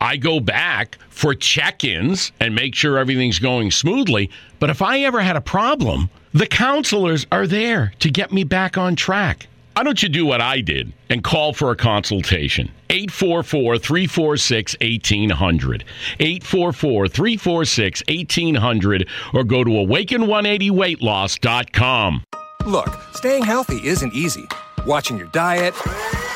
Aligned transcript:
I 0.00 0.16
go 0.16 0.40
back 0.40 0.96
for 1.10 1.34
check 1.34 1.84
ins 1.84 2.32
and 2.40 2.54
make 2.54 2.74
sure 2.74 2.96
everything's 2.98 3.38
going 3.38 3.70
smoothly. 3.70 4.30
But 4.58 4.70
if 4.70 4.80
I 4.82 5.00
ever 5.00 5.20
had 5.20 5.36
a 5.36 5.40
problem, 5.40 6.10
the 6.32 6.46
counselors 6.46 7.26
are 7.32 7.46
there 7.46 7.92
to 8.00 8.10
get 8.10 8.32
me 8.32 8.44
back 8.44 8.78
on 8.78 8.96
track. 8.96 9.46
Why 9.74 9.84
don't 9.84 10.02
you 10.02 10.08
do 10.08 10.26
what 10.26 10.40
I 10.40 10.60
did 10.60 10.92
and 11.08 11.22
call 11.22 11.52
for 11.52 11.70
a 11.70 11.76
consultation? 11.76 12.68
844 12.90 13.78
346 13.78 14.76
1800. 14.80 15.84
844 16.18 17.06
346 17.06 18.02
1800 18.08 19.08
or 19.34 19.44
go 19.44 19.62
to 19.62 19.70
awaken180weightloss.com. 19.70 22.24
Look, 22.66 22.88
staying 23.12 23.44
healthy 23.44 23.86
isn't 23.86 24.12
easy. 24.14 24.48
Watching 24.84 25.16
your 25.16 25.28
diet, 25.28 25.74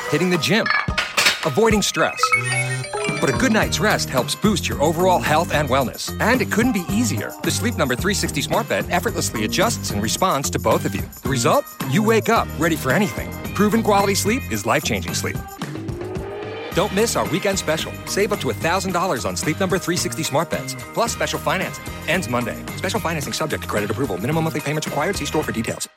hitting 0.09 0.29
the 0.29 0.37
gym, 0.37 0.65
avoiding 1.45 1.81
stress. 1.81 2.21
But 3.23 3.33
a 3.33 3.37
good 3.37 3.53
night's 3.53 3.79
rest 3.79 4.09
helps 4.09 4.35
boost 4.35 4.67
your 4.67 4.83
overall 4.83 5.21
health 5.21 5.53
and 5.53 5.69
wellness. 5.69 6.11
And 6.19 6.41
it 6.41 6.51
couldn't 6.51 6.73
be 6.73 6.83
easier. 6.89 7.31
The 7.41 7.51
Sleep 7.51 7.77
Number 7.77 7.95
360 7.95 8.41
Smart 8.41 8.67
Bed 8.67 8.85
effortlessly 8.89 9.45
adjusts 9.45 9.91
in 9.91 10.01
response 10.01 10.49
to 10.49 10.59
both 10.59 10.83
of 10.83 10.93
you. 10.93 11.03
The 11.21 11.29
result? 11.29 11.63
You 11.89 12.03
wake 12.03 12.27
up 12.27 12.49
ready 12.59 12.75
for 12.75 12.91
anything. 12.91 13.31
Proven 13.53 13.81
quality 13.81 14.13
sleep 14.13 14.41
is 14.51 14.65
life 14.65 14.83
changing 14.83 15.13
sleep. 15.13 15.37
Don't 16.75 16.93
miss 16.93 17.15
our 17.15 17.25
weekend 17.29 17.57
special. 17.57 17.93
Save 18.07 18.33
up 18.33 18.41
to 18.41 18.47
$1,000 18.47 19.25
on 19.25 19.37
Sleep 19.37 19.57
Number 19.57 19.79
360 19.79 20.23
smart 20.23 20.49
beds, 20.49 20.75
plus 20.93 21.13
special 21.13 21.39
financing. 21.39 21.85
Ends 22.09 22.27
Monday. 22.27 22.61
Special 22.75 22.99
financing 22.99 23.31
subject 23.31 23.63
to 23.63 23.69
credit 23.69 23.89
approval. 23.89 24.17
Minimum 24.17 24.43
monthly 24.43 24.59
payments 24.59 24.85
required. 24.85 25.15
See 25.15 25.27
store 25.27 25.43
for 25.43 25.53
details. 25.53 25.87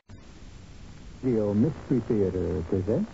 Geo 1.25 1.53
Mystery 1.55 1.99
Theater 2.07 2.63
presents. 2.71 3.11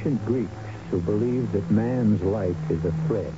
Ancient 0.00 0.24
Greeks 0.24 0.50
who 0.90 0.98
believed 0.98 1.52
that 1.52 1.70
man's 1.70 2.22
life 2.22 2.56
is 2.70 2.82
a 2.86 2.92
thread, 3.06 3.34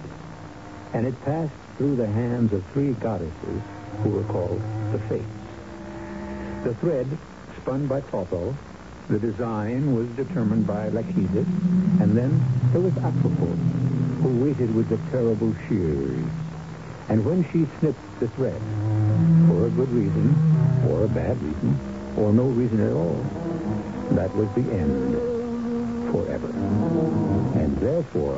and 0.94 1.04
it 1.04 1.20
passed 1.24 1.52
through 1.76 1.96
the 1.96 2.06
hands 2.06 2.52
of 2.52 2.64
three 2.66 2.92
goddesses 2.92 3.60
who 4.04 4.10
were 4.10 4.22
called 4.22 4.62
the 4.92 5.00
Fates. 5.08 5.26
The 6.62 6.74
thread, 6.74 7.18
spun 7.56 7.88
by 7.88 8.00
Clotho, 8.00 8.56
the 9.08 9.18
design 9.18 9.96
was 9.96 10.06
determined 10.10 10.64
by 10.64 10.88
Lachesis, 10.90 11.48
and 12.00 12.16
then 12.16 12.40
there 12.70 12.80
was 12.80 12.96
Atropos, 12.98 13.58
who 14.22 14.44
waited 14.44 14.72
with 14.72 14.88
the 14.88 14.98
terrible 15.10 15.52
shears. 15.66 16.24
And 17.08 17.24
when 17.24 17.42
she 17.50 17.66
snipped 17.80 18.20
the 18.20 18.28
thread, 18.28 18.62
for 19.48 19.66
a 19.66 19.70
good 19.70 19.90
reason, 19.90 20.86
or 20.88 21.06
a 21.06 21.08
bad 21.08 21.42
reason, 21.42 22.14
or 22.16 22.32
no 22.32 22.44
reason 22.44 22.86
at 22.86 22.92
all, 22.92 23.20
that 24.14 24.32
was 24.36 24.46
the 24.54 24.70
end 24.72 25.31
forever. 26.12 26.48
And 27.58 27.76
therefore, 27.78 28.36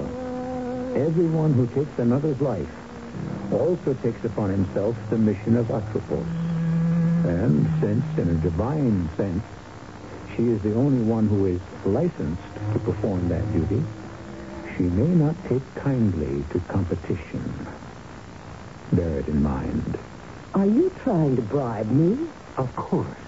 everyone 0.96 1.52
who 1.52 1.66
takes 1.66 1.98
another's 1.98 2.40
life 2.40 2.70
also 3.52 3.94
takes 3.94 4.24
upon 4.24 4.50
himself 4.50 4.96
the 5.10 5.18
mission 5.18 5.56
of 5.56 5.70
Atropos. 5.70 6.26
And 7.26 7.68
since, 7.80 8.04
in 8.18 8.28
a 8.28 8.34
divine 8.34 9.08
sense, 9.16 9.42
she 10.36 10.48
is 10.48 10.62
the 10.62 10.74
only 10.74 11.02
one 11.02 11.28
who 11.28 11.46
is 11.46 11.60
licensed 11.84 12.42
to 12.72 12.78
perform 12.80 13.28
that 13.28 13.44
duty, 13.52 13.82
she 14.76 14.84
may 14.84 15.06
not 15.06 15.34
take 15.48 15.62
kindly 15.74 16.44
to 16.50 16.60
competition. 16.60 17.66
Bear 18.92 19.18
it 19.20 19.28
in 19.28 19.42
mind. 19.42 19.98
Are 20.54 20.66
you 20.66 20.90
trying 21.02 21.36
to 21.36 21.42
bribe 21.42 21.90
me? 21.90 22.28
Of 22.56 22.74
course. 22.76 23.23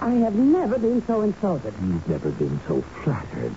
I 0.00 0.10
have 0.24 0.34
never 0.34 0.78
been 0.78 1.02
so 1.06 1.22
insulted. 1.22 1.74
You've 1.82 2.08
never 2.08 2.30
been 2.30 2.60
so 2.68 2.82
flattered. 3.02 3.54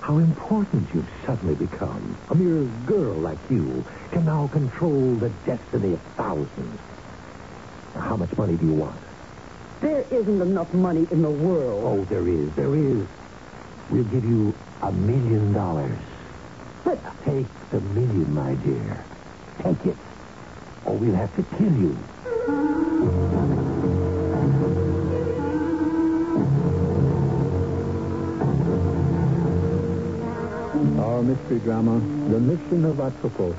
How 0.00 0.18
important 0.18 0.88
you've 0.94 1.08
suddenly 1.26 1.54
become. 1.54 2.16
A 2.30 2.34
mere 2.34 2.64
girl 2.86 3.16
like 3.16 3.38
you 3.50 3.84
can 4.12 4.24
now 4.24 4.48
control 4.52 5.16
the 5.16 5.30
destiny 5.44 5.94
of 5.94 6.00
thousands. 6.16 6.78
Now, 7.94 8.02
how 8.02 8.16
much 8.16 8.36
money 8.36 8.56
do 8.56 8.66
you 8.66 8.72
want? 8.72 9.00
There 9.80 10.04
isn't 10.10 10.40
enough 10.40 10.72
money 10.72 11.06
in 11.10 11.22
the 11.22 11.30
world. 11.30 11.84
Oh, 11.84 12.04
there 12.04 12.28
is. 12.28 12.52
There 12.54 12.76
is. 12.76 13.06
We'll 13.90 14.04
give 14.04 14.24
you 14.24 14.54
a 14.82 14.92
million 14.92 15.52
dollars. 15.52 15.98
But 16.84 17.00
Take 17.24 17.46
the 17.70 17.80
million, 17.80 18.32
my 18.32 18.54
dear. 18.54 19.04
Take 19.58 19.84
it. 19.86 19.96
Or 20.84 20.94
we'll 20.96 21.16
have 21.16 21.34
to 21.34 21.42
kill 21.56 21.72
you. 21.72 21.98
Mystery 31.26 31.58
drama, 31.58 31.98
The 32.30 32.38
Mission 32.38 32.84
of 32.84 33.00
Atropos, 33.00 33.56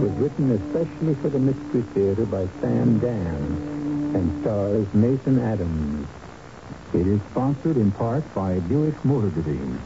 was 0.00 0.10
written 0.12 0.52
especially 0.52 1.14
for 1.16 1.28
the 1.28 1.38
Mystery 1.38 1.82
Theater 1.92 2.24
by 2.24 2.48
Sam 2.62 2.98
Dann 2.98 4.12
and 4.16 4.40
stars 4.40 4.86
Nathan 4.94 5.38
Adams. 5.38 6.08
It 6.94 7.06
is 7.06 7.20
sponsored 7.30 7.76
in 7.76 7.92
part 7.92 8.24
by 8.34 8.58
Buick 8.60 9.04
Motor 9.04 9.28
Division. 9.28 9.82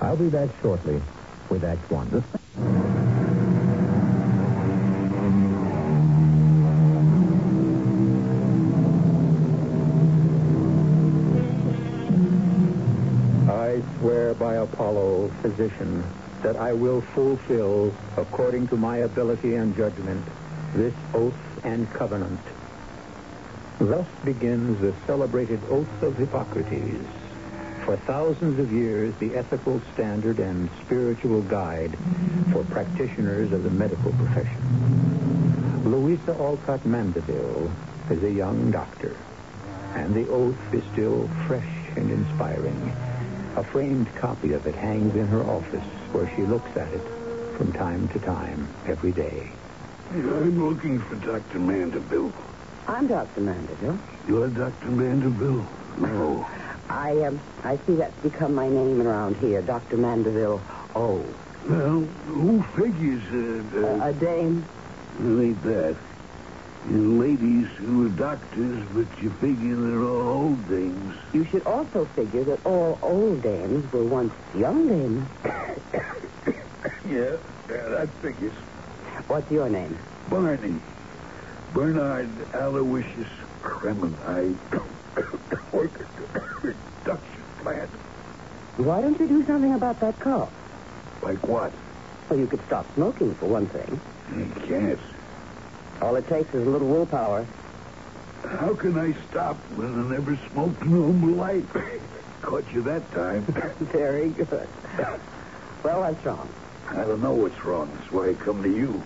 I'll 0.00 0.16
be 0.16 0.28
back 0.28 0.50
shortly 0.62 1.02
with 1.48 1.64
Act 1.64 1.90
One. 1.90 2.22
I 13.50 13.82
swear 13.98 14.34
by 14.34 14.54
Apollo, 14.54 15.32
physician, 15.42 16.04
that 16.42 16.56
I 16.56 16.72
will 16.72 17.00
fulfill, 17.00 17.94
according 18.16 18.68
to 18.68 18.76
my 18.76 18.98
ability 18.98 19.54
and 19.54 19.76
judgment, 19.76 20.26
this 20.74 20.94
oath 21.14 21.34
and 21.64 21.90
covenant. 21.92 22.40
Thus 23.78 24.06
begins 24.24 24.80
the 24.80 24.94
celebrated 25.06 25.60
Oath 25.68 26.02
of 26.02 26.16
Hippocrates, 26.16 27.06
for 27.84 27.96
thousands 27.96 28.58
of 28.58 28.72
years 28.72 29.14
the 29.18 29.34
ethical 29.34 29.80
standard 29.94 30.38
and 30.38 30.68
spiritual 30.84 31.42
guide 31.42 31.96
for 32.52 32.64
practitioners 32.64 33.52
of 33.52 33.62
the 33.62 33.70
medical 33.70 34.12
profession. 34.12 35.82
Louisa 35.84 36.32
Alcott 36.32 36.84
Mandeville 36.84 37.70
is 38.10 38.22
a 38.22 38.30
young 38.30 38.70
doctor, 38.70 39.16
and 39.94 40.14
the 40.14 40.28
oath 40.28 40.74
is 40.74 40.84
still 40.92 41.28
fresh 41.46 41.68
and 41.96 42.10
inspiring. 42.10 42.94
A 43.56 43.64
framed 43.64 44.14
copy 44.14 44.52
of 44.52 44.66
it 44.66 44.74
hangs 44.74 45.16
in 45.16 45.26
her 45.26 45.42
office 45.42 45.99
where 46.12 46.30
she 46.36 46.42
looks 46.42 46.70
at 46.76 46.92
it 46.92 47.02
from 47.56 47.72
time 47.72 48.08
to 48.08 48.18
time 48.20 48.74
every 48.88 49.12
day. 49.12 49.50
I'm 50.10 50.68
looking 50.68 51.00
for 51.00 51.16
Dr. 51.16 51.58
Mandeville. 51.60 52.32
I'm 52.88 53.06
Dr. 53.06 53.40
Mandeville. 53.40 53.98
You're 54.26 54.48
Dr. 54.48 54.90
Mandeville? 54.90 55.66
No. 55.98 56.46
I 56.88 57.12
um, 57.26 57.40
I 57.62 57.76
see 57.86 57.94
that's 57.94 58.16
become 58.22 58.54
my 58.54 58.68
name 58.68 59.00
around 59.00 59.36
here, 59.36 59.62
Dr. 59.62 59.96
Mandeville. 59.96 60.60
Oh, 60.96 61.24
Well, 61.68 62.00
who 62.26 62.64
figures 62.76 63.22
uh, 63.32 63.78
a, 63.78 64.06
uh, 64.06 64.08
a 64.08 64.12
dame. 64.14 64.66
It 65.20 65.22
ain't 65.22 65.62
that. 65.62 65.96
You 66.88 67.20
ladies 67.20 67.68
who 67.78 68.06
are 68.06 68.08
doctors, 68.08 68.86
but 68.92 69.06
you 69.22 69.30
figure 69.32 69.76
they're 69.76 70.02
all 70.02 70.28
old 70.28 70.68
dames. 70.68 71.14
You 71.32 71.44
should 71.44 71.62
also 71.66 72.06
figure 72.16 72.42
that 72.44 72.64
all 72.64 72.98
old 73.02 73.42
dames 73.42 73.92
were 73.92 74.04
once 74.04 74.32
young 74.56 74.88
dames. 74.88 75.26
Yeah, 77.04 77.36
yeah, 77.68 77.88
that 77.90 78.08
figures. 78.22 78.54
What's 79.26 79.50
your 79.50 79.68
name? 79.68 79.98
Barney. 80.28 80.80
Bernard 81.74 82.28
Aloysius 82.54 83.28
Kremen. 83.62 84.14
I 84.26 84.54
work 85.76 86.00
at 86.00 86.16
the 86.16 86.74
production 87.04 87.42
plant. 87.58 87.90
Why 88.78 89.00
don't 89.00 89.18
you 89.20 89.28
do 89.28 89.44
something 89.46 89.74
about 89.74 90.00
that 90.00 90.18
cough? 90.18 90.50
Like 91.22 91.46
what? 91.46 91.72
Well, 92.28 92.38
you 92.38 92.46
could 92.46 92.64
stop 92.66 92.92
smoking, 92.94 93.34
for 93.34 93.46
one 93.46 93.66
thing. 93.66 94.00
I 94.28 94.66
can't. 94.66 95.00
All 96.00 96.16
it 96.16 96.26
takes 96.28 96.54
is 96.54 96.66
a 96.66 96.70
little 96.70 96.88
willpower. 96.88 97.46
How 98.42 98.74
can 98.74 98.98
I 98.98 99.14
stop 99.28 99.56
when 99.76 99.86
I 99.86 100.14
never 100.14 100.38
smoked 100.50 100.82
in 100.82 100.96
all 100.96 101.12
my 101.12 101.52
life? 101.52 101.66
Caught 102.42 102.72
you 102.72 102.82
that 102.82 103.10
time. 103.12 103.42
Very 103.80 104.30
good. 104.30 104.68
Well, 105.82 106.00
what's 106.00 106.24
wrong? 106.24 106.48
I 106.88 107.04
don't 107.04 107.22
know 107.22 107.34
what's 107.34 107.64
wrong. 107.64 107.90
That's 107.94 108.10
why 108.10 108.30
I 108.30 108.34
come 108.34 108.62
to 108.62 108.68
you. 108.68 109.02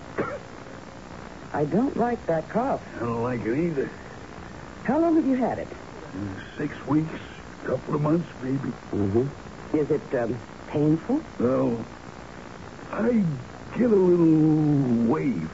I 1.53 1.65
don't 1.65 1.97
like 1.97 2.25
that 2.27 2.49
cough. 2.49 2.83
I 2.97 3.01
don't 3.01 3.23
like 3.23 3.41
it 3.41 3.59
either. 3.59 3.91
How 4.85 5.01
long 5.01 5.17
have 5.17 5.27
you 5.27 5.37
had 5.37 5.59
it? 5.59 5.69
Six 6.57 6.75
weeks, 6.87 7.19
couple 7.65 7.97
of 7.97 8.01
months, 8.01 8.29
maybe. 8.43 8.71
Mm-hmm. 8.93 9.77
Is 9.77 9.91
it 9.91 10.15
um, 10.15 10.39
painful? 10.69 11.23
Well, 11.41 11.85
I 12.93 13.25
get 13.77 13.91
a 13.91 13.97
little 13.97 15.11
wave. 15.11 15.51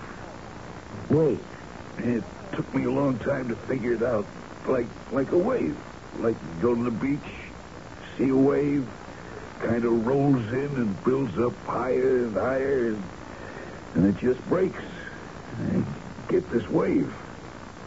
Wait. 1.11 1.39
It 1.99 2.23
took 2.53 2.73
me 2.75 2.85
a 2.85 2.91
long 2.91 3.19
time 3.19 3.49
to 3.49 3.57
figure 3.57 3.95
it 3.95 4.03
out. 4.03 4.25
Like 4.67 4.87
like 5.13 5.33
a 5.33 5.39
wave. 5.39 5.77
Like 6.19 6.37
you 6.37 6.63
go 6.63 6.75
to 6.75 6.85
the 6.85 6.91
beach, 6.91 7.33
see 8.17 8.29
a 8.29 8.37
wave, 8.37 8.89
kind 9.61 9.85
of 9.85 10.07
rolls 10.07 10.47
in 10.53 10.71
and 10.77 11.05
builds 11.05 11.37
up 11.39 11.55
higher 11.67 12.25
and 12.25 12.35
higher, 12.35 12.89
and, 12.89 13.03
and 13.95 14.07
it 14.07 14.21
just 14.21 14.43
breaks. 14.49 14.83
I 15.59 15.83
get 16.29 16.49
this 16.51 16.67
wave. 16.69 17.13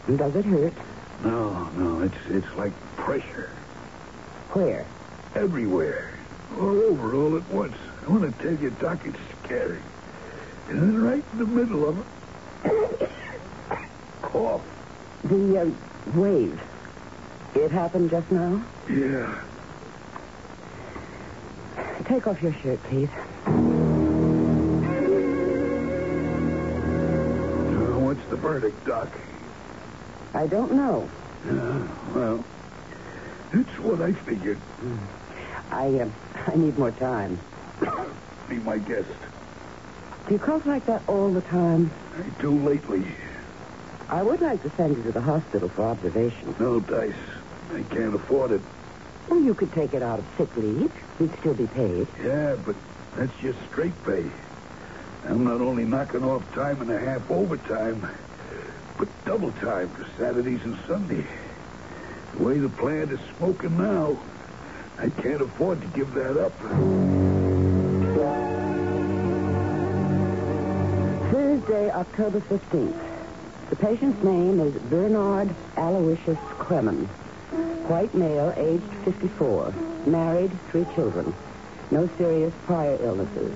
Does 0.06 0.36
it 0.36 0.44
hurt? 0.44 0.74
No, 1.22 1.64
no, 1.70 2.02
it's 2.02 2.16
it's 2.28 2.54
like 2.56 2.72
pressure 2.96 3.50
Where? 4.52 4.86
everywhere, 5.34 6.12
all 6.58 6.80
over, 6.82 7.14
all 7.14 7.36
at 7.36 7.48
once. 7.48 7.76
I 8.06 8.10
want 8.10 8.22
to 8.36 8.42
tell 8.42 8.62
you, 8.62 8.70
Doc, 8.70 9.00
it's 9.04 9.18
scary. 9.44 9.80
And 10.68 10.80
then 10.80 11.02
right 11.02 11.24
in 11.32 11.38
the 11.38 11.46
middle 11.46 11.88
of 11.88 11.98
it, 11.98 12.04
cough. 14.22 14.62
The 15.24 15.60
uh, 15.60 16.18
wave. 16.18 16.58
It 17.54 17.70
happened 17.70 18.10
just 18.10 18.30
now? 18.30 18.64
Yeah. 18.90 19.40
Take 22.08 22.26
off 22.26 22.36
your 22.42 22.52
shirt, 22.62 22.82
please. 22.90 23.08
Uh, 27.56 27.98
what's 28.00 28.20
the 28.30 28.36
verdict, 28.36 28.84
Doc? 28.86 29.08
I 30.34 30.46
don't 30.48 30.72
know. 30.76 31.08
Yeah, 31.46 32.12
well, 32.14 32.44
it's 33.52 33.78
what 33.80 34.00
I 34.02 34.12
figured. 34.28 34.60
I 35.70 35.86
uh, 35.86 36.10
I 36.52 36.56
need 36.56 36.76
more 36.78 36.90
time. 36.92 37.40
Be 38.48 38.56
my 38.58 38.78
guest. 38.78 39.08
Do 40.26 40.32
you 40.32 40.38
cough 40.38 40.64
like 40.66 40.86
that 40.86 41.02
all 41.06 41.30
the 41.32 41.42
time? 41.42 41.92
I 42.16 42.40
do 42.40 42.66
lately. 42.66 43.04
I 44.08 44.22
would 44.22 44.40
like 44.40 44.62
to 44.62 44.72
send 44.76 44.96
you 44.96 45.02
to 45.04 45.12
the 45.12 45.20
hospital 45.20 45.68
for 45.74 45.84
observation. 45.90 46.54
No, 46.58 46.80
Dice. 46.80 47.14
I 47.70 47.82
can't 47.94 48.14
afford 48.14 48.52
it. 48.52 48.62
Well, 49.28 49.40
you 49.42 49.54
could 49.54 49.72
take 49.72 49.92
it 49.92 50.02
out 50.02 50.18
of 50.18 50.24
sick 50.38 50.54
leave. 50.56 50.92
You'd 51.18 51.34
still 51.40 51.54
be 51.54 51.66
paid. 51.66 52.08
Yeah, 52.22 52.56
but 52.64 52.76
that's 53.16 53.32
just 53.42 53.58
straight 53.70 53.94
pay. 54.04 54.30
I'm 55.28 55.44
not 55.44 55.60
only 55.60 55.84
knocking 55.84 56.22
off 56.22 56.42
time 56.54 56.80
and 56.80 56.90
a 56.90 56.98
half 56.98 57.30
overtime, 57.30 58.06
but 58.98 59.08
double 59.24 59.52
time 59.52 59.90
for 59.90 60.06
Saturdays 60.18 60.60
and 60.64 60.76
Sundays. 60.86 61.26
The 62.32 62.42
way 62.42 62.58
the 62.58 62.68
plant 62.68 63.12
is 63.12 63.20
smoking 63.36 63.76
now, 63.76 64.22
I 64.98 65.08
can't 65.22 65.42
afford 65.42 65.80
to 65.80 65.86
give 65.88 66.12
that 66.14 66.40
up. 66.44 67.23
Thursday, 71.64 71.90
October 71.90 72.40
15th. 72.40 73.00
The 73.70 73.76
patient's 73.76 74.22
name 74.22 74.60
is 74.60 74.74
Bernard 74.82 75.54
Aloysius 75.78 76.36
Kremen. 76.58 77.06
White 77.88 78.12
male, 78.14 78.52
aged 78.56 78.84
54. 79.04 79.72
Married, 80.04 80.50
three 80.70 80.84
children. 80.94 81.34
No 81.90 82.06
serious 82.18 82.52
prior 82.66 82.98
illnesses. 83.00 83.54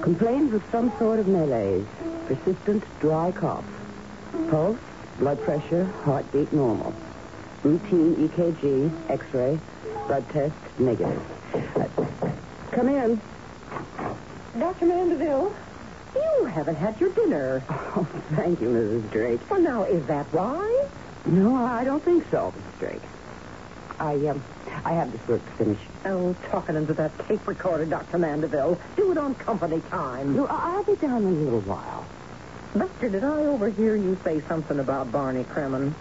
Complains 0.00 0.54
of 0.54 0.64
some 0.70 0.90
sort 0.98 1.18
of 1.18 1.28
malaise. 1.28 1.84
Persistent 2.28 2.82
dry 3.00 3.30
cough. 3.30 3.66
Pulse, 4.48 4.78
blood 5.18 5.38
pressure, 5.42 5.84
heartbeat 6.04 6.50
normal. 6.50 6.94
Routine 7.62 8.16
EKG, 8.26 8.90
X-ray, 9.10 9.58
blood 10.06 10.26
test 10.30 10.54
negative. 10.78 11.22
Uh, 11.76 12.30
come 12.70 12.88
in. 12.88 13.20
Dr. 14.58 14.86
Mandeville, 14.86 15.54
you 16.14 16.44
haven't 16.46 16.76
had 16.76 17.00
your 17.00 17.10
dinner. 17.10 17.64
Oh, 17.94 18.06
thank 18.34 18.58
you, 18.62 18.68
Mrs. 18.68 19.10
Drake. 19.12 19.50
Well, 19.50 19.60
now, 19.60 19.84
is 19.84 20.06
that 20.06 20.24
why? 20.32 20.86
No, 21.26 21.54
I 21.56 21.84
don't 21.84 22.02
think 22.02 22.24
so, 22.30 22.54
Mrs. 22.56 22.78
Drake. 22.78 23.02
I, 24.00 24.14
um, 24.28 24.42
I 24.82 24.94
have 24.94 25.12
this 25.12 25.28
work 25.28 25.44
to 25.44 25.52
finish. 25.52 25.78
Oh, 26.06 26.34
talking 26.48 26.74
into 26.76 26.94
that 26.94 27.12
tape 27.28 27.46
recorder, 27.46 27.84
Dr. 27.84 28.16
Mandeville. 28.16 28.80
Do 28.96 29.12
it 29.12 29.18
on 29.18 29.34
company 29.34 29.82
time. 29.90 30.34
No, 30.34 30.46
I'll 30.46 30.82
be 30.84 30.96
down 30.96 31.18
in 31.22 31.28
a 31.28 31.40
little 31.44 31.60
while. 31.60 32.06
Doctor, 32.76 33.10
did 33.10 33.24
I 33.24 33.44
overhear 33.44 33.94
you 33.94 34.18
say 34.24 34.40
something 34.48 34.78
about 34.78 35.12
Barney 35.12 35.44
Kremen? 35.44 35.92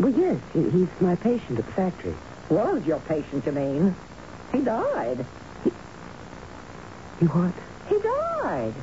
Well, 0.00 0.12
yes, 0.12 0.40
he, 0.52 0.68
he's 0.68 0.88
my 1.00 1.14
patient 1.14 1.60
at 1.60 1.66
the 1.66 1.72
factory. 1.72 2.14
Was 2.48 2.84
your 2.84 2.98
patient, 2.98 3.46
you 3.46 3.52
mean? 3.52 3.94
He 4.50 4.62
died. 4.62 5.24
He 7.20 7.26
what? 7.26 7.54
He 7.88 7.98
died. 8.00 8.74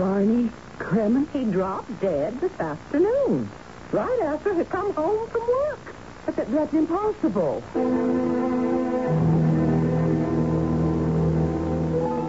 Barney 0.00 0.50
Kremen, 0.78 1.28
he 1.30 1.44
dropped 1.44 2.00
dead 2.00 2.40
this 2.40 2.58
afternoon. 2.58 3.50
Right 3.92 4.20
after 4.22 4.54
he 4.54 4.64
come 4.64 4.94
home 4.94 5.28
from 5.28 5.46
work. 5.46 5.94
But 6.24 6.36
that, 6.36 6.50
that's 6.50 6.72
impossible. 6.72 7.62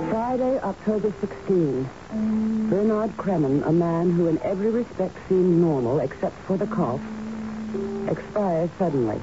Friday, 0.10 0.60
October 0.60 1.14
16. 1.22 1.90
Bernard 2.70 3.16
Kremen, 3.16 3.66
a 3.66 3.72
man 3.72 4.12
who 4.12 4.28
in 4.28 4.38
every 4.44 4.70
respect 4.70 5.16
seemed 5.30 5.62
normal 5.62 6.02
except 6.02 6.38
for 6.40 6.58
the 6.58 6.68
cough, 6.68 7.00
expired 8.10 8.70
suddenly. 8.78 9.22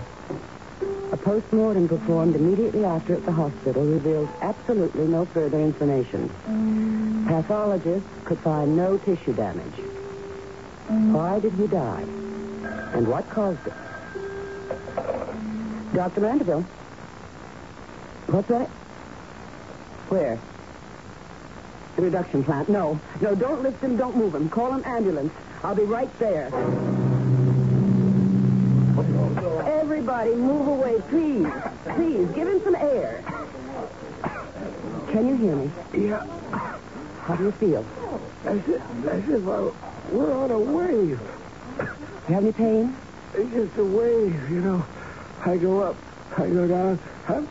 A 1.10 1.16
post-mortem 1.16 1.88
performed 1.88 2.36
immediately 2.36 2.84
after 2.84 3.14
at 3.14 3.24
the 3.24 3.32
hospital 3.32 3.82
reveals 3.82 4.28
absolutely 4.42 5.06
no 5.06 5.24
further 5.24 5.58
information. 5.58 6.28
Pathologists 7.26 8.08
could 8.26 8.38
find 8.40 8.76
no 8.76 8.98
tissue 8.98 9.32
damage. 9.32 9.72
Why 10.88 11.40
did 11.40 11.54
he 11.54 11.66
die? 11.66 12.02
And 12.92 13.08
what 13.08 13.28
caused 13.30 13.66
it? 13.66 13.72
Dr. 15.94 16.20
Mandeville? 16.20 16.62
What's 18.26 18.48
that? 18.48 18.68
Where? 20.10 20.38
The 21.96 22.02
reduction 22.02 22.44
plant. 22.44 22.68
No. 22.68 23.00
No, 23.22 23.34
don't 23.34 23.62
lift 23.62 23.82
him, 23.82 23.96
don't 23.96 24.16
move 24.16 24.34
him. 24.34 24.50
Call 24.50 24.72
an 24.72 24.84
ambulance. 24.84 25.32
I'll 25.64 25.74
be 25.74 25.84
right 25.84 26.10
there. 26.18 26.50
Everybody 29.90 30.34
move 30.34 30.68
away, 30.68 30.96
please. 31.08 31.46
Please, 31.96 32.28
give 32.36 32.46
him 32.46 32.60
some 32.62 32.74
air. 32.74 33.24
Can 35.10 35.26
you 35.26 35.36
hear 35.36 35.56
me? 35.56 35.72
Yeah. 35.94 36.20
How 37.22 37.36
do 37.36 37.44
you 37.44 37.52
feel? 37.52 37.86
As 38.44 38.58
if, 38.68 38.82
as 39.08 39.24
if 39.30 39.48
I 39.48 40.12
were 40.12 40.34
on 40.34 40.50
a 40.50 40.58
wave. 40.58 41.18
You 42.28 42.34
have 42.34 42.42
any 42.42 42.52
pain? 42.52 42.94
It's 43.32 43.50
just 43.50 43.78
a 43.78 43.84
wave, 43.84 44.50
you 44.50 44.60
know. 44.60 44.84
I 45.46 45.56
go 45.56 45.80
up, 45.80 45.96
I 46.36 46.48
go 46.48 46.68
down. 46.68 47.00
I'm, 47.26 47.48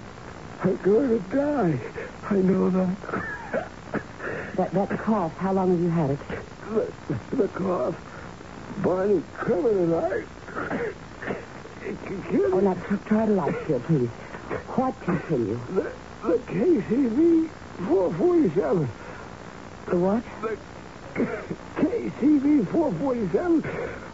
I'm 0.62 0.78
going 0.78 1.10
to 1.10 1.36
die. 1.36 1.82
I 2.30 2.36
know 2.36 2.70
that. 2.70 2.98
That, 4.58 4.74
that 4.76 5.00
cough, 5.00 5.34
how 5.38 5.54
long 5.54 5.72
have 5.72 5.82
you 5.82 5.90
had 5.90 6.12
it? 6.12 6.20
The, 7.10 7.36
the 7.36 7.48
cough. 7.48 7.96
Barney 8.84 9.24
Kremen 9.34 9.84
and 9.84 9.96
I. 9.96 11.07
Oh, 12.10 12.60
now, 12.60 12.74
tr- 12.88 13.04
try 13.08 13.26
to 13.26 13.34
light 13.34 13.54
here, 13.68 13.80
please. 13.88 14.10
What 14.76 14.96
continue? 15.04 15.60
The, 15.68 15.92
the 16.24 16.38
KCV 16.48 17.52
447. 17.88 18.94
The 19.92 19.98
what? 19.98 20.24
The 20.42 20.58
KCV 21.76 22.72
447. 22.72 23.64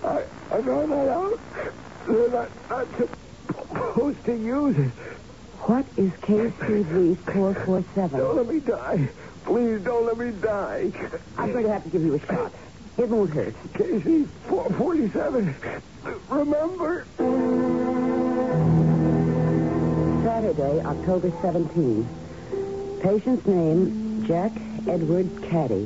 I, 0.03 0.25
I 0.49 0.61
found 0.61 0.91
that 0.91 1.07
out. 1.13 1.37
They're 2.07 2.29
not, 2.31 2.49
not 2.69 2.87
supposed 3.93 4.25
to 4.25 4.31
use 4.33 4.75
it. 4.77 4.93
What 5.69 5.85
is 5.97 6.11
KCV 6.27 7.23
447? 7.31 8.19
Don't 8.19 8.37
let 8.37 8.47
me 8.47 8.59
die. 8.59 9.13
Please 9.45 9.79
don't 9.85 10.07
let 10.07 10.17
me 10.17 10.31
die. 10.41 10.89
I'm 11.37 11.51
going 11.53 11.65
to 11.65 11.71
have 11.71 11.83
to 11.83 11.89
give 11.89 12.01
you 12.01 12.15
a 12.15 12.19
shot. 12.25 12.53
It 12.95 13.09
won't 13.09 13.31
hurt. 13.31 13.55
KC 13.73 14.27
447. 14.47 15.55
Remember? 16.29 17.05
Saturday, 20.23 20.79
October 20.81 21.31
17. 21.41 22.07
Patient's 23.01 23.47
name, 23.47 24.23
Jack 24.27 24.51
Edward 24.87 25.27
Caddy. 25.49 25.85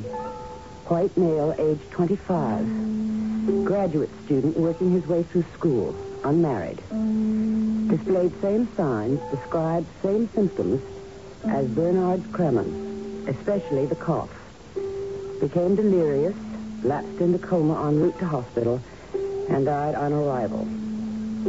White 0.88 1.16
male, 1.16 1.54
age 1.58 1.80
25. 1.90 3.64
Graduate 3.64 4.10
student 4.26 4.58
working 4.58 4.92
his 4.92 5.06
way 5.06 5.22
through 5.22 5.44
school. 5.54 5.96
Unmarried. 6.24 6.78
Displayed 7.88 8.38
same 8.42 8.68
signs, 8.76 9.18
described 9.30 9.86
same 10.02 10.28
symptoms 10.34 10.82
as 11.46 11.66
Bernard 11.68 12.20
Kremen, 12.32 13.26
especially 13.28 13.86
the 13.86 13.96
cough. 13.96 14.30
Became 15.40 15.74
delirious, 15.74 16.36
lapsed 16.82 17.20
into 17.20 17.38
coma 17.38 17.88
en 17.88 18.00
route 18.00 18.18
to 18.18 18.26
hospital, 18.26 18.80
and 19.48 19.64
died 19.66 19.94
on 19.94 20.12
arrival. 20.12 20.66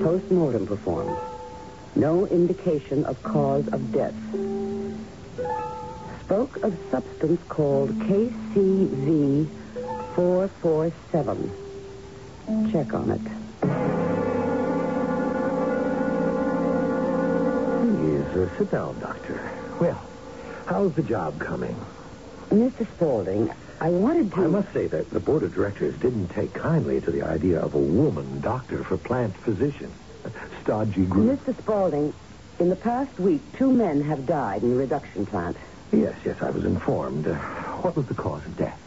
Post-mortem 0.02 0.66
performed. 0.68 1.18
No 1.96 2.26
indication 2.28 3.06
of 3.06 3.22
cause 3.24 3.68
of 3.70 3.92
death. 3.92 4.16
Spoke 6.22 6.58
of 6.58 6.78
substance 6.92 7.42
called 7.50 7.90
KCV 7.90 9.48
447. 10.16 11.52
Check 12.72 12.94
on 12.94 13.12
it. 13.12 13.22
Please, 17.80 18.38
uh, 18.38 18.50
sit 18.58 18.72
down, 18.72 19.00
Doctor. 19.00 19.40
Well, 19.80 20.02
how's 20.68 20.94
the 20.94 21.04
job 21.04 21.40
coming? 21.40 21.76
Mr. 22.52 22.86
Spaulding, 22.96 23.52
I 23.82 23.90
wanted 23.90 24.32
to... 24.34 24.44
I 24.44 24.48
must 24.48 24.74
say 24.74 24.88
that 24.88 25.10
the 25.10 25.20
board 25.20 25.44
of 25.44 25.54
directors 25.54 25.98
didn't 26.00 26.30
take 26.30 26.54
kindly 26.54 27.00
to 27.02 27.12
the 27.12 27.24
idea 27.24 27.60
of 27.60 27.74
a 27.74 27.78
woman 27.80 28.42
doctor 28.42 28.84
for 28.84 28.98
plant 28.98 29.36
physician. 29.38 29.92
Stodgy 30.64 31.06
group. 31.06 31.40
Mr. 31.40 31.58
Spaulding, 31.60 32.14
in 32.60 32.70
the 32.70 32.76
past 32.76 33.18
week, 33.20 33.42
two 33.58 33.72
men 33.72 34.02
have 34.02 34.26
died 34.26 34.64
in 34.64 34.72
the 34.72 34.76
reduction 34.76 35.26
plant. 35.26 35.56
Yes, 35.94 36.14
yes, 36.26 36.36
I 36.42 36.50
was 36.50 36.66
informed. 36.66 37.28
Uh, 37.28 37.36
what 37.82 37.96
was 37.96 38.06
the 38.08 38.14
cause 38.14 38.44
of 38.46 38.58
death? 38.58 38.80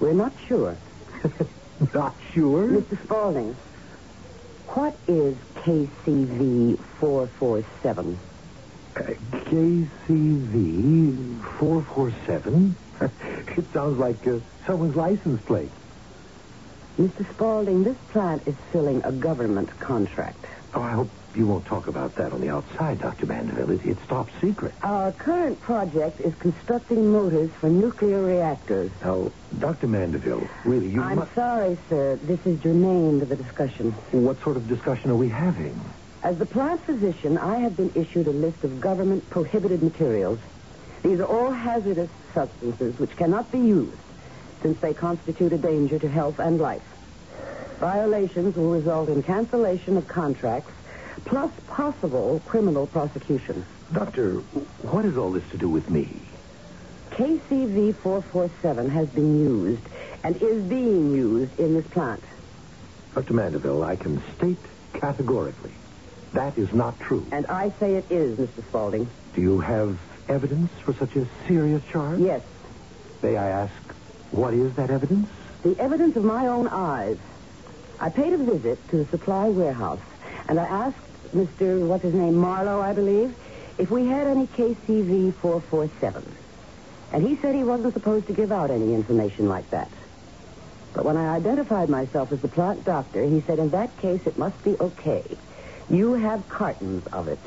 We're 0.00 0.12
not 0.12 0.32
sure. 0.48 0.76
Not 1.94 2.14
sure? 2.34 2.68
Mr. 2.68 3.02
Spaulding, 3.04 3.54
what 4.68 4.98
is 5.08 5.34
KCV 5.56 6.78
447? 6.98 8.18
Uh, 8.96 9.00
KCV 9.32 9.88
447? 11.58 12.76
it 13.60 13.72
sounds 13.72 13.98
like 13.98 14.26
uh, 14.26 14.38
someone's 14.66 14.96
license 14.96 15.40
plate. 15.42 15.70
Mr. 16.98 17.28
Spaulding, 17.30 17.84
this 17.84 17.96
plant 18.08 18.42
is 18.46 18.54
filling 18.72 19.02
a 19.04 19.12
government 19.12 19.68
contract. 19.78 20.44
Oh, 20.74 20.82
I 20.82 20.92
hope 20.92 21.10
you 21.34 21.46
won't 21.46 21.66
talk 21.66 21.86
about 21.86 22.14
that 22.16 22.32
on 22.32 22.40
the 22.40 22.48
outside, 22.48 23.00
Dr. 23.00 23.26
Mandeville. 23.26 23.70
It, 23.70 23.84
it's 23.84 24.06
top 24.06 24.28
secret. 24.40 24.72
Our 24.82 25.12
current 25.12 25.60
project 25.60 26.20
is 26.20 26.34
constructing 26.36 27.12
motors 27.12 27.50
for 27.60 27.68
nuclear 27.68 28.22
reactors. 28.22 28.90
Now, 29.02 29.30
Dr. 29.58 29.88
Mandeville, 29.88 30.48
really, 30.64 30.88
you 30.88 31.02
I'm 31.02 31.16
must... 31.16 31.34
sorry, 31.34 31.76
sir. 31.88 32.18
This 32.22 32.44
is 32.46 32.60
germane 32.60 33.20
to 33.20 33.26
the 33.26 33.36
discussion. 33.36 33.92
What 34.12 34.40
sort 34.42 34.56
of 34.56 34.68
discussion 34.68 35.10
are 35.10 35.16
we 35.16 35.28
having? 35.28 35.78
As 36.22 36.38
the 36.38 36.46
plant 36.46 36.80
physician, 36.82 37.36
I 37.36 37.58
have 37.58 37.76
been 37.76 37.92
issued 37.94 38.26
a 38.26 38.32
list 38.32 38.64
of 38.64 38.80
government 38.80 39.28
prohibited 39.30 39.82
materials. 39.82 40.38
These 41.02 41.20
are 41.20 41.26
all 41.26 41.50
hazardous 41.50 42.10
substances 42.34 42.98
which 42.98 43.16
cannot 43.16 43.50
be 43.50 43.58
used 43.58 43.96
since 44.62 44.78
they 44.80 44.94
constitute 44.94 45.52
a 45.52 45.58
danger 45.58 45.98
to 45.98 46.08
health 46.08 46.38
and 46.38 46.60
life. 46.60 46.82
Violations 47.78 48.56
will 48.56 48.70
result 48.70 49.08
in 49.08 49.22
cancellation 49.22 49.96
of 49.96 50.06
contracts 50.06 50.72
plus 51.24 51.50
possible 51.66 52.42
criminal 52.46 52.86
prosecution. 52.86 53.64
Doctor, 53.92 54.34
what 54.82 55.04
has 55.04 55.16
all 55.16 55.32
this 55.32 55.48
to 55.50 55.58
do 55.58 55.68
with 55.68 55.90
me? 55.90 56.08
KCV 57.12 57.94
447 57.96 58.90
has 58.90 59.08
been 59.08 59.40
used 59.40 59.82
and 60.22 60.40
is 60.42 60.62
being 60.64 61.10
used 61.10 61.58
in 61.58 61.74
this 61.74 61.86
plant. 61.86 62.22
Dr. 63.14 63.34
Mandeville, 63.34 63.82
I 63.82 63.96
can 63.96 64.22
state 64.36 64.58
categorically 64.92 65.72
that 66.32 66.56
is 66.56 66.72
not 66.72 66.98
true. 67.00 67.26
And 67.32 67.46
I 67.46 67.70
say 67.80 67.94
it 67.94 68.10
is, 68.10 68.38
Mr. 68.38 68.62
Spaulding. 68.68 69.08
Do 69.34 69.40
you 69.40 69.60
have 69.60 69.98
evidence 70.30 70.70
for 70.84 70.94
such 70.94 71.16
a 71.16 71.26
serious 71.46 71.82
charge? 71.90 72.20
Yes. 72.20 72.42
May 73.22 73.36
I 73.36 73.48
ask, 73.48 73.72
what 74.30 74.54
is 74.54 74.72
that 74.76 74.90
evidence? 74.90 75.28
The 75.62 75.76
evidence 75.78 76.16
of 76.16 76.24
my 76.24 76.46
own 76.46 76.68
eyes. 76.68 77.18
I 77.98 78.08
paid 78.08 78.32
a 78.32 78.38
visit 78.38 78.78
to 78.90 78.96
the 78.98 79.06
supply 79.06 79.48
warehouse, 79.48 80.00
and 80.48 80.58
I 80.58 80.64
asked 80.64 80.96
Mr. 81.34 81.86
what's 81.86 82.02
his 82.02 82.14
name, 82.14 82.34
Marlowe, 82.36 82.80
I 82.80 82.92
believe, 82.94 83.34
if 83.76 83.90
we 83.90 84.06
had 84.06 84.26
any 84.26 84.46
KCV 84.46 85.34
447. 85.34 86.36
And 87.12 87.26
he 87.26 87.36
said 87.36 87.54
he 87.54 87.64
wasn't 87.64 87.92
supposed 87.92 88.28
to 88.28 88.32
give 88.32 88.52
out 88.52 88.70
any 88.70 88.94
information 88.94 89.48
like 89.48 89.68
that. 89.70 89.90
But 90.94 91.04
when 91.04 91.16
I 91.16 91.36
identified 91.36 91.88
myself 91.88 92.32
as 92.32 92.40
the 92.40 92.48
plant 92.48 92.84
doctor, 92.84 93.22
he 93.22 93.42
said 93.42 93.58
in 93.58 93.70
that 93.70 93.96
case 93.98 94.20
it 94.26 94.38
must 94.38 94.62
be 94.62 94.76
okay. 94.80 95.24
You 95.88 96.14
have 96.14 96.48
cartons 96.48 97.06
of 97.08 97.28
it. 97.28 97.38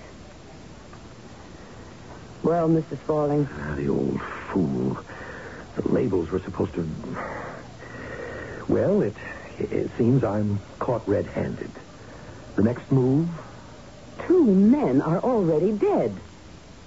Well, 2.44 2.68
Mr. 2.68 2.98
Spaulding, 2.98 3.48
Ah, 3.62 3.76
the 3.76 3.88
old 3.90 4.22
fool. 4.52 4.98
The 5.76 5.88
labels 5.88 6.30
were 6.30 6.40
supposed 6.40 6.74
to. 6.76 6.88
Well, 8.68 9.02
it 9.02 9.16
it 9.60 9.90
seems 9.98 10.24
I'm 10.24 10.60
caught 10.80 11.08
red-handed. 11.08 11.72
The 12.56 12.64
next 12.64 12.92
move? 12.92 13.30
two 14.28 14.46
men 14.46 15.02
are 15.02 15.20
already 15.20 15.72
dead. 15.72 16.16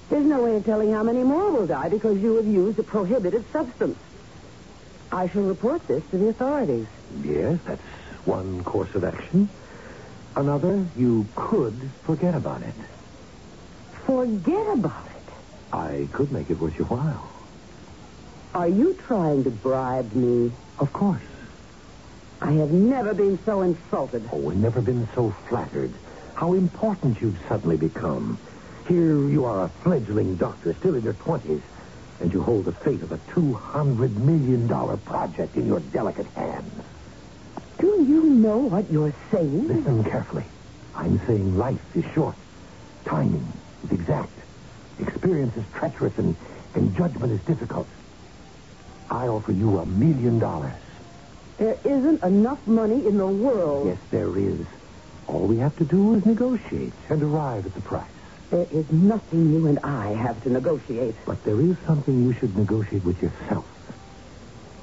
There's 0.08 0.24
no 0.24 0.42
way 0.44 0.56
of 0.56 0.64
telling 0.64 0.92
how 0.92 1.02
many 1.02 1.22
more 1.22 1.50
will 1.50 1.66
die 1.66 1.88
because 1.88 2.18
you 2.18 2.36
have 2.36 2.46
used 2.46 2.78
a 2.78 2.82
prohibited 2.82 3.44
substance. 3.52 3.98
I 5.12 5.28
shall 5.28 5.42
report 5.42 5.86
this 5.86 6.02
to 6.12 6.18
the 6.18 6.28
authorities. 6.28 6.86
Yes, 7.22 7.58
that's 7.66 7.82
one 8.24 8.62
course 8.64 8.94
of 8.94 9.04
action. 9.04 9.48
Another, 10.34 10.86
you 10.96 11.26
could 11.34 11.90
forget 12.04 12.34
about 12.34 12.62
it. 12.62 12.74
Forget 14.06 14.66
about 14.78 15.04
it. 15.05 15.05
I 15.72 16.08
could 16.14 16.32
make 16.32 16.50
it 16.50 16.58
worth 16.58 16.74
your 16.78 16.86
while. 16.88 17.32
Are 18.54 18.68
you 18.68 18.96
trying 19.06 19.44
to 19.44 19.50
bribe 19.50 20.12
me? 20.14 20.50
Of 20.78 20.92
course. 20.92 21.22
I 22.40 22.52
have 22.52 22.70
never 22.70 23.14
been 23.14 23.38
so 23.44 23.62
insulted. 23.62 24.26
Oh, 24.32 24.38
we've 24.38 24.58
never 24.58 24.80
been 24.80 25.08
so 25.14 25.34
flattered. 25.48 25.92
How 26.36 26.52
important 26.54 27.16
you've 27.20 27.38
suddenly 27.48 27.76
become. 27.76 28.38
Here 28.88 29.28
you 29.30 29.44
are 29.44 29.64
a 29.64 29.72
fledgling 29.84 30.36
doctor, 30.36 30.74
still 30.80 30.94
in 30.94 31.02
your 31.02 31.14
twenties, 31.14 31.62
and 32.20 32.32
you 32.32 32.42
hold 32.42 32.64
the 32.66 32.76
fate 32.84 33.02
of 33.02 33.12
a 33.12 33.18
$200 33.36 34.16
million 34.16 34.68
project 35.04 35.56
in 35.56 35.66
your 35.66 35.80
delicate 35.80 36.26
hands. 36.34 36.72
Do 37.78 38.04
you 38.08 38.24
know 38.24 38.58
what 38.58 38.90
you're 38.90 39.14
saying? 39.32 39.68
Listen 39.68 40.04
carefully. 40.04 40.46
I'm 40.94 41.20
saying 41.26 41.56
life 41.56 41.80
is 41.94 42.04
short. 42.14 42.36
Timing 43.08 43.52
is 43.84 43.90
exact. 43.92 44.38
Experience 44.98 45.54
is 45.56 45.64
treacherous 45.74 46.14
and, 46.16 46.36
and 46.74 46.94
judgment 46.96 47.32
is 47.32 47.40
difficult. 47.46 47.88
I 49.10 49.26
offer 49.28 49.52
you 49.52 49.78
a 49.78 49.86
million 49.86 50.38
dollars. 50.38 50.80
There 51.58 51.78
isn't 51.84 52.22
enough 52.22 52.58
money 52.66 53.06
in 53.06 53.16
the 53.16 53.26
world. 53.26 53.86
Yes, 53.88 53.98
there 54.10 54.36
is. 54.38 54.66
All 55.26 55.46
we 55.46 55.58
have 55.58 55.76
to 55.76 55.84
do 55.84 56.14
is 56.14 56.24
negotiate 56.26 56.92
and 57.08 57.22
arrive 57.22 57.66
at 57.66 57.74
the 57.74 57.80
price. 57.80 58.10
There 58.50 58.66
is 58.70 58.86
nothing 58.90 59.52
you 59.52 59.66
and 59.66 59.78
I 59.80 60.14
have 60.14 60.42
to 60.44 60.50
negotiate. 60.50 61.16
But 61.26 61.42
there 61.44 61.60
is 61.60 61.76
something 61.86 62.24
you 62.24 62.32
should 62.38 62.56
negotiate 62.56 63.04
with 63.04 63.16
yourself. 63.20 63.64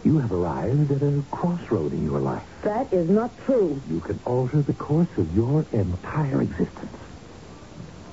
You 0.03 0.17
have 0.19 0.31
arrived 0.31 0.91
at 0.91 1.01
a 1.01 1.23
crossroad 1.31 1.93
in 1.93 2.03
your 2.03 2.19
life. 2.19 2.43
That 2.65 2.91
is 2.91 3.09
not 3.09 3.31
true. 3.45 3.81
You 3.87 4.01
can 4.01 4.19
alter 4.25 4.61
the 4.61 4.73
course 4.73 5.07
of 5.17 5.33
your 5.33 5.65
entire 5.71 6.41
existence. 6.41 6.97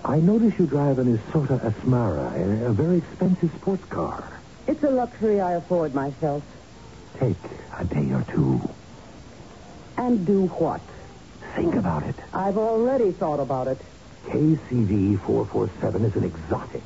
I 0.04 0.18
notice 0.18 0.58
you 0.58 0.66
drive 0.66 0.98
an 0.98 1.18
Isota 1.18 1.60
Asmara, 1.60 2.32
a, 2.34 2.66
a 2.66 2.72
very 2.72 2.98
expensive 2.98 3.52
sports 3.60 3.84
car. 3.86 4.24
It's 4.66 4.82
a 4.82 4.90
luxury 4.90 5.40
I 5.40 5.52
afford 5.52 5.94
myself. 5.94 6.42
Take 7.18 7.36
a 7.78 7.84
day 7.84 8.10
or 8.12 8.24
two. 8.32 8.60
And 9.98 10.26
do 10.26 10.46
what? 10.46 10.80
Think 11.54 11.74
about 11.74 12.04
it. 12.04 12.14
I've 12.32 12.56
already 12.56 13.12
thought 13.12 13.40
about 13.40 13.68
it. 13.68 13.78
KCV 14.26 15.20
447 15.20 16.04
is 16.04 16.16
an 16.16 16.24
exotic. 16.24 16.82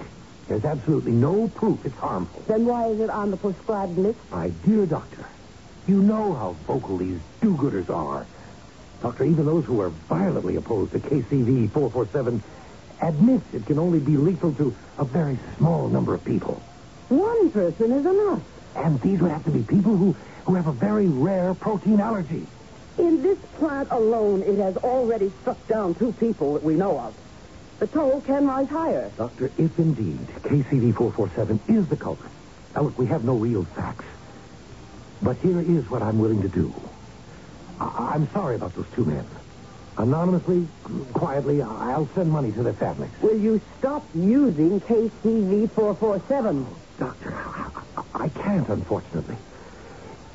There's 0.49 0.65
absolutely 0.65 1.13
no 1.13 1.49
proof 1.49 1.85
it's 1.87 1.97
harmful. 1.97 2.43
Then 2.49 2.67
why 2.67 2.89
is 2.89 3.01
it 3.01 3.11
on 3.11 3.31
the 3.31 3.37
prescribed 3.37 3.97
list? 3.97 4.19
My 4.31 4.49
dear 4.65 4.87
doctor, 4.87 5.25
you 5.87 6.03
know 6.03 6.35
how 6.35 6.57
vocal 6.67 6.97
these 6.99 7.21
do-gooders 7.41 7.91
are. 7.91 8.27
Doctor, 9.03 9.25
even 9.25 9.47
those 9.47 9.65
who 9.65 9.81
are 9.81 9.91
violently 9.91 10.57
opposed 10.57 10.93
to 10.93 10.99
KCV 10.99 11.71
447 11.71 12.43
admit 13.03 13.43
it 13.53 13.67
can 13.67 13.79
only 13.79 14.01
be 14.01 14.17
lethal 14.17 14.55
to 14.55 14.77
a 14.99 15.05
very 15.05 15.39
small 15.59 15.89
number 15.89 16.15
of 16.15 16.25
people. 16.25 16.63
One 17.09 17.51
person 17.51 17.93
is 17.93 18.05
enough. 18.07 18.43
And 18.77 19.01
these 19.03 19.21
would 19.21 19.31
have 19.31 19.45
to 19.45 19.51
be 19.51 19.63
people 19.63 19.97
who, 19.97 20.17
who 20.47 20.55
have 20.55 20.67
a 20.67 20.73
very 20.73 21.09
rare 21.09 21.55
protein 21.55 22.01
allergy. 22.01 22.47
In 22.99 23.23
this 23.23 23.39
plant 23.59 23.89
alone, 23.93 24.43
it 24.43 24.59
has 24.59 24.77
already 24.79 25.33
struck 25.43 25.67
down 25.69 25.95
two 25.95 26.13
people 26.19 26.55
that 26.55 26.63
we 26.63 26.75
know 26.75 26.99
of. 26.99 27.15
The 27.81 27.87
toll 27.89 28.21
can 28.21 28.47
rise 28.47 28.69
higher. 28.71 29.13
Doctor, 29.17 29.53
if 29.59 29.79
indeed 29.79 30.27
KCV 30.45 30.97
447 30.97 31.61
is 31.69 31.89
the 31.89 31.97
culprit. 31.97 32.33
Now, 32.75 32.83
look, 32.85 32.99
we 32.99 33.07
have 33.07 33.25
no 33.25 33.35
real 33.35 33.67
facts. 33.77 34.05
But 35.23 35.39
here 35.39 35.61
is 35.61 35.89
what 35.91 36.03
I'm 36.03 36.19
willing 36.19 36.43
to 36.43 36.49
do. 36.49 36.73
I- 37.81 38.13
I'm 38.15 38.29
sorry 38.33 38.57
about 38.57 38.75
those 38.75 38.87
two 38.95 39.05
men. 39.05 39.27
Anonymously, 39.97 40.67
quietly, 41.15 41.61
I'll 41.63 42.09
send 42.17 42.31
money 42.31 42.51
to 42.53 42.63
their 42.63 42.75
families. 42.75 43.13
Will 43.23 43.39
you 43.39 43.61
stop 43.79 44.09
using 44.13 44.81
KCV 44.81 45.73
447? 45.75 46.67
Doctor, 46.99 47.31
I, 47.35 48.25
I 48.25 48.29
can't, 48.31 48.69
unfortunately. 48.69 49.39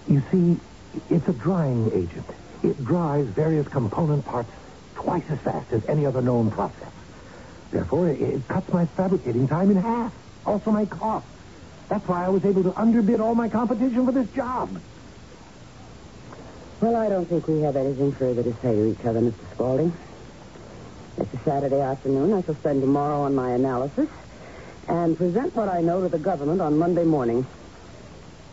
You 0.08 0.24
see, 0.32 0.62
it's 1.10 1.28
a 1.28 1.34
drying 1.34 1.92
agent. 1.94 2.26
It 2.64 2.84
dries 2.84 3.28
various 3.36 3.68
component 3.74 4.26
parts 4.26 4.50
twice 4.96 5.24
as 5.30 5.40
fast 5.44 5.68
as 5.74 5.82
any 5.90 6.06
other 6.06 6.22
known 6.22 6.52
process. 6.52 6.94
Therefore, 7.72 8.10
it, 8.10 8.22
it 8.22 8.48
cuts 8.48 8.68
my 8.74 8.86
fabricating 8.96 9.48
time 9.48 9.72
in 9.72 9.78
half. 9.78 10.14
Also 10.46 10.72
my 10.72 10.86
cost. 10.86 11.28
That's 11.90 12.08
why 12.08 12.26
I 12.26 12.30
was 12.30 12.42
able 12.46 12.64
to 12.64 12.74
underbid 12.80 13.20
all 13.20 13.36
my 13.36 13.50
competition 13.50 14.06
for 14.06 14.14
this 14.14 14.30
job. 14.36 14.82
Well, 16.82 16.96
I 16.96 17.10
don't 17.10 17.26
think 17.26 17.48
we 17.48 17.62
have 17.62 17.76
anything 17.76 18.14
further 18.14 18.42
to 18.42 18.54
say 18.62 18.74
to 18.74 18.86
each 18.86 19.06
other, 19.06 19.20
Mr. 19.20 19.52
Spaulding. 19.52 19.94
It's 21.18 21.34
a 21.34 21.38
Saturday 21.44 21.82
afternoon. 21.82 22.34
I 22.34 22.42
shall 22.44 22.56
spend 22.56 22.82
tomorrow 22.82 23.24
on 23.24 23.36
my 23.36 23.52
analysis 23.52 24.08
and 24.88 25.18
present 25.18 25.54
what 25.56 25.68
I 25.68 25.82
know 25.82 26.02
to 26.02 26.08
the 26.08 26.18
government 26.18 26.62
on 26.62 26.78
Monday 26.78 27.04
morning. 27.04 27.46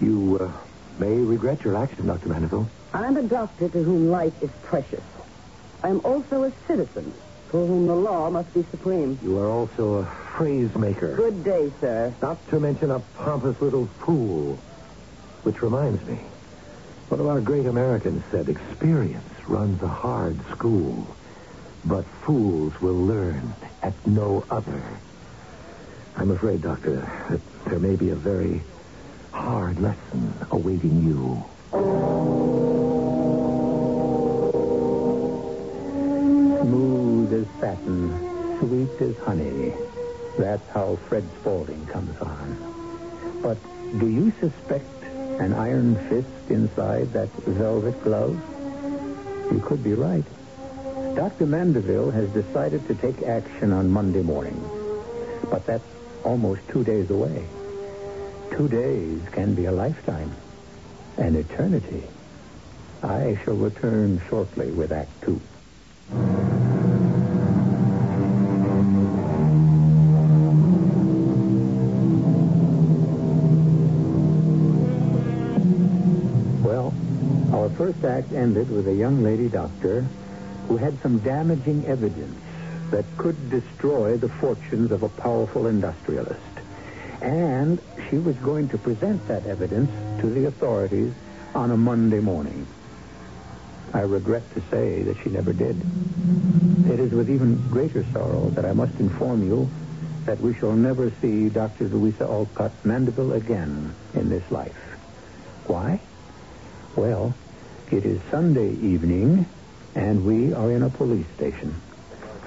You 0.00 0.38
uh, 0.40 0.52
may 0.98 1.12
regret 1.12 1.62
your 1.62 1.76
action, 1.76 2.08
Dr. 2.08 2.28
Mandeville. 2.28 2.68
I'm 2.92 3.16
a 3.16 3.22
doctor 3.22 3.68
to 3.68 3.82
whom 3.82 4.10
life 4.10 4.34
is 4.42 4.50
precious. 4.62 5.04
I 5.84 5.88
am 5.88 6.00
also 6.04 6.42
a 6.44 6.52
citizen 6.66 7.14
for 7.48 7.64
whom 7.64 7.86
the 7.86 7.94
law 7.94 8.28
must 8.28 8.52
be 8.52 8.64
supreme. 8.72 9.20
You 9.22 9.38
are 9.38 9.48
also 9.48 9.94
a 9.98 10.04
phrase 10.36 10.74
maker. 10.74 11.14
Good 11.14 11.44
day, 11.44 11.70
sir. 11.80 12.12
Not 12.20 12.44
to 12.48 12.58
mention 12.58 12.90
a 12.90 12.98
pompous 13.14 13.60
little 13.60 13.86
fool. 14.04 14.58
Which 15.44 15.62
reminds 15.62 16.04
me, 16.04 16.18
one 17.08 17.20
of 17.20 17.26
our 17.28 17.40
great 17.40 17.66
Americans 17.66 18.22
said, 18.30 18.48
experience 18.48 19.48
runs 19.48 19.80
a 19.82 19.88
hard 19.88 20.36
school, 20.50 21.06
but 21.84 22.04
fools 22.04 22.80
will 22.80 23.06
learn 23.06 23.54
at 23.82 23.94
no 24.06 24.44
other. 24.50 24.82
I'm 26.16 26.30
afraid, 26.32 26.62
Doctor, 26.62 26.96
that 27.30 27.40
there 27.66 27.78
may 27.78 27.94
be 27.94 28.10
a 28.10 28.16
very 28.16 28.62
hard 29.32 29.78
lesson 29.80 30.34
awaiting 30.50 31.04
you. 31.06 31.44
Smooth 36.62 37.32
as 37.32 37.60
satin, 37.60 38.58
sweet 38.58 39.08
as 39.08 39.16
honey. 39.18 39.74
That's 40.38 40.68
how 40.70 40.98
Fred 41.08 41.24
Spaulding 41.40 41.86
comes 41.86 42.20
on. 42.20 43.40
But 43.42 43.58
do 44.00 44.08
you 44.08 44.32
suspect 44.40 44.95
an 45.40 45.52
iron 45.52 45.96
fist 46.08 46.50
inside 46.50 47.12
that 47.12 47.30
velvet 47.44 48.02
glove? 48.02 48.38
You 49.52 49.60
could 49.60 49.82
be 49.82 49.94
right. 49.94 50.24
Dr. 51.14 51.46
Mandeville 51.46 52.10
has 52.10 52.28
decided 52.30 52.86
to 52.88 52.94
take 52.94 53.22
action 53.22 53.72
on 53.72 53.90
Monday 53.90 54.22
morning. 54.22 54.58
But 55.50 55.64
that's 55.66 55.84
almost 56.24 56.60
two 56.68 56.84
days 56.84 57.10
away. 57.10 57.46
Two 58.50 58.68
days 58.68 59.20
can 59.32 59.54
be 59.54 59.66
a 59.66 59.72
lifetime, 59.72 60.32
an 61.16 61.36
eternity. 61.36 62.02
I 63.02 63.38
shall 63.44 63.56
return 63.56 64.20
shortly 64.28 64.70
with 64.70 64.92
Act 64.92 65.10
Two. 65.22 65.40
First 77.96 78.04
act 78.04 78.32
ended 78.32 78.70
with 78.70 78.88
a 78.88 78.94
young 78.94 79.22
lady 79.22 79.48
doctor 79.48 80.02
who 80.68 80.76
had 80.76 81.00
some 81.02 81.18
damaging 81.18 81.86
evidence 81.86 82.40
that 82.90 83.04
could 83.16 83.50
destroy 83.50 84.16
the 84.16 84.28
fortunes 84.28 84.92
of 84.92 85.02
a 85.02 85.08
powerful 85.08 85.66
industrialist. 85.66 86.40
And 87.20 87.80
she 88.08 88.18
was 88.18 88.36
going 88.36 88.68
to 88.70 88.78
present 88.78 89.26
that 89.28 89.46
evidence 89.46 89.90
to 90.20 90.28
the 90.28 90.46
authorities 90.46 91.12
on 91.54 91.70
a 91.70 91.76
Monday 91.76 92.20
morning. 92.20 92.66
I 93.94 94.00
regret 94.00 94.42
to 94.54 94.60
say 94.70 95.02
that 95.02 95.16
she 95.22 95.30
never 95.30 95.52
did. 95.52 95.76
It 96.90 97.00
is 97.00 97.12
with 97.12 97.30
even 97.30 97.56
greater 97.70 98.04
sorrow 98.12 98.50
that 98.50 98.64
I 98.64 98.72
must 98.72 98.98
inform 99.00 99.46
you 99.46 99.70
that 100.26 100.40
we 100.40 100.54
shall 100.54 100.72
never 100.72 101.10
see 101.22 101.48
Dr. 101.48 101.84
Louisa 101.84 102.24
Alcott 102.24 102.72
Mandeville 102.84 103.32
again 103.32 103.94
in 104.14 104.28
this 104.28 104.48
life. 104.50 104.76
Why? 105.66 106.00
Well, 106.96 107.34
it 107.92 108.04
is 108.04 108.20
Sunday 108.30 108.70
evening, 108.70 109.46
and 109.94 110.24
we 110.24 110.52
are 110.52 110.70
in 110.70 110.82
a 110.82 110.90
police 110.90 111.26
station. 111.36 111.74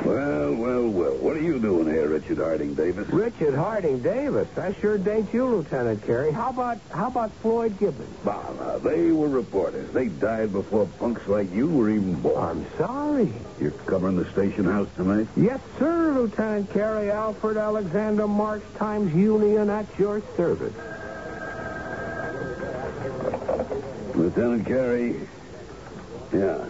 Well, 0.06 0.54
well, 0.54 0.88
well. 0.88 1.16
What 1.18 1.36
are 1.36 1.42
you 1.42 1.60
doing 1.60 1.88
here, 1.88 2.08
Richard 2.08 2.38
Harding 2.38 2.74
Davis? 2.74 3.10
Richard 3.10 3.54
Harding 3.54 4.00
Davis. 4.00 4.48
I 4.58 4.74
sure 4.76 4.98
date 4.98 5.26
you, 5.34 5.46
Lieutenant 5.46 6.06
Carey. 6.06 6.32
How 6.32 6.52
about 6.52 6.78
how 6.92 7.08
about 7.08 7.32
Floyd 7.42 7.78
Gibbons? 7.80 8.16
Bah, 8.24 8.42
now, 8.60 8.78
they 8.78 9.12
were 9.12 9.28
reporters. 9.28 9.92
They 9.92 10.08
died 10.08 10.54
before 10.54 10.86
punks 11.00 11.28
like 11.28 11.52
you 11.54 11.68
were 11.68 11.90
even 11.90 12.16
born. 12.16 12.38
I'm 12.38 12.78
sorry. 12.78 13.34
You're 13.60 13.72
covering 13.72 14.16
the 14.16 14.30
station 14.32 14.64
house 14.66 14.88
tonight? 14.96 15.28
Yes, 15.36 15.60
sir, 15.78 16.14
Lieutenant 16.14 16.72
Carey. 16.72 17.12
Alfred 17.12 17.58
Alexander 17.58 18.28
Marks 18.28 18.66
Times 18.78 19.14
Union 19.14 19.70
at 19.70 19.86
your 20.00 20.22
service. 20.38 20.74
Lieutenant 24.40 24.68
Carey? 24.68 25.28
Yeah. 26.32 26.70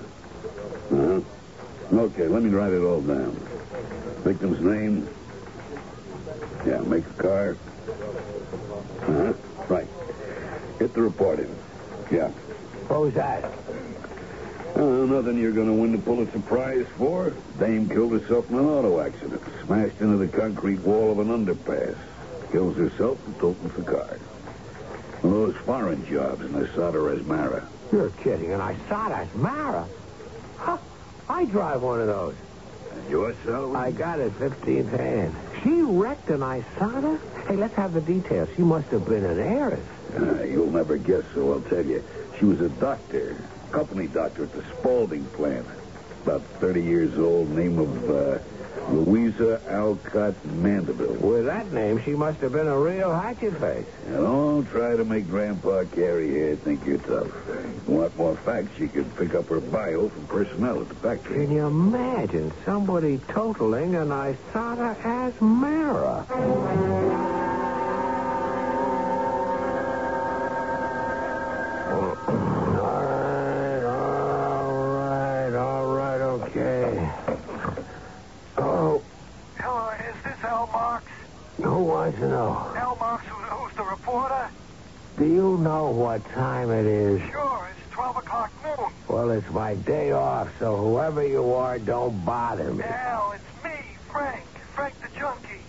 Uh-huh. 0.89 1.21
Okay, 1.93 2.27
let 2.27 2.41
me 2.41 2.49
write 2.49 2.73
it 2.73 2.81
all 2.81 2.99
down. 2.99 3.35
Victim's 4.23 4.59
name? 4.59 5.07
Yeah, 6.65 6.79
make 6.79 7.05
a 7.05 7.13
car? 7.21 7.57
Uh-huh. 9.01 9.33
Right. 9.67 9.87
Get 10.79 10.95
the 10.95 11.01
reporting. 11.03 11.55
Yeah. 12.11 12.29
What 12.89 13.01
was 13.01 13.13
that? 13.13 13.43
Uh, 14.75 15.05
nothing 15.05 15.37
you're 15.37 15.51
going 15.51 15.67
to 15.67 15.73
win 15.73 15.91
the 15.91 15.99
Pulitzer 15.99 16.39
Prize 16.39 16.87
for. 16.97 17.35
Dame 17.59 17.87
killed 17.87 18.13
herself 18.13 18.49
in 18.49 18.57
an 18.57 18.65
auto 18.65 18.99
accident. 18.99 19.43
Smashed 19.67 20.01
into 20.01 20.17
the 20.17 20.27
concrete 20.27 20.79
wall 20.79 21.11
of 21.11 21.19
an 21.19 21.27
underpass. 21.27 21.99
Kills 22.51 22.75
herself 22.77 23.19
and 23.27 23.35
totals 23.35 23.73
the 23.77 23.83
car. 23.83 24.19
Those 25.21 25.55
foreign 25.65 26.05
jobs, 26.07 26.41
and 26.41 26.55
I 26.55 26.73
saw 26.73 26.91
her 26.91 27.09
as 27.13 27.23
Mara. 27.25 27.67
You're 27.91 28.11
kidding, 28.11 28.53
and 28.53 28.61
I 28.61 28.75
saw 28.87 29.09
that 29.09 29.35
Mara. 29.35 29.87
Huh. 30.57 30.77
I 31.27 31.45
drive 31.45 31.81
one 31.81 32.01
of 32.01 32.07
those. 32.07 32.35
And 32.91 33.09
your 33.09 33.35
salary? 33.45 33.75
I 33.75 33.91
got 33.91 34.19
it 34.19 34.33
15th 34.39 34.89
hand. 34.97 35.35
She 35.63 35.81
wrecked 35.81 36.29
an 36.29 36.39
Isada? 36.39 37.19
Hey, 37.47 37.55
let's 37.55 37.75
have 37.75 37.93
the 37.93 38.01
details. 38.01 38.49
She 38.55 38.61
must 38.61 38.87
have 38.89 39.05
been 39.05 39.25
an 39.25 39.39
heiress. 39.39 39.85
Uh, 40.17 40.43
you'll 40.43 40.71
never 40.71 40.97
guess, 40.97 41.23
so 41.33 41.53
I'll 41.53 41.61
tell 41.61 41.85
you. 41.85 42.03
She 42.39 42.45
was 42.45 42.61
a 42.61 42.69
doctor, 42.69 43.43
company 43.71 44.07
doctor 44.07 44.43
at 44.43 44.53
the 44.53 44.63
Spaulding 44.77 45.25
plant. 45.25 45.67
About 46.23 46.41
30 46.59 46.83
years 46.83 47.17
old, 47.17 47.49
name 47.49 47.79
of 47.79 48.09
uh, 48.09 48.39
Louisa 48.91 49.61
Alcott 49.69 50.33
Mandeville. 50.45 51.13
With 51.15 51.45
that 51.45 51.71
name, 51.71 52.01
she 52.03 52.11
must 52.11 52.39
have 52.39 52.51
been 52.53 52.67
a 52.67 52.77
real 52.79 53.13
hatchet 53.13 53.57
face. 53.59 53.85
Now, 54.07 54.21
don't 54.21 54.65
try 54.65 54.95
to 54.95 55.05
make 55.05 55.27
Grandpa 55.27 55.83
Carey 55.85 56.29
here 56.29 56.55
think 56.55 56.85
you're 56.85 56.97
tough. 56.99 57.27
You 57.87 57.93
want 57.95 58.17
more 58.17 58.35
facts, 58.37 58.77
you 58.79 58.87
could 58.87 59.15
pick 59.17 59.35
up 59.35 59.47
her 59.49 59.59
bio 59.59 60.09
from 60.09 60.27
personnel 60.27 60.81
at 60.81 60.89
the 60.89 60.95
factory. 60.95 61.45
Can 61.45 61.55
you 61.55 61.65
imagine 61.67 62.51
somebody 62.65 63.19
totaling 63.29 63.95
an 63.95 64.09
Isada 64.09 64.97
as 65.05 65.39
Mara? 65.41 66.25
All 71.89 72.15
right, 72.73 73.83
all 73.83 74.73
right, 74.95 75.53
all 75.55 75.85
right, 75.95 76.21
okay. 76.21 77.11
Oh, 78.57 79.01
Hello, 79.57 79.89
is 79.89 80.23
this 80.23 80.43
Al 80.43 80.67
Marks? 80.67 81.05
who 81.57 81.83
wants 81.83 82.17
to 82.19 82.27
know? 82.27 82.71
Al 82.75 82.95
Marks, 82.97 83.25
who, 83.27 83.35
who's 83.35 83.75
the 83.75 83.83
reporter? 83.83 84.49
Do 85.17 85.25
you 85.25 85.57
know 85.89 85.95
what 85.97 86.23
time 86.35 86.69
it 86.71 86.85
is? 86.85 87.19
Sure, 87.31 87.61
it's 87.73 87.93
12 87.93 88.17
o'clock 88.17 88.51
noon. 88.63 88.91
Well, 89.09 89.31
it's 89.31 89.49
my 89.53 89.75
day 89.75 90.11
off, 90.11 90.47
so 90.59 90.75
whoever 90.77 91.25
you 91.25 91.53
are, 91.53 91.79
don't 91.79 92.23
bother 92.25 92.73
me. 92.73 92.83
Al, 92.85 93.33
it's 93.33 93.51
me, 93.63 93.77
Frank. 94.11 94.45
Frank 94.75 94.93
the 95.01 95.09
junkie. 95.17 95.65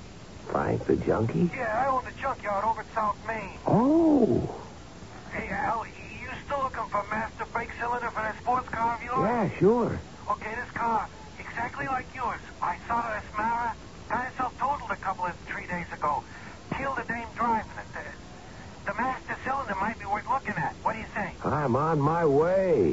Frank 0.53 0.81
the 0.87 0.97
junkie? 1.07 1.49
Yeah, 1.57 1.73
I 1.73 1.89
own 1.89 2.05
the 2.05 2.13
junkyard 2.21 2.65
over 2.69 2.81
at 2.85 2.91
South 2.95 3.17
Main. 3.27 3.59
Oh, 3.67 4.57
Hey, 5.33 5.47
Al, 5.49 5.87
you 5.87 6.29
still 6.45 6.59
looking 6.67 6.89
for 6.91 7.01
master 7.09 7.47
brake 7.55 7.71
cylinder 7.81 8.11
for 8.13 8.23
that 8.23 8.37
sports 8.43 8.69
car 8.75 8.99
of 8.99 9.03
yours? 9.03 9.25
yeah, 9.25 9.47
sure. 9.63 10.03
Okay, 10.27 10.53
this 10.59 10.73
car, 10.77 11.07
exactly 11.39 11.87
like 11.89 12.11
yours. 12.13 12.43
I 12.61 12.77
saw 12.91 12.99
it 12.99 13.23
at 13.23 13.27
Mara. 13.39 13.73
Got 14.11 14.27
itself 14.35 14.53
totaled 14.59 14.91
a 14.91 15.01
couple 15.07 15.25
of 15.25 15.39
three 15.49 15.65
days 15.71 15.87
ago. 15.95 16.27
Killed 16.77 16.99
a 16.99 17.07
dame 17.07 17.31
driving 17.39 17.79
it. 17.79 17.89
The, 17.95 18.05
the 18.91 18.95
master 18.99 19.39
cylinder 19.47 19.79
might 19.79 19.99
be 20.03 20.07
worth 20.11 20.27
looking 20.27 20.59
at. 20.59 20.75
What 20.83 20.99
do 20.99 21.01
you 21.01 21.11
think? 21.15 21.39
I'm 21.51 21.75
on 21.75 22.01
my 22.01 22.25
way. 22.25 22.93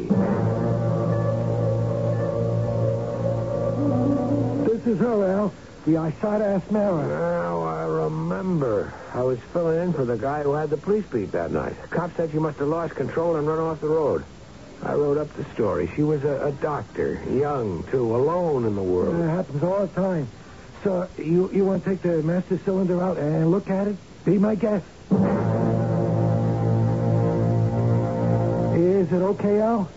This 4.65 4.87
is 4.87 4.99
her, 4.99 5.31
Al. 5.31 5.53
The 5.85 5.93
Isada 5.93 6.59
Asmara. 6.59 7.07
Now 7.07 7.61
I 7.63 7.85
remember. 7.85 8.93
I 9.13 9.21
was 9.21 9.39
filling 9.53 9.81
in 9.81 9.93
for 9.93 10.05
the 10.05 10.17
guy 10.17 10.41
who 10.41 10.53
had 10.53 10.71
the 10.71 10.77
police 10.77 11.05
beat 11.05 11.31
that 11.33 11.51
night. 11.51 11.75
Cop 11.91 12.15
said 12.17 12.31
she 12.31 12.39
must 12.39 12.57
have 12.57 12.67
lost 12.67 12.95
control 12.95 13.35
and 13.35 13.47
run 13.47 13.59
off 13.59 13.79
the 13.79 13.87
road. 13.87 14.25
I 14.83 14.93
wrote 14.93 15.17
up 15.17 15.31
the 15.35 15.45
story. 15.53 15.91
She 15.95 16.03
was 16.03 16.23
a, 16.23 16.47
a 16.47 16.51
doctor, 16.51 17.21
young, 17.31 17.83
too, 17.91 18.15
alone 18.15 18.65
in 18.65 18.75
the 18.75 18.83
world. 18.83 19.19
It 19.19 19.29
happens 19.29 19.63
all 19.63 19.85
the 19.85 19.93
time. 19.93 20.27
So, 20.83 21.07
you, 21.17 21.51
you 21.53 21.63
want 21.63 21.83
to 21.83 21.89
take 21.91 22.01
the 22.01 22.23
master 22.23 22.59
cylinder 22.65 23.01
out 23.01 23.17
and 23.17 23.51
look 23.51 23.69
at 23.69 23.87
it? 23.87 23.97
Be 24.25 24.37
my 24.37 24.55
guest. 24.55 24.85
Is 29.07 29.13
it 29.13 29.21
okay, 29.23 29.61
Al? 29.61 29.89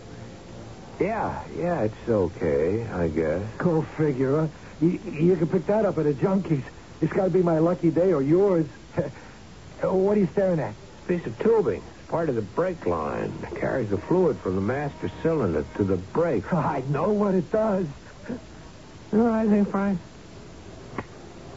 Yeah, 1.01 1.43
yeah, 1.57 1.81
it's 1.81 2.07
okay, 2.07 2.87
I 2.93 3.09
guess. 3.09 3.43
Go 3.57 3.81
figure, 3.97 4.39
huh? 4.39 4.47
You, 4.79 4.91
you 5.11 5.35
can 5.35 5.49
pick 5.49 5.65
that 5.65 5.85
up 5.85 5.97
at 5.97 6.05
a 6.05 6.13
junkie's. 6.13 6.63
It's 7.01 7.11
got 7.11 7.25
to 7.25 7.29
be 7.29 7.43
my 7.43 7.59
lucky 7.59 7.91
day 7.91 8.13
or 8.13 8.21
yours. 8.21 8.67
what 9.81 10.17
are 10.17 10.21
you 10.21 10.29
staring 10.31 10.61
at? 10.61 10.73
Piece 11.09 11.25
of 11.25 11.37
tubing. 11.39 11.83
Part 12.07 12.29
of 12.29 12.35
the 12.35 12.41
brake 12.41 12.85
line. 12.85 13.33
It 13.51 13.59
carries 13.59 13.89
the 13.89 13.97
fluid 13.97 14.39
from 14.39 14.55
the 14.55 14.61
master 14.61 15.11
cylinder 15.21 15.65
to 15.75 15.83
the 15.83 15.97
brake. 15.97 16.45
I 16.53 16.81
know 16.87 17.09
what 17.09 17.35
it 17.35 17.51
does. 17.51 17.87
You 18.29 19.17
know 19.17 19.25
what 19.25 19.33
I 19.33 19.45
think, 19.45 19.71
Frank? 19.71 19.99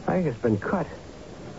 I 0.09 0.13
think 0.15 0.27
it's 0.27 0.43
been 0.43 0.59
cut. 0.59 0.89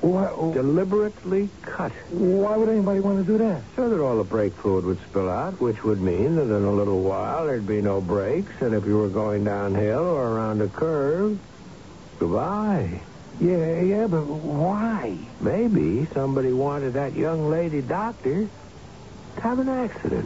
Why, 0.01 0.27
Deliberately 0.53 1.49
cut. 1.63 1.91
why 2.11 2.55
would 2.57 2.69
anybody 2.69 2.99
want 2.99 3.25
to 3.25 3.31
do 3.31 3.37
that? 3.39 3.61
So 3.75 3.89
that 3.89 3.99
all 3.99 4.17
the 4.17 4.23
brake 4.23 4.53
fluid 4.55 4.85
would 4.85 4.99
spill 5.09 5.29
out, 5.29 5.59
which 5.59 5.83
would 5.83 5.99
mean 5.99 6.35
that 6.35 6.43
in 6.43 6.63
a 6.63 6.71
little 6.71 7.01
while 7.01 7.45
there'd 7.47 7.65
be 7.65 7.81
no 7.81 8.01
brakes, 8.01 8.51
and 8.61 8.75
if 8.75 8.85
you 8.85 8.97
were 8.97 9.09
going 9.09 9.43
downhill 9.45 9.99
or 10.03 10.27
around 10.29 10.61
a 10.61 10.67
curve, 10.67 11.39
goodbye. 12.19 13.01
Yeah, 13.41 13.81
yeah, 13.81 14.07
but 14.07 14.25
why? 14.25 15.17
Maybe 15.41 16.05
somebody 16.13 16.53
wanted 16.53 16.93
that 16.93 17.13
young 17.15 17.49
lady 17.49 17.81
doctor 17.81 18.47
to 19.35 19.41
have 19.41 19.59
an 19.59 19.69
accident. 19.69 20.25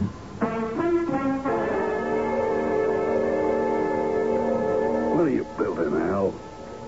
What 5.16 5.26
are 5.26 5.30
you 5.30 5.44
building, 5.58 5.94
Al? 6.00 6.34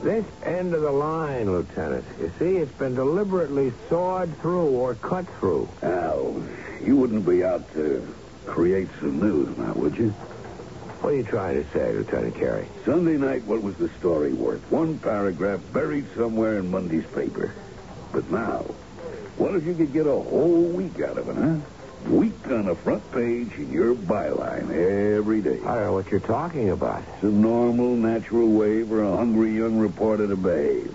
This 0.03 0.25
end 0.43 0.75
of 0.75 0.83
the 0.83 0.91
line, 0.91 1.53
Lieutenant. 1.53 2.05
You 2.21 2.33
see, 2.37 2.57
it's 2.57 2.73
been 2.73 2.97
deliberately 2.97 3.73
sawed 3.89 4.37
through 4.39 4.71
or 4.71 4.97
cut 4.97 5.27
through. 5.39 5.69
Al, 5.81 6.43
you 6.85 6.97
wouldn't 6.97 7.25
be 7.25 7.45
out 7.45 7.73
to 7.75 8.05
create 8.45 8.89
some 8.99 9.21
news 9.21 9.57
now, 9.57 9.73
would 9.75 9.97
you? 9.97 10.09
What 11.03 11.13
are 11.13 11.17
you 11.17 11.23
trying 11.23 11.63
to 11.63 11.71
say, 11.71 11.93
Lieutenant 11.93 12.35
Carey? 12.35 12.67
Sunday 12.85 13.17
night, 13.17 13.45
what 13.45 13.63
was 13.63 13.77
the 13.77 13.89
story 14.01 14.33
worth? 14.33 14.61
One 14.73 14.99
paragraph 14.99 15.61
buried 15.73 16.07
somewhere 16.17 16.59
in 16.59 16.69
Monday's 16.69 17.07
paper. 17.07 17.55
But 18.13 18.29
now, 18.29 18.63
what 19.37 19.55
if 19.55 19.65
you 19.65 19.75
could 19.75 19.93
get 19.93 20.09
a 20.09 20.11
whole 20.11 20.65
week 20.65 21.01
out 21.01 21.17
of 21.17 21.29
it, 21.29 21.37
huh? 21.37 21.57
Week 22.07 22.47
on 22.47 22.67
the 22.67 22.75
front 22.75 23.11
page 23.13 23.53
in 23.59 23.71
your 23.73 23.95
byline 23.95 24.71
every 25.17 25.41
day. 25.41 25.61
I 25.65 25.75
don't 25.75 25.85
know 25.85 25.93
what 25.93 26.11
you're 26.11 26.21
talking 26.21 26.71
about. 26.71 27.03
It's 27.15 27.23
a 27.23 27.27
normal, 27.27 27.97
natural 27.97 28.49
way 28.49 28.83
for 28.83 29.03
a 29.03 29.17
hungry 29.17 29.57
young 29.57 29.79
reporter 29.79 30.27
to 30.27 30.37
behave. 30.37 30.95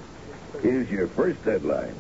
Here's 0.62 0.90
your 0.90 1.08
first 1.08 1.40
headline. 1.42 1.96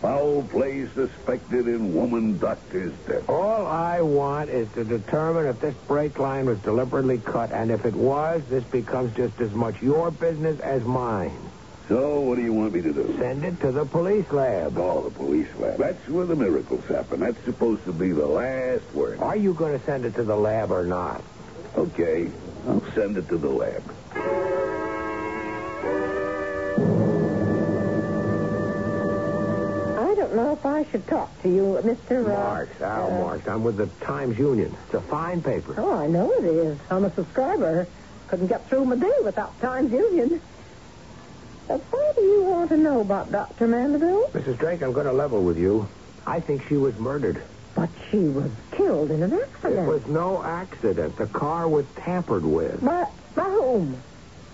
Foul 0.00 0.46
play 0.50 0.86
suspected 0.94 1.66
in 1.66 1.94
woman 1.94 2.38
doctor's 2.38 2.92
death. 3.08 3.28
All 3.28 3.66
I 3.66 4.02
want 4.02 4.50
is 4.50 4.68
to 4.74 4.84
determine 4.84 5.46
if 5.46 5.60
this 5.60 5.74
brake 5.88 6.18
line 6.18 6.46
was 6.46 6.58
deliberately 6.60 7.18
cut, 7.18 7.52
and 7.52 7.70
if 7.70 7.84
it 7.86 7.94
was, 7.94 8.42
this 8.48 8.64
becomes 8.64 9.16
just 9.16 9.40
as 9.40 9.52
much 9.52 9.80
your 9.80 10.10
business 10.10 10.60
as 10.60 10.82
mine. 10.84 11.43
So, 11.88 12.20
what 12.20 12.36
do 12.36 12.42
you 12.42 12.52
want 12.54 12.72
me 12.72 12.80
to 12.80 12.92
do? 12.94 13.14
Send 13.18 13.44
it 13.44 13.60
to 13.60 13.70
the 13.70 13.84
police 13.84 14.30
lab. 14.32 14.78
Oh, 14.78 15.02
the 15.02 15.10
police 15.10 15.48
lab. 15.58 15.76
That's 15.78 16.08
where 16.08 16.24
the 16.24 16.34
miracles 16.34 16.82
happen. 16.86 17.20
That's 17.20 17.42
supposed 17.44 17.84
to 17.84 17.92
be 17.92 18.10
the 18.10 18.26
last 18.26 18.90
word. 18.94 19.20
Are 19.20 19.36
you 19.36 19.52
going 19.52 19.78
to 19.78 19.84
send 19.84 20.06
it 20.06 20.14
to 20.14 20.24
the 20.24 20.36
lab 20.36 20.70
or 20.70 20.86
not? 20.86 21.22
Okay, 21.76 22.30
I'll 22.66 22.82
send 22.94 23.18
it 23.18 23.28
to 23.28 23.36
the 23.36 23.50
lab. 23.50 23.82
I 29.98 30.14
don't 30.14 30.34
know 30.34 30.52
if 30.54 30.64
I 30.64 30.86
should 30.90 31.06
talk 31.06 31.42
to 31.42 31.48
you, 31.50 31.78
Mr. 31.82 32.24
Uh, 32.24 32.28
Marks, 32.28 32.80
Al 32.80 33.12
uh, 33.12 33.18
Marks. 33.18 33.46
I'm 33.46 33.62
with 33.62 33.76
the 33.76 33.88
Times 34.06 34.38
Union. 34.38 34.74
It's 34.86 34.94
a 34.94 35.00
fine 35.02 35.42
paper. 35.42 35.74
Oh, 35.76 35.92
I 35.92 36.06
know 36.06 36.32
it 36.32 36.44
is. 36.44 36.78
I'm 36.90 37.04
a 37.04 37.12
subscriber. 37.12 37.86
Couldn't 38.28 38.46
get 38.46 38.66
through 38.68 38.86
my 38.86 38.96
day 38.96 39.12
without 39.22 39.60
Times 39.60 39.92
Union. 39.92 40.40
Uh, 41.68 41.78
what 41.78 42.16
do 42.16 42.22
you 42.22 42.44
want 42.44 42.68
to 42.70 42.76
know 42.76 43.00
about 43.00 43.32
Dr. 43.32 43.66
Mandeville? 43.66 44.28
Mrs. 44.32 44.58
Drake, 44.58 44.82
I'm 44.82 44.92
going 44.92 45.06
to 45.06 45.12
level 45.12 45.42
with 45.42 45.56
you. 45.58 45.88
I 46.26 46.40
think 46.40 46.66
she 46.68 46.76
was 46.76 46.94
murdered. 46.98 47.42
But 47.74 47.88
she 48.10 48.18
was 48.18 48.50
killed 48.72 49.10
in 49.10 49.22
an 49.22 49.32
accident. 49.32 49.86
It 49.86 49.90
was 49.90 50.06
no 50.06 50.42
accident. 50.42 51.16
The 51.16 51.26
car 51.26 51.68
was 51.68 51.86
tampered 51.96 52.44
with. 52.44 52.80
By, 52.84 53.06
by 53.34 53.44
whom? 53.44 54.00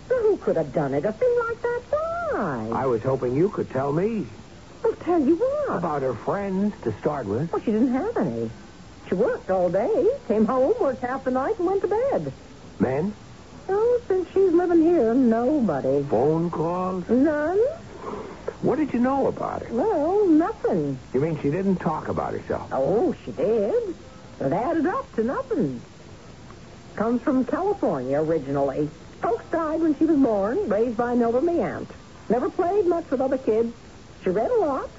Who 0.09 0.37
could 0.39 0.57
have 0.57 0.73
done 0.73 0.95
it? 0.95 1.05
A 1.05 1.13
thing 1.13 1.37
like 1.49 1.63
that? 1.63 1.83
Why? 1.91 2.71
I 2.73 2.87
was 2.87 3.03
hoping 3.03 3.35
you 3.37 3.51
could 3.51 3.71
tell 3.71 3.93
me 3.93 4.27
I'll 4.85 4.93
tell 4.95 5.21
you 5.21 5.37
what. 5.37 5.77
about 5.79 6.03
her 6.03 6.15
friends 6.15 6.75
to 6.85 6.93
start 7.01 7.27
with. 7.27 7.53
Well, 7.53 7.61
she 7.63 7.73
didn't 7.73 7.93
have 7.93 8.17
any. 8.17 8.51
She 9.09 9.15
worked 9.15 9.51
all 9.51 9.69
day, 9.69 10.09
came 10.29 10.47
home, 10.47 10.75
worked 10.81 11.03
half 11.03 11.25
the 11.25 11.31
night, 11.33 11.59
and 11.59 11.67
went 11.67 11.83
to 11.83 11.89
bed. 11.89 12.33
Men? 12.79 13.13
Oh, 13.73 14.01
since 14.09 14.29
she's 14.33 14.53
living 14.53 14.83
here, 14.83 15.15
nobody. 15.15 16.03
Phone 16.05 16.51
calls? 16.51 17.09
None? 17.09 17.59
What 18.63 18.77
did 18.77 18.93
you 18.93 18.99
know 18.99 19.29
about 19.29 19.63
her? 19.63 19.73
Well, 19.73 20.27
nothing. 20.27 20.99
You 21.15 21.21
mean 21.21 21.41
she 21.41 21.51
didn't 21.51 21.77
talk 21.77 22.09
about 22.09 22.33
herself? 22.33 22.69
Oh, 22.73 23.15
she 23.25 23.33
did. 23.33 23.95
It 24.41 24.53
added 24.53 24.87
up 24.87 25.15
to 25.15 25.25
nothing. 25.25 25.81
Comes 26.97 27.23
from 27.23 27.45
California 27.45 28.21
originally. 28.21 28.91
Folks 29.23 29.45
died 29.51 29.81
when 29.81 29.97
she 29.97 30.05
was 30.05 30.19
born, 30.19 30.69
raised 30.69 30.97
by 30.97 31.13
an 31.13 31.23
elderly 31.23 31.61
aunt. 31.61 31.89
Never 32.29 32.51
played 32.51 32.87
much 32.87 33.09
with 33.11 33.21
other 33.21 33.39
kids. 33.39 33.73
She 34.25 34.31
read 34.31 34.51
a 34.51 34.57
lot, 34.57 34.91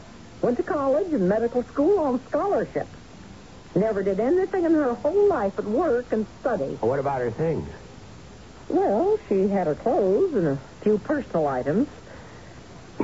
went 0.41 0.57
to 0.57 0.63
college 0.63 1.11
and 1.11 1.27
medical 1.27 1.63
school 1.63 1.99
on 1.99 2.21
scholarship. 2.27 2.87
Never 3.75 4.03
did 4.03 4.19
anything 4.19 4.65
in 4.65 4.73
her 4.73 4.93
whole 4.93 5.27
life 5.27 5.53
but 5.55 5.65
work 5.65 6.11
and 6.11 6.25
study. 6.39 6.77
What 6.81 6.99
about 6.99 7.21
her 7.21 7.31
things? 7.31 7.69
Well, 8.71 9.17
she 9.27 9.47
had 9.47 9.67
her 9.67 9.75
clothes 9.75 10.33
and 10.33 10.47
a 10.47 10.59
few 10.81 10.97
personal 10.97 11.47
items. 11.47 11.87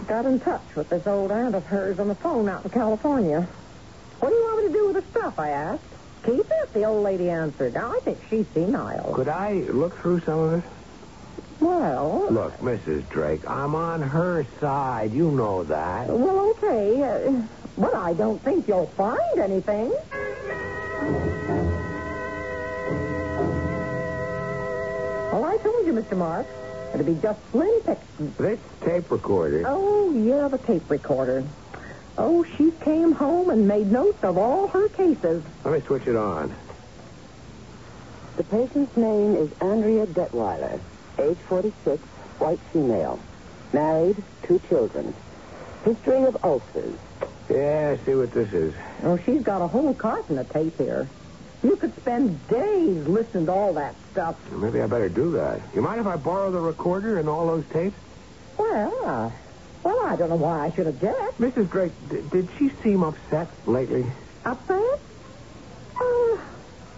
Got 0.07 0.25
in 0.25 0.39
touch 0.39 0.75
with 0.75 0.89
this 0.89 1.05
old 1.07 1.31
aunt 1.31 1.55
of 1.55 1.65
hers 1.65 1.99
on 1.99 2.07
the 2.07 2.15
phone 2.15 2.47
out 2.47 2.63
in 2.63 2.71
California. 2.71 3.47
What 4.19 4.29
do 4.29 4.35
you 4.35 4.43
want 4.43 4.61
me 4.61 4.67
to 4.67 4.73
do 4.73 4.87
with 4.87 4.95
the 4.95 5.19
stuff, 5.19 5.37
I 5.39 5.49
asked. 5.49 5.83
Keep 6.23 6.45
it, 6.49 6.73
the 6.73 6.83
old 6.85 7.03
lady 7.03 7.29
answered. 7.29 7.73
Now, 7.73 7.91
I 7.95 7.99
think 7.99 8.19
she's 8.29 8.45
senile. 8.53 9.13
Could 9.13 9.27
I 9.29 9.53
look 9.53 9.97
through 9.99 10.21
some 10.21 10.39
of 10.39 10.53
it? 10.59 10.63
Well, 11.59 12.27
Look, 12.29 12.57
Mrs. 12.59 13.09
Drake, 13.09 13.47
I'm 13.49 13.75
on 13.75 14.01
her 14.01 14.45
side. 14.61 15.11
You 15.13 15.31
know 15.31 15.63
that. 15.63 16.07
well, 16.07 16.51
okay. 16.51 17.03
Uh, 17.03 17.41
but 17.77 17.95
I 17.95 18.13
don't 18.13 18.41
think 18.43 18.67
you'll 18.67 18.87
find 18.87 19.39
anything. 19.39 19.91
Well, 25.37 25.45
I 25.45 25.57
told 25.57 25.85
you, 25.85 25.93
Mr. 25.93 26.17
Marks. 26.17 26.49
It'll 26.95 27.05
be 27.05 27.21
just 27.21 27.39
slim 27.51 27.79
pickings. 27.81 28.35
This 28.37 28.59
tape 28.81 29.11
recorder. 29.11 29.65
Oh, 29.67 30.11
yeah, 30.11 30.47
the 30.47 30.57
tape 30.57 30.89
recorder. 30.89 31.43
Oh, 32.17 32.43
she 32.43 32.71
came 32.81 33.11
home 33.11 33.51
and 33.51 33.67
made 33.67 33.85
notes 33.85 34.23
of 34.23 34.39
all 34.39 34.67
her 34.69 34.89
cases. 34.89 35.43
Let 35.63 35.73
me 35.75 35.81
switch 35.81 36.07
it 36.07 36.15
on. 36.15 36.55
The 38.37 38.45
patient's 38.45 38.97
name 38.97 39.35
is 39.35 39.51
Andrea 39.61 40.07
Detweiler, 40.07 40.79
age 41.19 41.37
46, 41.47 42.01
white 42.39 42.59
female. 42.73 43.19
Married, 43.73 44.17
two 44.41 44.59
children. 44.67 45.13
History 45.85 46.23
of 46.23 46.43
ulcers. 46.43 46.97
Yeah, 47.47 47.95
see 48.07 48.15
what 48.15 48.31
this 48.31 48.51
is. 48.53 48.73
Oh, 49.03 49.17
she's 49.17 49.43
got 49.43 49.61
a 49.61 49.67
whole 49.67 49.93
carton 49.93 50.39
of 50.39 50.49
tape 50.49 50.79
here. 50.79 51.07
You 51.67 51.75
could 51.75 51.91
spend 51.99 52.47
days 52.47 53.03
listening 53.11 53.45
to 53.47 53.51
all 53.51 53.73
that 53.73 53.93
stuff. 54.13 54.35
Maybe 54.55 54.79
I 54.79 54.87
better 54.87 55.09
do 55.09 55.31
that. 55.33 55.59
You 55.75 55.81
mind 55.81 55.99
if 55.99 56.07
I 56.07 56.15
borrow 56.15 56.49
the 56.49 56.61
recorder 56.61 57.19
and 57.19 57.27
all 57.27 57.45
those 57.45 57.65
tapes? 57.73 57.97
Well, 58.57 58.93
uh, 59.05 59.29
well, 59.83 59.99
I 60.07 60.15
don't 60.15 60.29
know 60.29 60.37
why 60.39 60.67
I 60.67 60.75
should 60.75 60.87
object. 60.87 61.41
Mrs. 61.41 61.69
Drake, 61.69 61.91
d- 62.09 62.23
did 62.31 62.47
she 62.57 62.71
seem 62.85 63.03
upset 63.03 63.49
lately? 63.67 64.05
Upset? 64.45 64.99
Uh, 65.99 66.37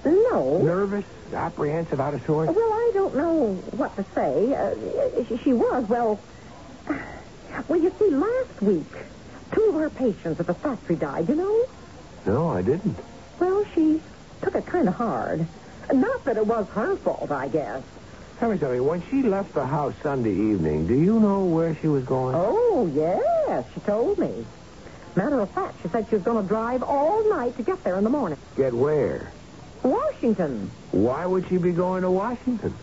no. 0.05 0.59
Nervous? 0.61 1.05
Apprehensive? 1.33 1.99
Out 1.99 2.13
of 2.13 2.21
sorts? 2.27 2.53
Well, 2.55 2.71
I 2.71 2.91
don't 2.93 3.15
know 3.15 3.63
what 3.71 3.95
to 3.97 4.05
say. 4.13 4.53
Uh, 4.53 5.23
she, 5.27 5.37
she 5.45 5.53
was, 5.53 5.83
well... 5.89 6.21
Well, 7.67 7.79
you 7.81 7.91
see, 7.97 8.09
last 8.13 8.61
week, 8.61 8.93
two 9.55 9.63
of 9.69 9.75
her 9.75 9.89
patients 9.89 10.39
at 10.39 10.45
the 10.45 10.53
factory 10.53 10.95
died, 10.95 11.27
you 11.27 11.35
know? 11.35 11.65
No, 12.27 12.49
I 12.49 12.61
didn't. 12.61 12.97
Well, 13.39 13.63
she 13.75 14.01
took 14.41 14.55
it 14.55 14.65
kind 14.65 14.87
of 14.87 14.95
hard. 14.95 15.45
Not 15.91 16.23
that 16.25 16.37
it 16.37 16.45
was 16.45 16.67
her 16.69 16.95
fault, 16.97 17.31
I 17.31 17.47
guess. 17.47 17.83
Tell 18.39 18.51
me 18.51 18.57
something. 18.57 18.85
When 18.85 19.03
she 19.09 19.23
left 19.23 19.53
the 19.53 19.65
house 19.65 19.93
Sunday 20.01 20.31
evening, 20.31 20.87
do 20.87 20.93
you 20.93 21.19
know 21.19 21.45
where 21.45 21.75
she 21.75 21.87
was 21.87 22.05
going? 22.05 22.35
Oh, 22.37 22.89
yes, 22.93 23.65
she 23.73 23.79
told 23.81 24.17
me. 24.17 24.45
Matter 25.15 25.41
of 25.41 25.49
fact, 25.51 25.81
she 25.81 25.89
said 25.89 26.07
she 26.09 26.15
was 26.15 26.23
going 26.23 26.41
to 26.41 26.47
drive 26.47 26.83
all 26.83 27.27
night 27.29 27.57
to 27.57 27.63
get 27.63 27.83
there 27.83 27.97
in 27.97 28.03
the 28.03 28.09
morning. 28.09 28.37
Get 28.55 28.73
where? 28.73 29.31
Washington. 29.83 30.71
Why 30.91 31.25
would 31.25 31.47
she 31.49 31.57
be 31.57 31.71
going 31.71 32.03
to 32.03 32.11
Washington? 32.11 32.73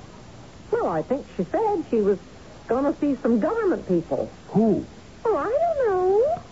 Well, 0.70 0.88
I 0.88 1.02
think 1.02 1.24
she 1.36 1.44
said 1.44 1.84
she 1.90 2.00
was 2.00 2.18
going 2.66 2.92
to 2.92 2.98
see 3.00 3.16
some 3.22 3.40
government 3.40 3.86
people. 3.86 4.30
Who? 4.48 4.84
Oh, 5.24 5.36
I 5.36 5.44
don't 5.44 5.88
know. 5.88 6.42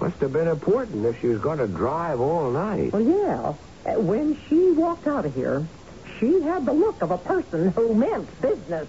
Must 0.00 0.20
have 0.20 0.32
been 0.32 0.48
important 0.48 1.04
if 1.04 1.20
she 1.20 1.26
was 1.28 1.40
going 1.40 1.58
to 1.58 1.66
drive 1.66 2.20
all 2.20 2.50
night. 2.50 2.92
Well, 2.92 3.02
yeah. 3.02 3.54
When 3.94 4.36
she 4.48 4.72
walked 4.72 5.06
out 5.06 5.24
of 5.24 5.34
here, 5.34 5.66
she 6.18 6.40
had 6.42 6.66
the 6.66 6.72
look 6.72 7.02
of 7.02 7.10
a 7.10 7.18
person 7.18 7.70
who 7.70 7.94
meant 7.94 8.28
business. 8.42 8.88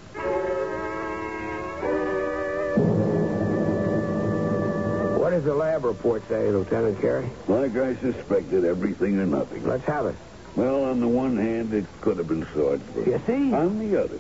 What 5.20 5.32
does 5.32 5.44
the 5.44 5.54
lab 5.54 5.84
report 5.86 6.28
say, 6.28 6.50
Lieutenant 6.50 7.00
Carey? 7.00 7.30
Like 7.48 7.76
I 7.76 7.96
suspected, 7.96 8.66
everything 8.66 9.20
or 9.20 9.26
nothing. 9.26 9.66
Let's 9.68 9.86
have 9.86 10.08
it. 10.08 10.16
Well, 10.56 10.86
on 10.86 11.00
the 11.00 11.08
one 11.08 11.38
hand, 11.38 11.74
it 11.74 11.86
could 12.02 12.18
have 12.18 12.28
been 12.28 12.48
sawed 12.54 12.82
through. 12.94 13.06
You 13.06 13.22
see? 13.28 13.54
On 13.54 13.78
the 13.78 14.04
other, 14.04 14.20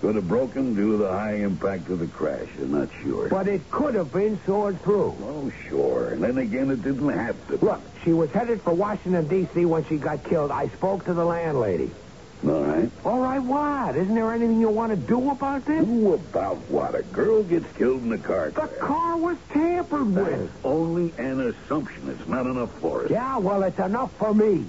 could 0.00 0.14
have 0.14 0.28
broken 0.28 0.74
due 0.74 0.92
to 0.92 0.98
the 0.98 1.10
high 1.10 1.36
impact 1.36 1.88
of 1.88 1.98
the 1.98 2.06
crash. 2.06 2.48
I'm 2.58 2.70
not 2.70 2.88
sure. 3.02 3.28
But 3.28 3.48
it 3.48 3.68
could 3.70 3.94
have 3.96 4.12
been 4.12 4.38
sawed 4.46 4.80
through. 4.82 5.16
Oh, 5.22 5.50
sure. 5.68 6.10
And 6.10 6.22
then 6.22 6.38
again, 6.38 6.70
it 6.70 6.82
didn't 6.82 7.08
have 7.08 7.48
to. 7.48 7.56
Look, 7.64 7.80
she 8.06 8.12
was 8.12 8.30
headed 8.30 8.62
for 8.62 8.72
Washington, 8.72 9.26
D.C. 9.26 9.64
when 9.64 9.84
she 9.86 9.96
got 9.96 10.22
killed. 10.22 10.52
I 10.52 10.68
spoke 10.68 11.04
to 11.06 11.12
the 11.12 11.24
landlady. 11.24 11.90
All 12.46 12.62
right. 12.62 12.88
All 13.04 13.18
right, 13.18 13.40
what? 13.42 13.96
Isn't 13.96 14.14
there 14.14 14.30
anything 14.32 14.60
you 14.60 14.68
want 14.68 14.90
to 14.92 14.96
do 14.96 15.30
about 15.32 15.64
this? 15.64 15.84
Do 15.84 16.14
about 16.14 16.58
what? 16.70 16.94
A 16.94 17.02
girl 17.02 17.42
gets 17.42 17.66
killed 17.76 18.04
in 18.04 18.12
a 18.12 18.18
car 18.18 18.50
The 18.50 18.60
crash. 18.60 18.78
car 18.78 19.16
was 19.16 19.36
tampered 19.52 20.14
with. 20.14 20.26
That's 20.52 20.64
only 20.64 21.12
an 21.18 21.40
assumption. 21.40 22.08
It's 22.10 22.28
not 22.28 22.46
enough 22.46 22.70
for 22.78 23.06
us. 23.06 23.10
Yeah, 23.10 23.38
well, 23.38 23.64
it's 23.64 23.78
enough 23.80 24.12
for 24.18 24.32
me. 24.32 24.64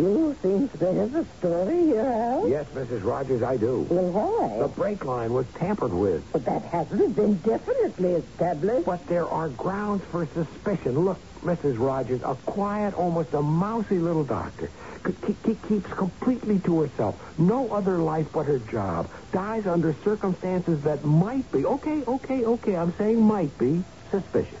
You 0.00 0.36
seem 0.42 0.68
to 0.68 0.86
have 0.94 1.14
a 1.14 1.26
story 1.38 1.84
here, 1.84 2.06
Al. 2.08 2.48
Yes, 2.48 2.66
Mrs. 2.74 3.04
Rogers, 3.04 3.42
I 3.46 3.56
do. 3.56 3.86
Well, 3.90 4.58
The 4.60 4.68
brake 4.68 5.04
line 5.04 5.32
was 5.32 5.46
tampered 5.58 5.92
with. 5.92 6.24
But 6.32 6.44
that 6.46 6.64
hasn't 6.64 7.14
been 7.16 7.38
definitely 7.40 8.12
established. 8.24 8.86
But 8.86 9.06
there 9.08 9.28
are 9.28 9.50
grounds 9.50 10.02
for 10.10 10.26
suspicion. 10.32 10.98
Look, 11.04 11.20
Mrs. 11.42 11.78
Rogers, 11.78 12.20
a 12.24 12.34
quiet, 12.50 12.94
almost 12.94 13.28
a 13.34 13.42
mousy 13.42 13.98
little 13.98 14.24
doctor. 14.24 14.70
C- 15.06 15.12
ke- 15.12 15.42
ke- 15.42 15.68
keeps 15.68 15.90
completely 15.98 16.60
to 16.66 16.80
herself. 16.80 17.20
No 17.38 17.70
other 17.70 18.02
life 18.02 18.26
but 18.32 18.44
her 18.46 18.58
job. 18.58 19.10
Dies 19.32 19.64
under 19.66 19.96
circumstances 20.04 20.80
that 20.84 21.04
might 21.04 21.50
be, 21.50 21.64
okay, 21.64 22.02
okay, 22.06 22.44
okay, 22.44 22.76
I'm 22.76 22.94
saying 22.98 23.22
might 23.22 23.56
be, 23.58 23.84
suspicious. 24.10 24.60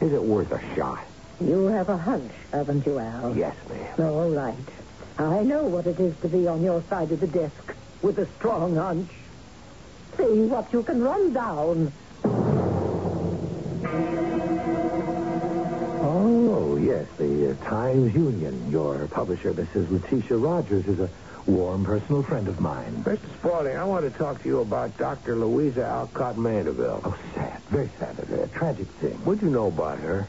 Is 0.00 0.12
it 0.12 0.22
worth 0.22 0.50
a 0.52 0.60
shot? 0.76 1.07
You 1.40 1.66
have 1.66 1.88
a 1.88 1.96
hunch, 1.96 2.32
haven't 2.52 2.84
you, 2.84 2.98
Al? 2.98 3.36
Yes, 3.36 3.54
ma'am. 3.68 4.00
All 4.00 4.30
right. 4.30 4.54
I 5.18 5.42
know 5.42 5.64
what 5.64 5.86
it 5.86 6.00
is 6.00 6.16
to 6.20 6.28
be 6.28 6.46
on 6.48 6.62
your 6.62 6.82
side 6.88 7.12
of 7.12 7.20
the 7.20 7.26
desk 7.26 7.74
with 8.02 8.18
a 8.18 8.26
strong 8.38 8.74
hunch. 8.76 9.08
See 10.16 10.46
what 10.46 10.72
you 10.72 10.82
can 10.82 11.02
run 11.02 11.32
down. 11.32 11.92
Oh, 16.00 16.76
yes, 16.80 17.06
the 17.18 17.50
uh, 17.50 17.64
Times 17.64 18.14
Union. 18.14 18.70
Your 18.70 19.06
publisher, 19.06 19.52
Mrs. 19.52 19.90
Letitia 19.90 20.36
Rogers, 20.36 20.86
is 20.86 20.98
a 20.98 21.08
warm 21.46 21.84
personal 21.84 22.22
friend 22.24 22.48
of 22.48 22.60
mine. 22.60 23.04
Mr. 23.04 23.18
Spaulding, 23.38 23.76
I 23.76 23.84
want 23.84 24.10
to 24.12 24.18
talk 24.18 24.42
to 24.42 24.48
you 24.48 24.60
about 24.60 24.96
Dr. 24.98 25.36
Louisa 25.36 25.84
Alcott 25.84 26.36
Mandeville. 26.36 27.00
Oh, 27.04 27.16
sad. 27.34 27.60
Very 27.70 27.90
sad. 27.98 28.18
A, 28.18 28.42
a 28.42 28.48
tragic 28.48 28.88
thing. 29.00 29.14
What'd 29.24 29.42
you 29.42 29.50
know 29.50 29.68
about 29.68 29.98
her? 30.00 30.26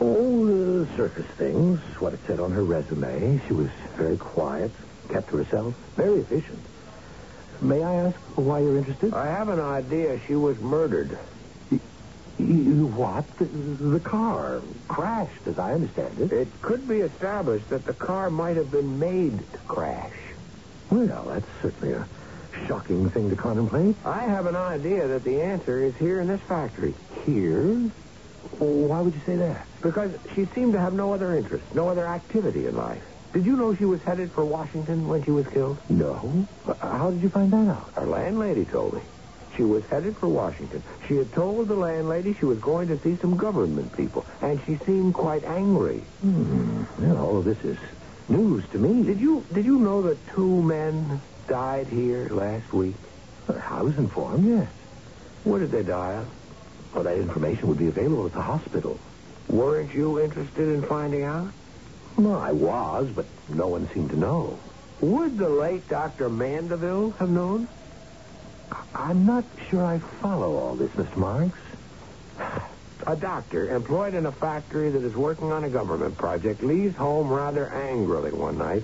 Oh, 0.00 0.82
uh, 0.82 0.96
surface 0.96 1.26
things. 1.36 1.80
What 1.98 2.14
it 2.14 2.20
said 2.26 2.40
on 2.40 2.52
her 2.52 2.62
resume. 2.62 3.40
She 3.46 3.52
was 3.52 3.68
very 3.96 4.16
quiet, 4.16 4.70
kept 5.08 5.30
to 5.30 5.38
herself, 5.38 5.74
very 5.96 6.20
efficient. 6.20 6.60
May 7.60 7.82
I 7.82 7.94
ask 7.94 8.16
why 8.36 8.60
you're 8.60 8.78
interested? 8.78 9.12
I 9.12 9.26
have 9.26 9.48
an 9.48 9.58
idea 9.60 10.20
she 10.26 10.36
was 10.36 10.58
murdered. 10.60 11.18
What? 12.38 13.24
The, 13.38 13.44
the 13.44 14.00
car 14.00 14.62
crashed, 14.86 15.46
as 15.46 15.58
I 15.58 15.72
understand 15.74 16.20
it. 16.20 16.32
It 16.32 16.48
could 16.62 16.86
be 16.86 17.00
established 17.00 17.68
that 17.70 17.84
the 17.84 17.94
car 17.94 18.30
might 18.30 18.56
have 18.56 18.70
been 18.70 19.00
made 19.00 19.38
to 19.52 19.58
crash. 19.66 20.14
Well, 20.90 21.24
that's 21.26 21.46
certainly 21.60 21.94
a 21.94 22.06
shocking 22.66 23.10
thing 23.10 23.30
to 23.30 23.36
contemplate. 23.36 23.96
I 24.04 24.20
have 24.20 24.46
an 24.46 24.54
idea 24.54 25.08
that 25.08 25.24
the 25.24 25.42
answer 25.42 25.82
is 25.82 25.96
here 25.96 26.20
in 26.20 26.28
this 26.28 26.40
factory. 26.42 26.94
Here? 27.26 27.90
Why 28.58 29.00
would 29.00 29.14
you 29.14 29.20
say 29.26 29.36
that? 29.36 29.66
Because 29.82 30.12
she 30.34 30.46
seemed 30.46 30.72
to 30.72 30.80
have 30.80 30.92
no 30.92 31.12
other 31.12 31.36
interest, 31.36 31.64
no 31.74 31.88
other 31.88 32.06
activity 32.06 32.66
in 32.66 32.76
life. 32.76 33.02
Did 33.32 33.44
you 33.44 33.56
know 33.56 33.74
she 33.74 33.84
was 33.84 34.00
headed 34.02 34.32
for 34.32 34.44
Washington 34.44 35.06
when 35.06 35.22
she 35.24 35.30
was 35.30 35.46
killed? 35.48 35.78
No. 35.88 36.46
How 36.80 37.10
did 37.10 37.22
you 37.22 37.28
find 37.28 37.52
that 37.52 37.68
out? 37.68 37.92
Our 37.96 38.06
landlady 38.06 38.64
told 38.64 38.94
me. 38.94 39.02
She 39.56 39.64
was 39.64 39.84
headed 39.86 40.16
for 40.16 40.28
Washington. 40.28 40.82
She 41.08 41.16
had 41.16 41.32
told 41.32 41.68
the 41.68 41.74
landlady 41.74 42.34
she 42.34 42.44
was 42.44 42.58
going 42.58 42.88
to 42.88 42.98
see 43.00 43.16
some 43.16 43.36
government 43.36 43.96
people, 43.96 44.24
and 44.40 44.60
she 44.64 44.76
seemed 44.86 45.14
quite 45.14 45.44
angry. 45.44 45.98
Hmm. 46.20 46.84
Well, 46.98 47.18
all 47.18 47.38
of 47.38 47.44
this 47.44 47.58
is 47.64 47.76
news 48.28 48.64
to 48.72 48.78
me. 48.78 49.02
Did 49.02 49.20
you 49.20 49.44
did 49.52 49.64
you 49.64 49.78
know 49.78 50.02
that 50.02 50.18
two 50.28 50.62
men 50.62 51.20
died 51.48 51.88
here 51.88 52.28
last 52.30 52.72
week? 52.72 52.94
I 53.48 53.82
was 53.82 53.96
informed, 53.98 54.46
yes. 54.46 54.68
What 55.44 55.58
did 55.58 55.70
they 55.70 55.82
die 55.82 56.14
of? 56.14 56.28
Well, 56.94 57.04
that 57.04 57.16
information 57.16 57.68
would 57.68 57.78
be 57.78 57.88
available 57.88 58.26
at 58.26 58.32
the 58.32 58.42
hospital. 58.42 59.00
Weren't 59.48 59.92
you 59.94 60.20
interested 60.20 60.68
in 60.68 60.84
finding 60.88 61.24
out? 61.24 61.52
No, 62.18 62.34
I 62.34 62.52
was, 62.52 63.08
but 63.14 63.26
no 63.48 63.68
one 63.68 63.88
seemed 63.94 64.10
to 64.10 64.16
know. 64.18 64.58
Would 65.00 65.38
the 65.38 65.48
late 65.48 65.88
Dr. 65.88 66.28
Mandeville 66.28 67.12
have 67.20 67.30
known? 67.30 67.68
I'm 68.94 69.24
not 69.24 69.44
sure 69.70 69.84
I 69.84 70.00
follow 70.20 70.56
all 70.56 70.76
this, 70.76 70.90
Mr. 70.90 71.16
Marks. 71.16 71.58
A 73.06 73.16
doctor 73.16 73.74
employed 73.76 74.14
in 74.14 74.26
a 74.26 74.32
factory 74.32 74.90
that 74.90 75.04
is 75.06 75.14
working 75.14 75.52
on 75.52 75.64
a 75.64 75.70
government 75.70 76.18
project 76.18 76.62
leaves 76.64 76.96
home 76.96 77.28
rather 77.28 77.72
angrily 77.72 78.32
one 78.32 78.58
night 78.58 78.82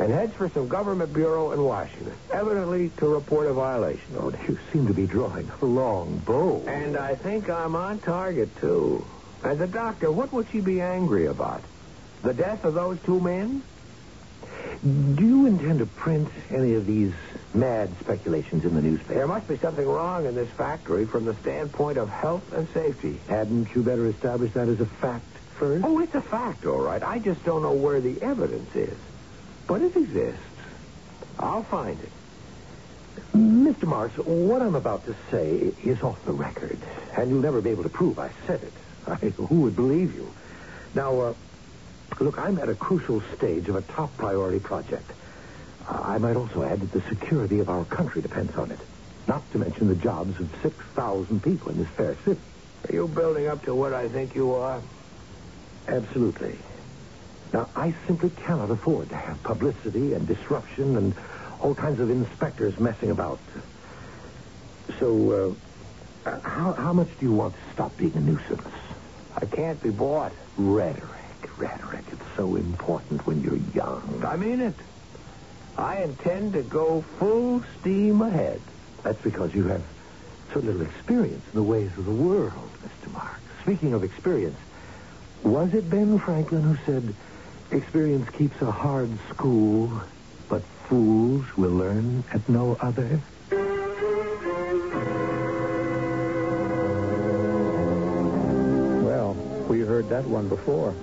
and 0.00 0.10
heads 0.10 0.32
for 0.32 0.48
some 0.48 0.66
government 0.66 1.12
bureau 1.12 1.52
in 1.52 1.62
Washington, 1.62 2.14
evidently 2.32 2.90
to 2.96 3.06
report 3.06 3.46
a 3.46 3.52
violation. 3.52 4.16
Oh, 4.18 4.32
you 4.48 4.58
seem 4.72 4.86
to 4.86 4.94
be 4.94 5.06
drawing 5.06 5.50
a 5.60 5.64
long 5.66 6.18
bow. 6.24 6.64
And 6.66 6.96
I 6.96 7.14
think 7.14 7.50
I'm 7.50 7.76
on 7.76 7.98
target, 7.98 8.48
too. 8.56 9.04
As 9.44 9.60
a 9.60 9.66
doctor, 9.66 10.10
what 10.10 10.32
would 10.32 10.46
she 10.50 10.62
be 10.62 10.80
angry 10.80 11.26
about? 11.26 11.62
The 12.22 12.32
death 12.32 12.64
of 12.64 12.72
those 12.72 12.98
two 13.02 13.20
men? 13.20 13.62
Do 14.82 15.22
you 15.22 15.44
intend 15.44 15.80
to 15.80 15.86
print 15.86 16.30
any 16.50 16.72
of 16.74 16.86
these 16.86 17.12
mad 17.52 17.90
speculations 18.00 18.64
in 18.64 18.74
the 18.74 18.80
newspaper? 18.80 19.12
There 19.12 19.26
must 19.26 19.48
be 19.48 19.58
something 19.58 19.86
wrong 19.86 20.24
in 20.24 20.34
this 20.34 20.48
factory 20.48 21.04
from 21.04 21.26
the 21.26 21.34
standpoint 21.34 21.98
of 21.98 22.08
health 22.08 22.54
and 22.54 22.66
safety. 22.70 23.20
Hadn't 23.28 23.74
you 23.74 23.82
better 23.82 24.06
establish 24.06 24.52
that 24.52 24.68
as 24.68 24.80
a 24.80 24.86
fact 24.86 25.26
first? 25.58 25.84
Oh, 25.84 25.98
it's 25.98 26.14
a 26.14 26.22
fact, 26.22 26.64
all 26.64 26.80
right. 26.80 27.02
I 27.02 27.18
just 27.18 27.44
don't 27.44 27.62
know 27.62 27.72
where 27.72 28.00
the 28.00 28.22
evidence 28.22 28.74
is. 28.74 28.96
But 29.70 29.82
it 29.82 29.94
exists. 29.96 30.58
I'll 31.38 31.64
find 31.70 32.00
it. 32.00 32.12
Mr. 33.36 33.84
Marks, 33.84 34.14
what 34.26 34.62
I'm 34.62 34.74
about 34.74 35.04
to 35.06 35.16
say 35.30 35.72
is 35.88 35.96
off 36.02 36.18
the 36.26 36.32
record, 36.32 36.84
and 37.16 37.30
you'll 37.30 37.40
never 37.42 37.62
be 37.62 37.70
able 37.70 37.84
to 37.84 37.88
prove 37.90 38.18
I 38.18 38.32
said 38.48 38.64
it. 38.64 38.74
I, 39.06 39.14
who 39.48 39.62
would 39.62 39.76
believe 39.76 40.12
you? 40.12 40.34
Now, 40.94 41.20
uh, 41.20 41.34
look, 42.20 42.34
I'm 42.38 42.58
at 42.58 42.68
a 42.68 42.74
crucial 42.74 43.22
stage 43.38 43.68
of 43.68 43.76
a 43.76 43.82
top 43.94 44.16
priority 44.18 44.58
project. 44.58 45.12
Uh, 45.88 45.98
I 46.02 46.18
might 46.18 46.36
also 46.36 46.64
add 46.64 46.80
that 46.80 46.92
the 46.92 47.02
security 47.08 47.60
of 47.60 47.68
our 47.68 47.84
country 47.86 48.22
depends 48.22 48.52
on 48.58 48.72
it, 48.72 48.80
not 49.28 49.50
to 49.52 49.58
mention 49.58 49.88
the 49.88 49.94
jobs 50.02 50.34
of 50.40 50.50
6,000 50.64 51.42
people 51.44 51.70
in 51.70 51.78
this 51.78 51.88
fair 51.96 52.18
city. 52.26 52.40
Are 52.88 52.94
you 52.94 53.08
building 53.08 53.46
up 53.46 53.62
to 53.66 53.74
what 53.76 53.94
I 53.94 54.08
think 54.08 54.34
you 54.34 54.52
are? 54.52 54.82
Absolutely. 55.88 56.58
Now, 57.52 57.68
I 57.74 57.94
simply 58.06 58.30
cannot 58.30 58.70
afford 58.70 59.08
to 59.08 59.16
have 59.16 59.42
publicity 59.42 60.14
and 60.14 60.26
disruption 60.26 60.96
and 60.96 61.14
all 61.60 61.74
kinds 61.74 62.00
of 62.00 62.10
inspectors 62.10 62.78
messing 62.78 63.10
about. 63.10 63.40
So, 64.98 65.56
uh, 66.24 66.38
how, 66.40 66.72
how 66.72 66.92
much 66.92 67.08
do 67.18 67.26
you 67.26 67.32
want 67.32 67.54
to 67.54 67.60
stop 67.72 67.96
being 67.96 68.14
a 68.14 68.20
nuisance? 68.20 68.68
I 69.36 69.46
can't 69.46 69.82
be 69.82 69.90
bought. 69.90 70.32
Rhetoric, 70.56 71.58
rhetoric. 71.58 72.04
It's 72.12 72.36
so 72.36 72.56
important 72.56 73.26
when 73.26 73.42
you're 73.42 73.60
young. 73.74 74.22
I 74.26 74.36
mean 74.36 74.60
it. 74.60 74.74
I 75.76 76.02
intend 76.02 76.52
to 76.52 76.62
go 76.62 77.02
full 77.18 77.64
steam 77.80 78.20
ahead. 78.20 78.60
That's 79.02 79.20
because 79.22 79.54
you 79.54 79.64
have 79.64 79.82
so 80.52 80.60
little 80.60 80.82
experience 80.82 81.44
in 81.52 81.54
the 81.54 81.62
ways 81.62 81.90
of 81.96 82.04
the 82.04 82.10
world, 82.12 82.70
Mr. 82.82 83.12
Marks. 83.12 83.40
Speaking 83.62 83.94
of 83.94 84.04
experience, 84.04 84.58
was 85.42 85.72
it 85.74 85.88
Ben 85.88 86.18
Franklin 86.18 86.62
who 86.62 86.76
said, 86.84 87.14
experience 87.72 88.28
keeps 88.30 88.60
a 88.62 88.70
hard 88.70 89.10
school, 89.30 89.90
but 90.48 90.62
fools 90.88 91.44
will 91.56 91.70
learn 91.70 92.24
at 92.32 92.48
no 92.48 92.76
other? 92.80 93.20
Well, 99.02 99.34
we 99.68 99.80
heard 99.80 100.08
that 100.08 100.24
one 100.24 100.48
before. 100.48 100.94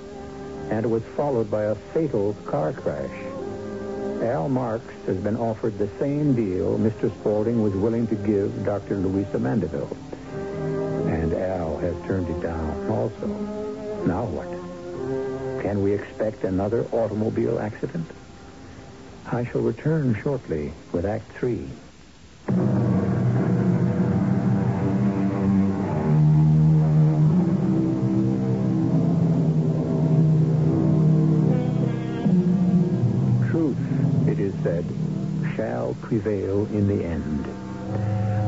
And 0.69 0.85
it 0.85 0.89
was 0.89 1.03
followed 1.15 1.49
by 1.49 1.63
a 1.63 1.75
fatal 1.75 2.33
car 2.45 2.73
crash. 2.73 3.23
Al 4.21 4.49
Marks 4.49 4.93
has 5.05 5.17
been 5.17 5.37
offered 5.37 5.77
the 5.77 5.87
same 5.99 6.35
deal 6.35 6.77
Mr. 6.77 7.09
Spaulding 7.19 7.61
was 7.61 7.73
willing 7.73 8.07
to 8.07 8.15
give 8.15 8.65
Dr. 8.65 8.97
Louisa 8.97 9.39
Mandeville. 9.39 9.95
And 11.07 11.33
Al 11.33 11.77
has 11.77 11.95
turned 12.05 12.27
it 12.27 12.41
down 12.41 12.89
also. 12.89 13.27
Now 14.05 14.25
what? 14.25 14.56
Can 15.67 15.83
we 15.83 15.91
expect 15.91 16.45
another 16.45 16.85
automobile 16.93 17.59
accident? 17.59 18.07
I 19.29 19.43
shall 19.43 19.59
return 19.59 20.17
shortly 20.23 20.71
with 20.93 21.05
Act 21.05 21.29
Three. 21.33 21.67
Truth, 33.49 33.77
it 34.29 34.39
is 34.39 34.53
said, 34.63 34.85
shall 35.57 35.97
prevail 36.01 36.65
in 36.67 36.87
the 36.87 37.03
end. 37.03 37.45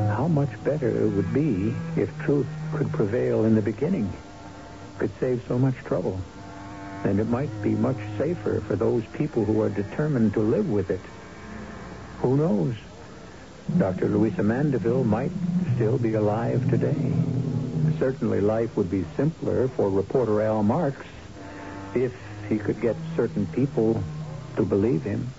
How 0.07 0.29
much 0.29 0.51
better 0.63 0.87
it 0.87 1.09
would 1.09 1.33
be 1.33 1.75
if 1.97 2.17
truth 2.19 2.47
could 2.73 2.89
prevail 2.93 3.43
in 3.43 3.55
the 3.55 3.61
beginning. 3.61 4.09
Could 4.99 5.11
save 5.19 5.43
so 5.49 5.59
much 5.59 5.75
trouble. 5.83 6.17
And 7.03 7.19
it 7.19 7.27
might 7.27 7.49
be 7.61 7.69
much 7.69 7.97
safer 8.17 8.61
for 8.61 8.75
those 8.75 9.03
people 9.13 9.45
who 9.45 9.61
are 9.61 9.69
determined 9.69 10.33
to 10.33 10.41
live 10.41 10.69
with 10.69 10.89
it. 10.91 11.01
Who 12.21 12.37
knows? 12.37 12.75
Dr. 13.77 14.09
Louisa 14.09 14.43
Mandeville 14.43 15.03
might 15.03 15.31
still 15.75 15.97
be 15.97 16.15
alive 16.15 16.69
today. 16.69 17.13
Certainly 17.99 18.41
life 18.41 18.75
would 18.75 18.89
be 18.89 19.05
simpler 19.15 19.67
for 19.69 19.89
reporter 19.89 20.41
Al 20.41 20.63
Marks 20.63 21.05
if 21.95 22.13
he 22.49 22.57
could 22.57 22.81
get 22.81 22.95
certain 23.15 23.45
people 23.47 24.03
to 24.55 24.63
believe 24.63 25.03
him. 25.03 25.31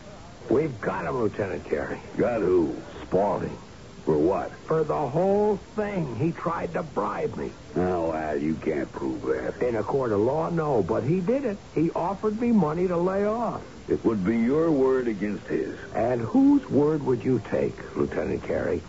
We've 0.48 0.80
got 0.80 1.04
him, 1.06 1.18
Lieutenant 1.18 1.64
Carey. 1.64 2.00
Got 2.16 2.40
who? 2.40 2.76
Spaulding. 3.02 3.56
For 4.04 4.16
what? 4.16 4.50
For 4.66 4.82
the 4.82 5.08
whole 5.08 5.56
thing. 5.76 6.16
He 6.16 6.32
tried 6.32 6.72
to 6.74 6.82
bribe 6.82 7.36
me. 7.36 7.52
Now, 7.76 8.12
Al, 8.12 8.36
you 8.36 8.54
can't 8.54 8.90
prove 8.92 9.22
that. 9.22 9.62
In 9.66 9.76
a 9.76 9.82
court 9.82 10.12
of 10.12 10.20
law, 10.20 10.50
no, 10.50 10.82
but 10.82 11.04
he 11.04 11.20
did 11.20 11.44
it. 11.44 11.58
He 11.74 11.90
offered 11.92 12.40
me 12.40 12.50
money 12.50 12.88
to 12.88 12.96
lay 12.96 13.24
off. 13.24 13.62
It 13.88 14.04
would 14.04 14.24
be 14.24 14.38
your 14.38 14.70
word 14.70 15.08
against 15.08 15.46
his. 15.46 15.76
And 15.94 16.20
whose 16.20 16.68
word 16.70 17.02
would 17.04 17.24
you 17.24 17.42
take, 17.50 17.96
Lieutenant 17.96 18.42
Carey? 18.44 18.82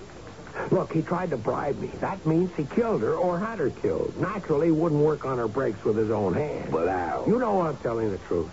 Look, 0.70 0.94
he 0.94 1.02
tried 1.02 1.32
to 1.32 1.38
bribe 1.38 1.80
me. 1.80 1.88
That 2.00 2.26
means 2.26 2.52
he 2.56 2.66
killed 2.66 3.02
her 3.02 3.16
or 3.16 3.40
had 3.40 3.60
her 3.60 3.70
killed. 3.70 4.16
Naturally, 4.20 4.68
he 4.68 4.72
wouldn't 4.72 5.02
work 5.02 5.26
on 5.26 5.38
her 5.38 5.48
brakes 5.48 5.84
with 5.84 5.98
his 5.98 6.12
own 6.12 6.34
hands. 6.34 6.70
But 6.72 6.88
Al... 6.88 7.26
You 7.28 7.40
know 7.40 7.62
I'm 7.62 7.78
telling 7.78 8.12
the 8.12 8.18
truth. 8.20 8.50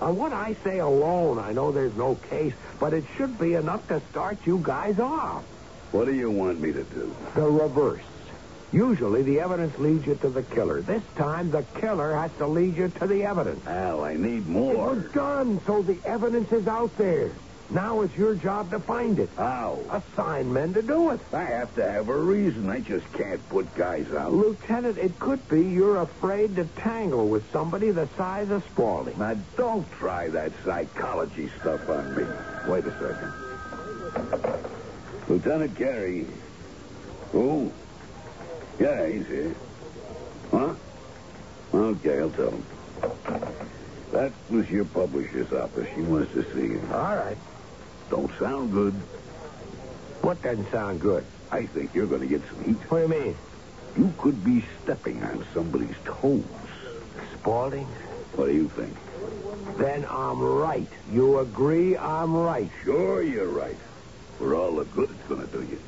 On 0.00 0.16
what 0.16 0.32
I 0.32 0.54
say 0.64 0.78
alone, 0.78 1.38
I 1.38 1.52
know 1.52 1.72
there's 1.72 1.94
no 1.96 2.14
case, 2.14 2.54
but 2.78 2.94
it 2.94 3.04
should 3.16 3.38
be 3.38 3.54
enough 3.54 3.86
to 3.88 4.00
start 4.10 4.38
you 4.46 4.60
guys 4.62 4.98
off. 4.98 5.44
What 5.92 6.06
do 6.06 6.14
you 6.14 6.30
want 6.30 6.60
me 6.60 6.72
to 6.72 6.84
do? 6.84 7.14
The 7.34 7.42
reverse. 7.42 8.02
Usually 8.72 9.22
the 9.22 9.40
evidence 9.40 9.76
leads 9.78 10.06
you 10.06 10.14
to 10.16 10.28
the 10.28 10.44
killer. 10.44 10.80
This 10.80 11.02
time 11.16 11.50
the 11.50 11.64
killer 11.80 12.14
has 12.14 12.30
to 12.38 12.46
lead 12.46 12.76
you 12.76 12.88
to 12.88 13.06
the 13.06 13.24
evidence. 13.24 13.66
Al, 13.66 14.04
I 14.04 14.14
need 14.14 14.46
more. 14.46 14.94
We're 14.94 15.00
done, 15.00 15.60
so 15.66 15.82
the 15.82 15.98
evidence 16.04 16.52
is 16.52 16.68
out 16.68 16.96
there. 16.96 17.32
Now 17.70 18.00
it's 18.02 18.16
your 18.16 18.34
job 18.34 18.70
to 18.70 18.80
find 18.80 19.18
it. 19.18 19.28
How? 19.36 19.78
Assign 19.90 20.52
men 20.52 20.74
to 20.74 20.82
do 20.82 21.10
it. 21.10 21.20
I 21.32 21.44
have 21.44 21.74
to 21.76 21.88
have 21.88 22.08
a 22.08 22.16
reason. 22.16 22.68
I 22.68 22.80
just 22.80 23.12
can't 23.12 23.48
put 23.48 23.72
guys 23.76 24.12
out. 24.12 24.32
Lieutenant, 24.32 24.98
it 24.98 25.18
could 25.18 25.48
be 25.48 25.62
you're 25.62 26.00
afraid 26.00 26.56
to 26.56 26.64
tangle 26.64 27.28
with 27.28 27.50
somebody 27.52 27.90
the 27.90 28.08
size 28.16 28.50
of 28.50 28.64
Spaulding. 28.64 29.18
Now, 29.18 29.36
don't 29.56 29.90
try 29.92 30.28
that 30.28 30.52
psychology 30.64 31.50
stuff 31.60 31.88
on 31.88 32.16
me. 32.16 32.24
Wait 32.68 32.84
a 32.84 32.92
second. 32.98 34.59
Lieutenant 35.30 35.76
Carey. 35.78 36.26
Who? 37.30 37.72
Yeah, 38.80 39.06
he's 39.06 39.26
here. 39.26 39.56
Huh? 40.50 40.74
Okay, 41.72 42.18
I'll 42.20 42.30
tell 42.30 42.50
him. 42.50 42.66
That 44.12 44.34
was 44.50 44.68
your 44.68 44.86
publisher's 44.86 45.52
office. 45.52 45.86
She 45.94 46.02
wants 46.02 46.32
to 46.34 46.42
see 46.52 46.66
you. 46.66 46.82
All 46.92 47.14
right. 47.14 47.38
Don't 48.10 48.32
sound 48.40 48.72
good. 48.72 48.94
What 50.22 50.42
doesn't 50.42 50.68
sound 50.72 51.00
good? 51.00 51.24
I 51.52 51.66
think 51.74 51.94
you're 51.94 52.08
going 52.08 52.22
to 52.22 52.26
get 52.26 52.42
some 52.50 52.64
heat. 52.64 52.90
What 52.90 53.08
do 53.08 53.14
you 53.14 53.24
mean? 53.24 53.38
You 53.96 54.12
could 54.18 54.42
be 54.42 54.64
stepping 54.82 55.22
on 55.22 55.46
somebody's 55.54 55.94
toes. 56.04 56.44
Spaulding? 57.38 57.86
What 58.34 58.46
do 58.46 58.52
you 58.52 58.68
think? 58.76 58.96
Then 59.78 60.04
I'm 60.10 60.40
right. 60.40 60.90
You 61.08 61.38
agree 61.38 61.96
I'm 61.96 62.34
right? 62.34 62.70
Sure, 62.84 63.22
you're 63.22 63.48
right. 63.48 63.78
For 64.40 64.54
all 64.54 64.72
the 64.72 64.84
good 64.86 65.10
it's 65.10 65.28
going 65.28 65.46
to 65.46 65.46
do 65.48 65.60
you. 65.60 65.78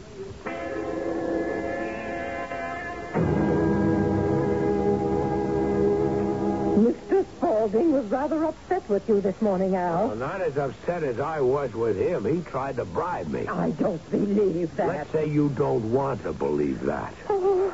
Mr. 6.77 7.25
Spaulding 7.39 7.93
was 7.93 8.05
rather 8.11 8.45
upset 8.45 8.87
with 8.91 9.09
you 9.09 9.23
this 9.23 9.41
morning, 9.41 9.75
Al. 9.75 10.09
Well, 10.09 10.17
not 10.17 10.43
as 10.43 10.59
upset 10.59 11.03
as 11.03 11.19
I 11.19 11.41
was 11.41 11.73
with 11.73 11.97
him. 11.97 12.27
He 12.27 12.43
tried 12.43 12.77
to 12.77 12.85
bribe 12.85 13.29
me. 13.29 13.47
I 13.47 13.71
don't 13.71 14.11
believe 14.11 14.77
that. 14.77 14.87
Let's 14.87 15.13
say 15.13 15.31
you 15.31 15.49
don't 15.57 15.91
want 15.91 16.23
to 16.25 16.35
believe 16.35 16.83
that. 16.83 17.15
Oh, 17.31 17.73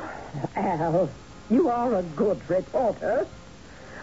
Al, 0.55 1.09
you 1.49 1.67
are 1.67 1.95
a 1.95 2.03
good 2.03 2.39
reporter. 2.49 3.27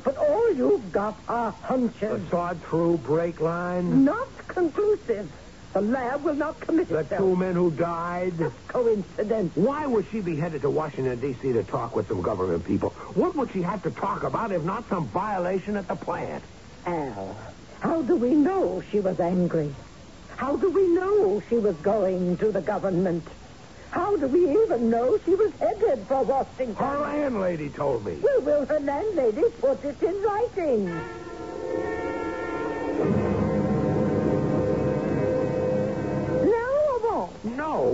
But 0.04 0.18
all 0.18 0.52
you've 0.52 0.92
got 0.92 1.16
are 1.26 1.52
hunches. 1.52 2.22
A 2.22 2.28
sawed-through 2.28 2.98
brake 2.98 3.40
line? 3.40 4.04
Not 4.04 4.28
conclusive. 4.46 5.32
The 5.76 5.82
lab 5.82 6.24
will 6.24 6.32
not 6.32 6.58
commit 6.58 6.88
The 6.88 7.00
itself. 7.00 7.20
two 7.20 7.36
men 7.36 7.54
who 7.54 7.70
died? 7.70 8.32
It's 8.40 8.54
coincidence. 8.68 9.54
Why 9.56 9.84
was 9.84 10.06
she 10.10 10.22
be 10.22 10.34
headed 10.34 10.62
to 10.62 10.70
Washington, 10.70 11.20
D.C. 11.20 11.52
to 11.52 11.64
talk 11.64 11.94
with 11.94 12.08
some 12.08 12.22
government 12.22 12.64
people? 12.64 12.88
What 13.12 13.36
would 13.36 13.50
she 13.52 13.60
have 13.60 13.82
to 13.82 13.90
talk 13.90 14.22
about 14.22 14.52
if 14.52 14.62
not 14.62 14.88
some 14.88 15.06
violation 15.08 15.76
at 15.76 15.86
the 15.86 15.94
plant? 15.94 16.42
Al, 16.86 17.36
how 17.80 18.00
do 18.00 18.16
we 18.16 18.30
know 18.30 18.82
she 18.90 19.00
was 19.00 19.20
angry? 19.20 19.74
How 20.36 20.56
do 20.56 20.70
we 20.70 20.86
know 20.88 21.42
she 21.50 21.56
was 21.58 21.76
going 21.76 22.38
to 22.38 22.50
the 22.50 22.62
government? 22.62 23.24
How 23.90 24.16
do 24.16 24.28
we 24.28 24.50
even 24.62 24.88
know 24.88 25.18
she 25.26 25.34
was 25.34 25.52
headed 25.60 26.06
for 26.06 26.22
Washington? 26.22 26.74
Her 26.76 27.00
landlady 27.00 27.68
told 27.68 28.06
me. 28.06 28.16
Well, 28.22 28.40
will 28.40 28.64
her 28.64 28.80
landlady 28.80 29.42
put 29.60 29.84
it 29.84 30.02
in 30.02 30.22
writing? 30.22 32.05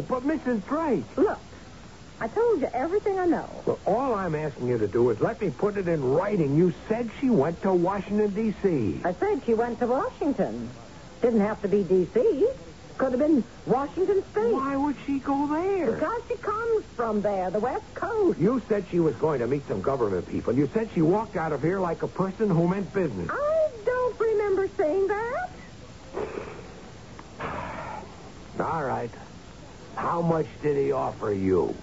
But 0.09 0.25
Mrs. 0.25 0.65
Drake. 0.67 1.05
Look, 1.17 1.41
I 2.21 2.29
told 2.29 2.61
you 2.61 2.69
everything 2.73 3.19
I 3.19 3.27
know. 3.27 3.63
Well, 3.67 3.81
all 3.87 4.15
I'm 4.15 4.35
asking 4.35 4.69
you 4.69 4.79
to 4.79 4.87
do 4.87 5.11
is 5.11 5.19
let 5.21 5.41
me 5.41 5.51
put 5.51 5.77
it 5.77 5.89
in 5.89 6.05
writing. 6.05 6.57
You 6.57 6.73
said 6.89 7.11
she 7.21 7.31
went 7.31 7.61
to 7.63 7.73
Washington, 7.73 8.33
D.C. 8.35 9.03
I 9.05 9.13
said 9.19 9.43
she 9.45 9.55
went 9.55 9.81
to 9.81 9.87
Washington. 9.87 10.71
Didn't 11.21 11.41
have 11.41 11.61
to 11.63 11.69
be 11.69 11.83
D.C. 11.83 12.47
Could 12.99 13.13
have 13.13 13.21
been 13.21 13.45
Washington 13.67 14.23
State. 14.31 14.53
Why 14.53 14.77
would 14.77 14.97
she 15.07 15.19
go 15.19 15.49
there? 15.51 15.95
Because 15.95 16.23
she 16.29 16.37
comes 16.37 16.85
from 16.95 17.23
there, 17.23 17.51
the 17.51 17.59
West 17.59 17.93
Coast. 17.95 18.39
You 18.39 18.63
said 18.69 18.87
she 18.91 19.01
was 19.01 19.17
going 19.17 19.41
to 19.41 19.47
meet 19.49 19.67
some 19.67 19.83
government 19.83 20.27
people. 20.29 20.55
You 20.55 20.69
said 20.73 20.91
she 20.95 21.03
walked 21.03 21.37
out 21.37 21.53
of 21.53 21.63
here 21.63 21.81
like 21.81 22.03
a 22.03 22.09
person 22.09 22.49
who 22.51 22.69
meant 22.69 22.93
business. 22.93 23.29
I 23.31 23.69
don't 23.85 24.21
remember 24.21 24.69
saying 24.79 25.09
that. 25.09 25.49
All 28.61 28.85
right. 28.85 29.11
How 29.97 30.23
much 30.23 30.47
did 30.63 30.77
he 30.77 30.93
offer 30.93 31.33
you? 31.33 31.77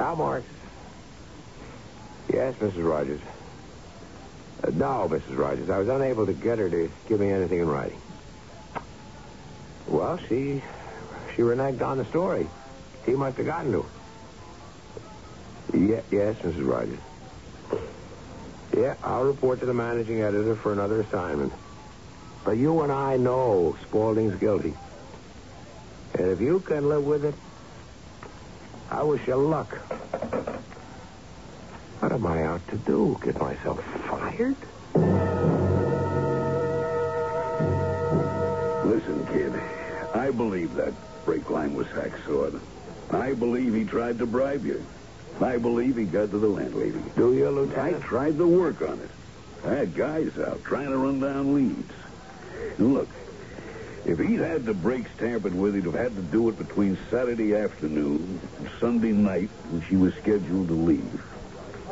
Al 0.00 0.16
Marks. 0.16 0.48
Yes, 2.32 2.54
Mrs. 2.60 2.82
Rogers. 2.84 3.20
Uh, 4.62 4.70
no, 4.72 5.08
Mrs. 5.10 5.36
Rogers. 5.36 5.68
I 5.72 5.78
was 5.78 5.88
unable 5.88 6.26
to 6.26 6.32
get 6.32 6.58
her 6.58 6.68
to 6.70 6.88
give 7.08 7.20
me 7.20 7.30
anything 7.32 7.60
in 7.60 7.66
writing. 7.66 8.00
Well, 9.86 10.18
she 10.28 10.62
she 11.34 11.42
reneged 11.42 11.82
on 11.82 11.98
the 11.98 12.04
story. 12.10 12.48
He 13.06 13.12
must 13.12 13.36
have 13.38 13.46
gotten 13.46 13.72
to 13.72 13.82
her. 13.82 13.90
Yeah, 15.74 16.02
yes, 16.12 16.36
Mrs. 16.44 16.64
Rogers. 16.66 17.00
Yeah, 18.76 18.94
I'll 19.02 19.22
report 19.22 19.60
to 19.60 19.66
the 19.66 19.74
managing 19.74 20.20
editor 20.22 20.58
for 20.62 20.72
another 20.72 21.00
assignment. 21.00 21.52
But 22.44 22.56
you 22.56 22.80
and 22.80 22.90
I 22.90 23.16
know 23.16 23.76
Spaulding's 23.82 24.38
guilty. 24.40 24.74
And 26.14 26.28
if 26.28 26.40
you 26.40 26.60
can 26.60 26.88
live 26.88 27.04
with 27.04 27.24
it, 27.24 27.34
I 28.90 29.02
wish 29.02 29.26
you 29.26 29.36
luck. 29.36 29.72
What 32.00 32.12
am 32.12 32.26
I 32.26 32.44
out 32.44 32.66
to 32.68 32.76
do? 32.76 33.18
Get 33.22 33.38
myself 33.38 33.84
fired? 34.08 34.56
Listen, 38.84 39.26
kid. 39.26 39.52
I 40.14 40.30
believe 40.30 40.74
that 40.74 40.94
brake 41.24 41.50
line 41.50 41.74
was 41.74 41.86
hacksawed. 41.88 42.60
I 43.10 43.34
believe 43.34 43.74
he 43.74 43.84
tried 43.84 44.18
to 44.18 44.26
bribe 44.26 44.64
you. 44.64 44.84
I 45.40 45.58
believe 45.58 45.96
he 45.96 46.04
got 46.04 46.30
to 46.30 46.38
the 46.38 46.48
landlady. 46.48 47.02
Do 47.16 47.34
you, 47.34 47.48
Lieutenant? 47.50 48.02
I 48.02 48.06
tried 48.06 48.38
to 48.38 48.46
work 48.46 48.82
on 48.82 48.98
it. 48.98 49.10
I 49.64 49.74
had 49.74 49.94
guys 49.94 50.38
out 50.38 50.64
trying 50.64 50.88
to 50.88 50.96
run 50.96 51.20
down 51.20 51.54
leads. 51.54 51.92
Look, 52.78 53.08
if 54.06 54.18
he'd 54.18 54.40
had 54.40 54.64
the 54.64 54.74
brakes 54.74 55.10
tampered 55.18 55.54
with, 55.54 55.74
he'd 55.74 55.84
have 55.84 55.94
had 55.94 56.16
to 56.16 56.22
do 56.22 56.48
it 56.48 56.58
between 56.58 56.98
Saturday 57.10 57.54
afternoon 57.54 58.40
and 58.58 58.70
Sunday 58.80 59.12
night 59.12 59.50
when 59.70 59.82
she 59.82 59.96
was 59.96 60.14
scheduled 60.14 60.68
to 60.68 60.74
leave. 60.74 61.20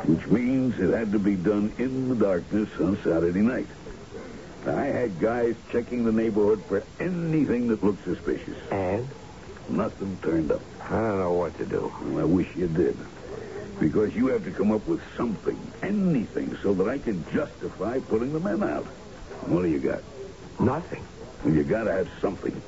Which 0.05 0.25
means 0.27 0.79
it 0.79 0.93
had 0.93 1.11
to 1.11 1.19
be 1.19 1.35
done 1.35 1.73
in 1.77 2.09
the 2.09 2.15
darkness 2.15 2.69
on 2.79 2.97
Saturday 3.03 3.41
night. 3.41 3.67
I 4.65 4.85
had 4.85 5.19
guys 5.19 5.55
checking 5.71 6.03
the 6.03 6.11
neighborhood 6.11 6.63
for 6.65 6.83
anything 6.99 7.67
that 7.67 7.83
looked 7.83 8.03
suspicious. 8.03 8.57
And? 8.71 9.07
Nothing 9.69 10.17
turned 10.21 10.51
up. 10.51 10.61
I 10.83 10.89
don't 10.89 11.19
know 11.19 11.33
what 11.33 11.57
to 11.59 11.65
do. 11.65 11.93
Well, 12.05 12.21
I 12.21 12.23
wish 12.23 12.55
you 12.55 12.67
did. 12.67 12.97
Because 13.79 14.15
you 14.15 14.27
have 14.27 14.43
to 14.45 14.51
come 14.51 14.71
up 14.71 14.85
with 14.87 15.01
something, 15.15 15.59
anything, 15.81 16.57
so 16.61 16.73
that 16.73 16.89
I 16.89 16.97
can 16.97 17.23
justify 17.31 17.99
putting 17.99 18.33
the 18.33 18.39
men 18.39 18.63
out. 18.63 18.85
What 19.45 19.61
do 19.61 19.69
you 19.69 19.79
got? 19.79 20.01
Nothing. 20.59 21.03
Well, 21.43 21.53
you 21.53 21.63
gotta 21.63 21.91
have 21.91 22.09
something. 22.21 22.61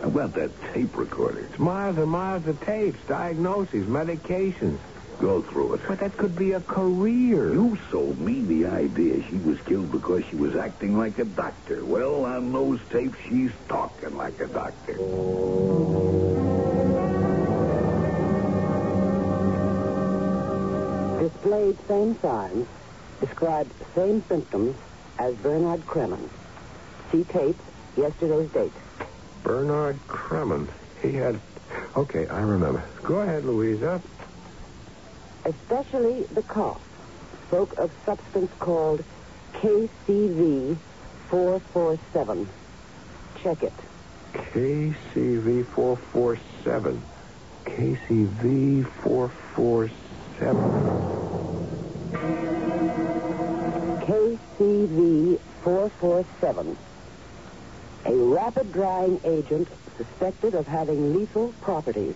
How 0.00 0.08
about 0.08 0.34
that 0.34 0.50
tape 0.72 0.96
recorder? 0.96 1.40
It's 1.40 1.58
miles 1.58 1.98
and 1.98 2.10
miles 2.10 2.46
of 2.46 2.60
tapes, 2.62 2.98
diagnoses, 3.06 3.86
medications. 3.86 4.78
Go 5.18 5.40
through 5.40 5.74
it. 5.74 5.80
But 5.88 6.00
that 6.00 6.16
could 6.18 6.36
be 6.36 6.52
a 6.52 6.60
career. 6.60 7.52
You 7.52 7.78
sold 7.90 8.20
me 8.20 8.42
the 8.42 8.66
idea 8.66 9.22
she 9.28 9.36
was 9.36 9.58
killed 9.62 9.90
because 9.90 10.24
she 10.26 10.36
was 10.36 10.54
acting 10.56 10.98
like 10.98 11.18
a 11.18 11.24
doctor. 11.24 11.84
Well, 11.84 12.26
on 12.26 12.52
those 12.52 12.80
tapes, 12.90 13.16
she's 13.26 13.50
talking 13.66 14.14
like 14.16 14.38
a 14.40 14.46
doctor. 14.46 14.92
Displayed 21.18 21.78
same 21.88 22.20
signs, 22.20 22.66
described 23.20 23.72
same 23.94 24.22
symptoms 24.28 24.76
as 25.18 25.34
Bernard 25.36 25.80
Kremen. 25.86 26.28
See 27.12 27.24
tape, 27.24 27.60
yesterday's 27.96 28.50
date. 28.50 28.72
Bernard 29.42 30.00
Kremen. 30.08 30.68
He 31.02 31.12
had. 31.12 31.40
Okay, 31.96 32.26
I 32.30 32.40
remember. 32.40 32.84
Go 33.04 33.16
ahead, 33.16 33.44
Louisa. 33.44 34.02
Especially 35.44 36.26
the 36.32 36.42
cough. 36.42 36.80
Spoke 37.46 37.74
of 37.78 37.90
substance 38.04 38.50
called 38.58 39.04
KCV 39.54 40.76
447. 41.30 42.48
Check 43.42 43.62
it. 43.62 43.72
KCV 44.34 45.66
447. 45.74 47.02
KCV 47.66 48.84
447. 49.04 50.72
KCV 54.06 55.38
447. 55.62 56.76
A 58.06 58.14
rapid 58.14 58.72
drying 58.72 59.20
agent 59.24 59.66
suspected 59.96 60.54
of 60.54 60.66
having 60.66 61.12
lethal 61.12 61.52
properties. 61.60 62.14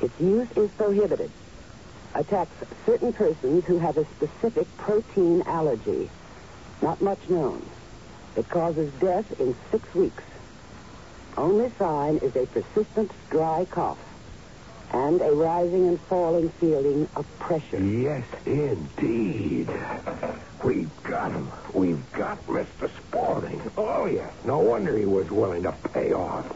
Its 0.00 0.14
use 0.20 0.48
is 0.56 0.70
prohibited. 0.72 1.30
Attacks 2.14 2.54
certain 2.86 3.12
persons 3.12 3.64
who 3.64 3.78
have 3.78 3.96
a 3.96 4.06
specific 4.16 4.66
protein 4.76 5.42
allergy. 5.46 6.08
Not 6.80 7.00
much 7.00 7.28
known. 7.28 7.68
It 8.36 8.48
causes 8.48 8.92
death 9.00 9.40
in 9.40 9.56
six 9.72 9.92
weeks. 9.92 10.22
Only 11.36 11.72
sign 11.78 12.18
is 12.18 12.36
a 12.36 12.46
persistent 12.46 13.10
dry 13.28 13.64
cough 13.64 13.98
and 14.92 15.20
a 15.20 15.32
rising 15.32 15.88
and 15.88 16.00
falling 16.02 16.50
feeling 16.60 17.08
of 17.16 17.26
pressure. 17.38 17.82
Yes, 17.82 18.26
indeed. 18.46 19.68
We've 20.64 21.02
got 21.02 21.32
him. 21.32 21.50
We've 21.74 22.12
got 22.12 22.46
Mr. 22.46 22.88
Spaulding. 22.96 23.60
Oh, 23.76 24.06
yeah. 24.06 24.30
No 24.44 24.58
wonder 24.58 24.96
he 24.96 25.04
was 25.04 25.28
willing 25.30 25.64
to 25.64 25.72
pay 25.92 26.12
off. 26.12 26.46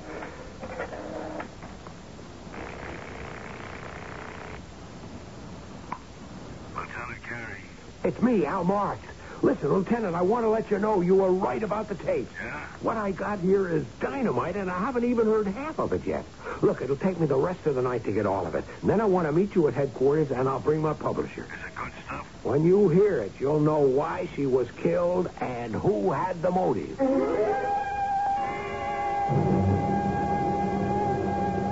Lieutenant 6.76 7.22
Carey. 7.24 7.62
It's 8.04 8.22
me, 8.22 8.46
Al 8.46 8.62
Marks. 8.64 9.15
Listen, 9.42 9.72
Lieutenant, 9.72 10.14
I 10.14 10.22
want 10.22 10.44
to 10.44 10.48
let 10.48 10.70
you 10.70 10.78
know 10.78 11.02
you 11.02 11.14
were 11.16 11.30
right 11.30 11.62
about 11.62 11.88
the 11.88 11.94
tapes. 11.94 12.32
Yeah? 12.42 12.66
What 12.80 12.96
I 12.96 13.12
got 13.12 13.38
here 13.40 13.68
is 13.68 13.84
dynamite, 14.00 14.56
and 14.56 14.70
I 14.70 14.78
haven't 14.78 15.04
even 15.04 15.26
heard 15.26 15.46
half 15.46 15.78
of 15.78 15.92
it 15.92 16.06
yet. 16.06 16.24
Look, 16.62 16.80
it'll 16.80 16.96
take 16.96 17.20
me 17.20 17.26
the 17.26 17.36
rest 17.36 17.66
of 17.66 17.74
the 17.74 17.82
night 17.82 18.04
to 18.04 18.12
get 18.12 18.24
all 18.26 18.46
of 18.46 18.54
it. 18.54 18.64
Then 18.82 19.00
I 19.00 19.04
want 19.04 19.26
to 19.26 19.32
meet 19.32 19.54
you 19.54 19.68
at 19.68 19.74
headquarters, 19.74 20.30
and 20.30 20.48
I'll 20.48 20.60
bring 20.60 20.80
my 20.80 20.94
publisher. 20.94 21.42
Is 21.42 21.66
it 21.66 21.74
good 21.74 21.92
stuff? 22.06 22.26
When 22.42 22.64
you 22.64 22.88
hear 22.88 23.18
it, 23.20 23.32
you'll 23.38 23.60
know 23.60 23.80
why 23.80 24.28
she 24.34 24.46
was 24.46 24.70
killed 24.82 25.28
and 25.40 25.74
who 25.74 26.12
had 26.12 26.40
the 26.40 26.50
motive. 26.50 26.96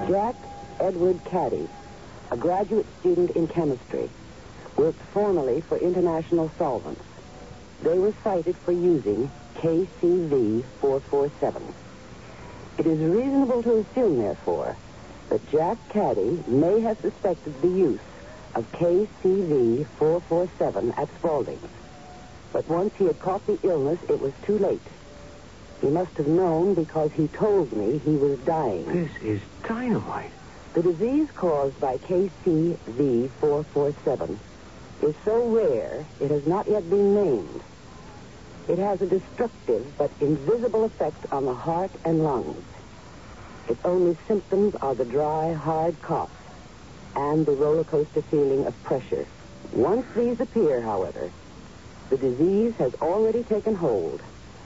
Jack 0.07 0.35
Edward 0.81 1.19
Caddy, 1.25 1.69
a 2.31 2.37
graduate 2.37 2.87
student 3.01 3.31
in 3.31 3.49
chemistry, 3.49 4.11
worked 4.77 5.01
formerly 5.13 5.63
for 5.63 5.79
International 5.79 6.51
Solvents. 6.59 7.01
They 7.85 7.99
were 7.99 8.15
cited 8.25 8.57
for 8.57 8.73
using 8.73 9.31
KCV447. 9.57 11.75
It 12.79 12.87
is 12.87 12.99
reasonable 12.99 13.63
to 13.63 13.77
assume, 13.77 14.19
therefore, 14.19 14.75
that 15.29 15.47
Jack 15.51 15.77
Caddy 15.91 16.43
may 16.47 16.81
have 16.81 16.99
suspected 17.01 17.61
the 17.61 17.69
use 17.69 18.01
of 18.55 18.73
KCV447 18.73 20.97
at 20.97 21.15
Spaulding's. 21.17 21.69
But 22.55 22.67
once 22.69 22.95
he 22.97 23.05
had 23.05 23.21
caught 23.21 23.47
the 23.47 23.59
illness, 23.63 23.99
it 24.09 24.19
was 24.19 24.33
too 24.45 24.59
late. 24.59 24.81
He 25.83 25.89
must 25.89 26.17
have 26.17 26.27
known 26.27 26.73
because 26.73 27.13
he 27.13 27.29
told 27.29 27.71
me 27.75 27.99
he 27.99 28.17
was 28.17 28.39
dying. 28.41 28.87
This 28.87 29.15
is 29.23 29.43
dynamite. 29.69 30.33
The 30.73 30.83
disease 30.83 31.29
caused 31.35 31.79
by 31.81 31.99
KCV447 31.99 34.39
is 35.03 35.15
so 35.23 35.47
rare 35.49 36.07
it 36.19 36.31
has 36.31 36.47
not 36.47 36.67
yet 36.67 36.89
been 36.89 37.15
named. 37.15 37.61
It 38.69 38.79
has 38.79 39.01
a 39.03 39.07
destructive 39.07 39.97
but 39.99 40.11
invisible 40.21 40.85
effect 40.85 41.33
on 41.33 41.45
the 41.45 41.55
heart 41.55 41.91
and 42.05 42.25
lungs. 42.25 42.65
Its 43.69 43.81
only 43.85 44.17
symptoms 44.27 44.75
are 44.77 44.95
the 44.95 45.05
dry, 45.05 45.53
hard 45.53 46.01
cough 46.03 46.31
and 47.17 47.47
the 47.47 47.53
roller 47.53 47.85
coaster 47.85 48.23
feeling 48.23 48.67
of 48.67 48.83
pressure. 48.83 49.27
Once 49.73 50.07
these 50.17 50.39
appear, 50.41 50.81
however, 50.81 51.31
the 52.11 52.17
disease 52.17 52.75
has 52.79 52.95
already 53.01 53.43
taken 53.45 53.75
hold, 53.75 54.21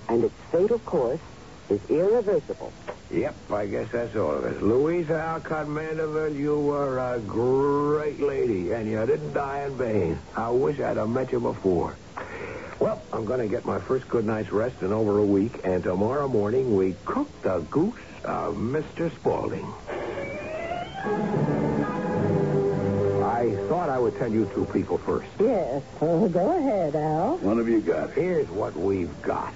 and 0.08 0.24
its 0.24 0.34
fatal 0.50 0.78
course 0.80 1.20
is 1.70 1.80
irreversible. 1.88 2.72
Yep, 3.10 3.36
I 3.50 3.66
guess 3.66 3.88
that's 3.92 4.14
all 4.16 4.36
of 4.36 4.44
it. 4.44 4.62
Louisa 4.62 5.14
Alcott 5.14 5.68
Mandeville, 5.68 6.34
you 6.34 6.58
were 6.58 6.98
a 6.98 7.18
great 7.20 8.20
lady, 8.20 8.72
and 8.72 8.90
you 8.90 9.04
didn't 9.06 9.32
die 9.32 9.64
in 9.64 9.76
vain. 9.76 10.18
I 10.36 10.50
wish 10.50 10.78
I'd 10.80 10.96
have 10.96 11.08
met 11.08 11.32
you 11.32 11.40
before. 11.40 11.96
Well, 12.80 13.02
I'm 13.12 13.24
going 13.24 13.40
to 13.40 13.48
get 13.48 13.64
my 13.64 13.80
first 13.80 14.08
good 14.08 14.24
night's 14.24 14.52
rest 14.52 14.82
in 14.82 14.92
over 14.92 15.18
a 15.18 15.24
week, 15.24 15.60
and 15.64 15.82
tomorrow 15.82 16.28
morning 16.28 16.76
we 16.76 16.94
cook 17.04 17.28
the 17.42 17.58
goose 17.70 17.98
of 18.24 18.54
Mr. 18.54 19.12
Spaulding. 19.16 19.66
I 23.24 23.56
thought 23.68 23.88
I 23.88 23.98
would 23.98 24.16
tell 24.16 24.30
you 24.30 24.48
two 24.54 24.66
people 24.72 24.98
first. 24.98 25.28
Yes. 25.40 25.82
Oh, 26.00 26.28
go 26.28 26.56
ahead, 26.58 26.94
Al. 26.94 27.38
What 27.38 27.56
have 27.58 27.68
you 27.68 27.80
got? 27.80 28.12
Here's 28.12 28.48
what 28.48 28.76
we've 28.76 29.22
got. 29.22 29.54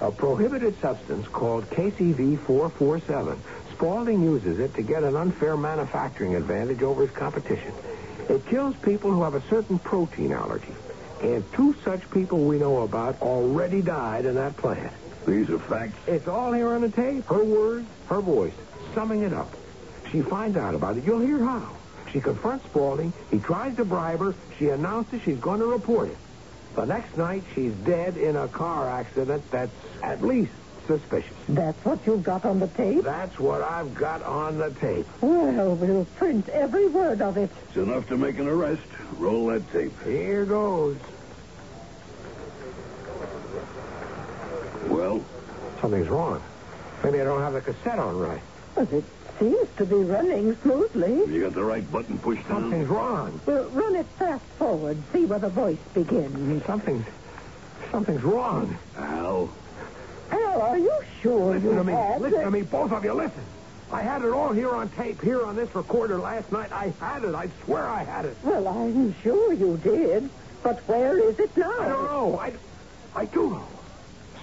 A 0.00 0.10
prohibited 0.10 0.80
substance 0.80 1.26
called 1.28 1.68
KCV447. 1.70 3.38
Spaulding 3.72 4.22
uses 4.22 4.58
it 4.60 4.74
to 4.74 4.82
get 4.82 5.02
an 5.02 5.16
unfair 5.16 5.56
manufacturing 5.56 6.36
advantage 6.36 6.82
over 6.82 7.02
his 7.06 7.10
competition. 7.16 7.72
It 8.28 8.46
kills 8.46 8.74
people 8.82 9.10
who 9.10 9.22
have 9.22 9.34
a 9.34 9.42
certain 9.48 9.78
protein 9.78 10.32
allergy. 10.32 10.72
And 11.22 11.44
two 11.52 11.74
such 11.84 12.10
people 12.10 12.38
we 12.38 12.58
know 12.58 12.82
about 12.82 13.20
already 13.20 13.82
died 13.82 14.24
in 14.24 14.36
that 14.36 14.56
plant. 14.56 14.92
These 15.26 15.50
are 15.50 15.58
facts. 15.58 15.98
It's 16.06 16.26
all 16.26 16.52
here 16.52 16.68
on 16.68 16.80
the 16.80 16.88
tape. 16.88 17.26
Her 17.26 17.44
words, 17.44 17.86
her 18.08 18.20
voice, 18.20 18.54
summing 18.94 19.22
it 19.22 19.32
up. 19.32 19.52
She 20.10 20.22
finds 20.22 20.56
out 20.56 20.74
about 20.74 20.96
it. 20.96 21.04
You'll 21.04 21.20
hear 21.20 21.38
how. 21.38 21.76
She 22.10 22.20
confronts 22.20 22.64
Spaulding. 22.64 23.12
He 23.30 23.38
tries 23.38 23.76
to 23.76 23.84
bribe 23.84 24.20
her. 24.20 24.34
She 24.58 24.68
announces 24.70 25.22
she's 25.22 25.38
going 25.38 25.60
to 25.60 25.66
report 25.66 26.08
it. 26.08 26.16
The 26.74 26.84
next 26.86 27.16
night, 27.16 27.44
she's 27.54 27.72
dead 27.72 28.16
in 28.16 28.36
a 28.36 28.48
car 28.48 28.88
accident 28.88 29.48
that's 29.50 29.72
at 30.02 30.22
least 30.22 30.52
suspicious. 30.98 31.36
That's 31.48 31.84
what 31.84 32.00
you've 32.04 32.24
got 32.24 32.44
on 32.44 32.58
the 32.58 32.66
tape? 32.66 33.04
That's 33.04 33.38
what 33.38 33.62
I've 33.62 33.94
got 33.94 34.24
on 34.24 34.58
the 34.58 34.70
tape. 34.70 35.06
Well, 35.20 35.76
we'll 35.76 36.04
print 36.16 36.48
every 36.48 36.88
word 36.88 37.22
of 37.22 37.36
it. 37.36 37.48
It's 37.68 37.76
enough 37.76 38.08
to 38.08 38.16
make 38.16 38.38
an 38.38 38.48
arrest. 38.48 38.82
Roll 39.16 39.46
that 39.46 39.70
tape. 39.72 39.92
Here 40.04 40.44
goes. 40.44 40.96
Well? 44.88 45.24
Something's 45.80 46.08
wrong. 46.08 46.42
Maybe 47.04 47.20
I 47.20 47.24
don't 47.24 47.40
have 47.40 47.52
the 47.52 47.60
cassette 47.60 48.00
on 48.00 48.18
right. 48.18 48.42
Well, 48.74 48.88
it 48.90 49.04
seems 49.38 49.68
to 49.76 49.86
be 49.86 49.94
running 49.94 50.56
smoothly. 50.62 51.32
You 51.32 51.42
got 51.42 51.54
the 51.54 51.62
right 51.62 51.88
button 51.92 52.18
pushed 52.18 52.48
down? 52.48 52.62
Something's 52.62 52.88
wrong. 52.88 53.40
Well, 53.46 53.64
run 53.70 53.94
it 53.94 54.06
fast 54.18 54.44
forward. 54.58 54.98
See 55.12 55.24
where 55.24 55.38
the 55.38 55.50
voice 55.50 55.78
begins. 55.94 56.64
Something's... 56.66 57.06
Something's 57.92 58.22
wrong. 58.22 58.76
Al. 58.96 59.19
Are 60.60 60.78
you 60.78 60.92
sure 61.22 61.54
Listen 61.54 61.70
you 61.70 61.74
to 61.76 61.84
me. 61.84 61.92
had 61.92 62.20
Listen 62.20 62.40
to 62.42 62.50
me, 62.50 62.62
both 62.62 62.92
of 62.92 63.04
you. 63.04 63.14
Listen. 63.14 63.42
I 63.92 64.02
had 64.02 64.22
it 64.22 64.30
all 64.30 64.52
here 64.52 64.70
on 64.70 64.88
tape, 64.90 65.20
here 65.20 65.44
on 65.44 65.56
this 65.56 65.74
recorder 65.74 66.18
last 66.18 66.52
night. 66.52 66.70
I 66.70 66.92
had 67.00 67.24
it. 67.24 67.34
I 67.34 67.48
swear 67.64 67.88
I 67.88 68.04
had 68.04 68.24
it. 68.24 68.36
Well, 68.44 68.68
I'm 68.68 69.14
sure 69.22 69.52
you 69.52 69.78
did. 69.82 70.30
But 70.62 70.78
where 70.80 71.18
is 71.18 71.38
it 71.40 71.56
now? 71.56 71.72
I 71.80 71.88
don't 71.88 72.04
know. 72.04 72.38
I, 72.38 72.52
I 73.16 73.24
do 73.24 73.50
know. 73.50 73.68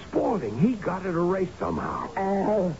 Spaulding, 0.08 0.58
he 0.58 0.74
got 0.74 1.06
it 1.06 1.10
erased 1.10 1.56
somehow. 1.58 2.10
Al, 2.16 2.76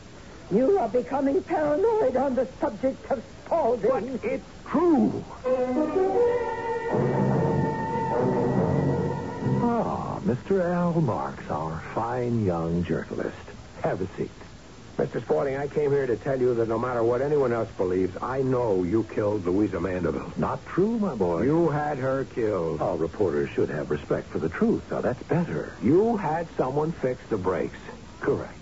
you 0.51 0.79
are 0.79 0.89
becoming 0.89 1.43
paranoid 1.43 2.17
on 2.17 2.35
the 2.35 2.49
subject 2.61 3.11
of 3.11 3.23
Spaulding. 3.45 3.91
But 3.91 4.25
it's 4.25 4.45
true. 4.67 5.25
Mr. 10.29 10.63
Al 10.63 11.01
Marks, 11.01 11.49
our 11.49 11.83
fine 11.95 12.45
young 12.45 12.85
journalist. 12.85 13.35
Have 13.83 14.03
a 14.03 14.07
seat. 14.19 14.31
Mr. 14.99 15.23
Spaulding, 15.23 15.57
I 15.57 15.69
came 15.69 15.91
here 15.91 16.07
to 16.07 16.19
tell 16.19 16.39
you 16.39 16.53
that 16.57 16.69
no 16.69 16.79
matter 16.79 17.03
what 17.03 17.23
anyone 17.23 17.51
else 17.51 17.71
believes, 17.79 18.15
I 18.21 18.43
know 18.43 18.83
you 18.85 19.05
killed 19.05 19.47
Louisa 19.47 19.81
Mandeville. 19.81 20.31
Not 20.37 20.63
true, 20.67 20.99
my 20.99 21.15
boy. 21.15 21.45
You 21.45 21.71
had 21.71 21.97
her 21.97 22.27
killed. 22.27 22.83
All 22.83 22.99
reporters 22.99 23.49
should 23.55 23.71
have 23.71 23.91
respect 23.91 24.29
for 24.29 24.39
the 24.39 24.51
truth. 24.51 24.83
Now, 24.91 25.01
that's 25.01 25.23
better. 25.23 25.73
You 25.83 26.19
had 26.19 26.47
someone 26.59 26.93
fix 26.93 27.23
the 27.31 27.39
brakes. 27.39 27.79
Correct. 28.21 28.53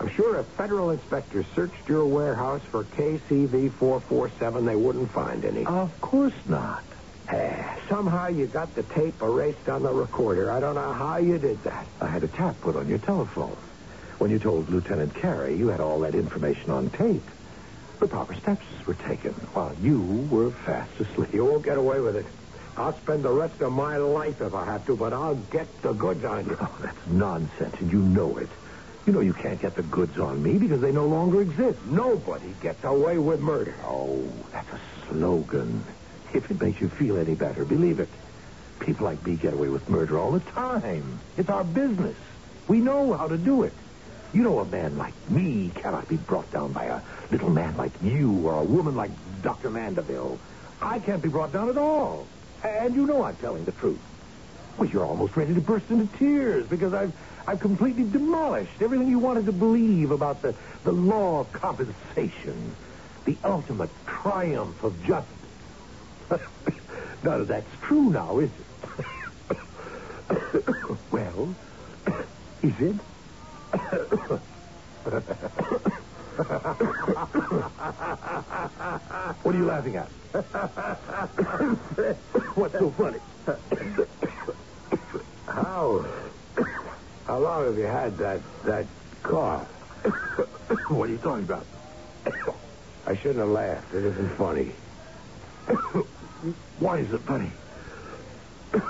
I'm 0.00 0.08
sure 0.08 0.40
if 0.40 0.46
federal 0.56 0.90
inspectors 0.90 1.46
searched 1.54 1.88
your 1.88 2.04
warehouse 2.06 2.62
for 2.72 2.82
KCV447, 2.82 4.66
they 4.66 4.74
wouldn't 4.74 5.12
find 5.12 5.44
any. 5.44 5.66
Of 5.66 6.00
course 6.00 6.34
not. 6.46 6.82
Eh, 7.28 7.76
Somehow 7.88 8.28
you 8.28 8.46
got 8.46 8.74
the 8.74 8.82
tape 8.82 9.20
erased 9.22 9.68
on 9.68 9.82
the 9.82 9.92
recorder. 9.92 10.52
I 10.52 10.60
don't 10.60 10.74
know 10.74 10.92
how 10.92 11.18
you 11.18 11.38
did 11.38 11.62
that. 11.64 11.86
I 12.00 12.06
had 12.08 12.24
a 12.24 12.28
tap 12.28 12.60
put 12.60 12.76
on 12.76 12.88
your 12.88 12.98
telephone. 12.98 13.56
When 14.18 14.30
you 14.30 14.38
told 14.38 14.68
Lieutenant 14.70 15.14
Carey 15.14 15.56
you 15.56 15.68
had 15.68 15.80
all 15.80 16.00
that 16.00 16.14
information 16.14 16.70
on 16.70 16.90
tape, 16.90 17.28
the 18.00 18.06
proper 18.08 18.34
steps 18.34 18.64
were 18.86 18.94
taken 18.94 19.32
while 19.54 19.74
you 19.80 20.00
were 20.30 20.50
fast 20.64 20.90
asleep. 21.00 21.32
You 21.32 21.44
won't 21.44 21.64
get 21.64 21.78
away 21.78 22.00
with 22.00 22.16
it. 22.16 22.26
I'll 22.76 22.96
spend 23.00 23.24
the 23.24 23.30
rest 23.30 23.60
of 23.60 23.72
my 23.72 23.96
life 23.96 24.40
if 24.40 24.52
I 24.54 24.64
have 24.66 24.84
to, 24.86 24.96
but 24.96 25.12
I'll 25.12 25.34
get 25.36 25.66
the 25.82 25.92
goods 25.92 26.24
on 26.24 26.46
you. 26.46 26.58
Oh, 26.60 26.76
that's 26.82 27.06
nonsense, 27.06 27.74
and 27.80 27.90
you 27.90 28.00
know 28.00 28.36
it. 28.38 28.48
You 29.06 29.12
know 29.12 29.20
you 29.20 29.32
can't 29.32 29.60
get 29.60 29.76
the 29.76 29.82
goods 29.82 30.18
on 30.18 30.42
me 30.42 30.58
because 30.58 30.80
they 30.80 30.92
no 30.92 31.06
longer 31.06 31.40
exist. 31.40 31.78
Nobody 31.86 32.54
gets 32.60 32.82
away 32.84 33.18
with 33.18 33.40
murder. 33.40 33.74
Oh, 33.84 34.28
that's 34.52 34.68
a 34.72 34.80
slogan. 35.08 35.84
If 36.34 36.50
it 36.50 36.60
makes 36.60 36.80
you 36.80 36.88
feel 36.88 37.16
any 37.16 37.34
better, 37.34 37.64
believe 37.64 38.00
it. 38.00 38.08
People 38.80 39.06
like 39.06 39.24
me 39.26 39.36
get 39.36 39.54
away 39.54 39.68
with 39.68 39.88
murder 39.88 40.18
all 40.18 40.32
the 40.32 40.40
time. 40.40 41.20
It's 41.36 41.48
our 41.48 41.64
business. 41.64 42.16
We 42.68 42.78
know 42.78 43.14
how 43.14 43.28
to 43.28 43.38
do 43.38 43.62
it. 43.62 43.72
You 44.32 44.42
know, 44.42 44.58
a 44.58 44.64
man 44.64 44.98
like 44.98 45.14
me 45.30 45.70
cannot 45.74 46.08
be 46.08 46.16
brought 46.16 46.50
down 46.52 46.72
by 46.72 46.84
a 46.86 47.00
little 47.30 47.48
man 47.48 47.76
like 47.76 47.92
you 48.02 48.46
or 48.46 48.60
a 48.60 48.64
woman 48.64 48.96
like 48.96 49.10
Dr. 49.42 49.70
Mandeville. 49.70 50.38
I 50.80 50.98
can't 50.98 51.22
be 51.22 51.28
brought 51.28 51.52
down 51.52 51.70
at 51.70 51.78
all. 51.78 52.26
And 52.62 52.94
you 52.94 53.06
know 53.06 53.22
I'm 53.22 53.36
telling 53.36 53.64
the 53.64 53.72
truth. 53.72 54.00
Well, 54.76 54.88
you're 54.88 55.06
almost 55.06 55.36
ready 55.36 55.54
to 55.54 55.60
burst 55.60 55.90
into 55.90 56.06
tears 56.18 56.66
because 56.66 56.92
I've 56.92 57.12
I've 57.46 57.60
completely 57.60 58.04
demolished 58.04 58.82
everything 58.82 59.08
you 59.08 59.20
wanted 59.20 59.46
to 59.46 59.52
believe 59.52 60.10
about 60.10 60.42
the, 60.42 60.54
the 60.82 60.90
law 60.90 61.40
of 61.40 61.52
compensation, 61.52 62.74
the 63.24 63.36
ultimate 63.44 63.90
triumph 64.04 64.82
of 64.82 65.00
justice. 65.04 65.35
None 67.22 67.40
of 67.40 67.48
that's 67.48 67.66
true 67.82 68.10
now, 68.10 68.38
is 68.38 68.50
it? 68.50 68.66
well, 71.10 71.56
is 72.62 72.72
it? 72.80 72.96
what 79.42 79.54
are 79.54 79.58
you 79.58 79.66
laughing 79.66 79.96
at? 79.96 80.10
What's 82.56 82.74
so 82.78 82.90
funny? 82.98 83.18
How, 85.46 86.04
how 87.26 87.38
long 87.38 87.66
have 87.66 87.78
you 87.78 87.86
had 87.86 88.18
that, 88.18 88.40
that 88.64 88.86
cough? 89.22 89.66
what 90.88 91.08
are 91.08 91.12
you 91.12 91.18
talking 91.18 91.44
about? 91.44 91.66
I 93.06 93.14
shouldn't 93.16 93.38
have 93.38 93.48
laughed. 93.48 93.94
It 93.94 94.04
isn't 94.04 94.36
funny. 94.36 94.72
Why 96.78 96.98
is 96.98 97.12
it 97.12 97.20
funny? 97.22 97.50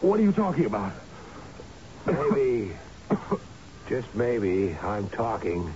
what 0.00 0.18
are 0.18 0.22
you 0.22 0.32
talking 0.32 0.66
about? 0.66 0.92
Maybe, 2.04 2.72
just 3.88 4.14
maybe, 4.14 4.76
I'm 4.82 5.08
talking 5.10 5.72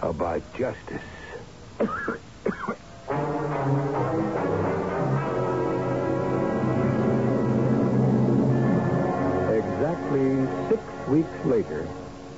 about 0.00 0.42
justice. 0.54 1.02
Exactly 9.50 10.46
six 10.68 10.82
weeks 11.08 11.44
later, 11.44 11.86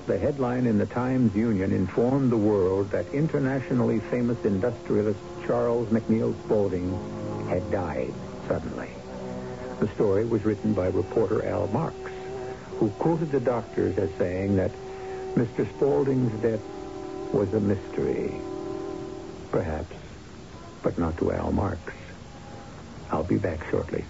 the 0.06 0.18
headline 0.18 0.66
in 0.66 0.76
the 0.78 0.86
Times 0.86 1.34
Union 1.34 1.72
informed 1.72 2.32
the 2.32 2.36
world 2.36 2.90
that 2.90 3.06
internationally 3.14 4.00
famous 4.10 4.44
industrialist 4.44 5.20
Charles 5.46 5.88
McNeil 5.88 6.34
Spaulding 6.44 7.19
had 7.50 7.68
died 7.72 8.14
suddenly. 8.46 8.88
The 9.80 9.88
story 9.88 10.24
was 10.24 10.44
written 10.44 10.72
by 10.72 10.86
reporter 10.86 11.44
Al 11.44 11.66
Marks, 11.68 12.12
who 12.78 12.90
quoted 12.90 13.32
the 13.32 13.40
doctors 13.40 13.98
as 13.98 14.08
saying 14.18 14.54
that 14.54 14.70
Mr. 15.34 15.68
Spaulding's 15.70 16.32
death 16.42 16.62
was 17.32 17.52
a 17.52 17.60
mystery. 17.60 18.40
Perhaps, 19.50 19.96
but 20.84 20.96
not 20.96 21.18
to 21.18 21.32
Al 21.32 21.50
Marks. 21.50 21.94
I'll 23.10 23.24
be 23.24 23.36
back 23.36 23.68
shortly. 23.68 24.04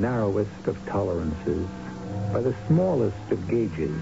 Narrowest 0.00 0.66
of 0.66 0.84
tolerances, 0.86 1.66
by 2.32 2.40
the 2.40 2.54
smallest 2.66 3.30
of 3.30 3.48
gauges. 3.48 3.98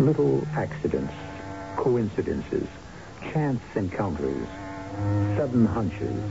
Little 0.00 0.46
accidents, 0.54 1.12
coincidences, 1.76 2.68
chance 3.32 3.62
encounters, 3.74 4.46
sudden 5.36 5.66
hunches. 5.66 6.22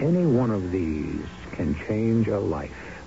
Any 0.00 0.26
one 0.26 0.50
of 0.50 0.70
these 0.70 1.26
can 1.52 1.74
change 1.86 2.28
a 2.28 2.38
life 2.38 3.00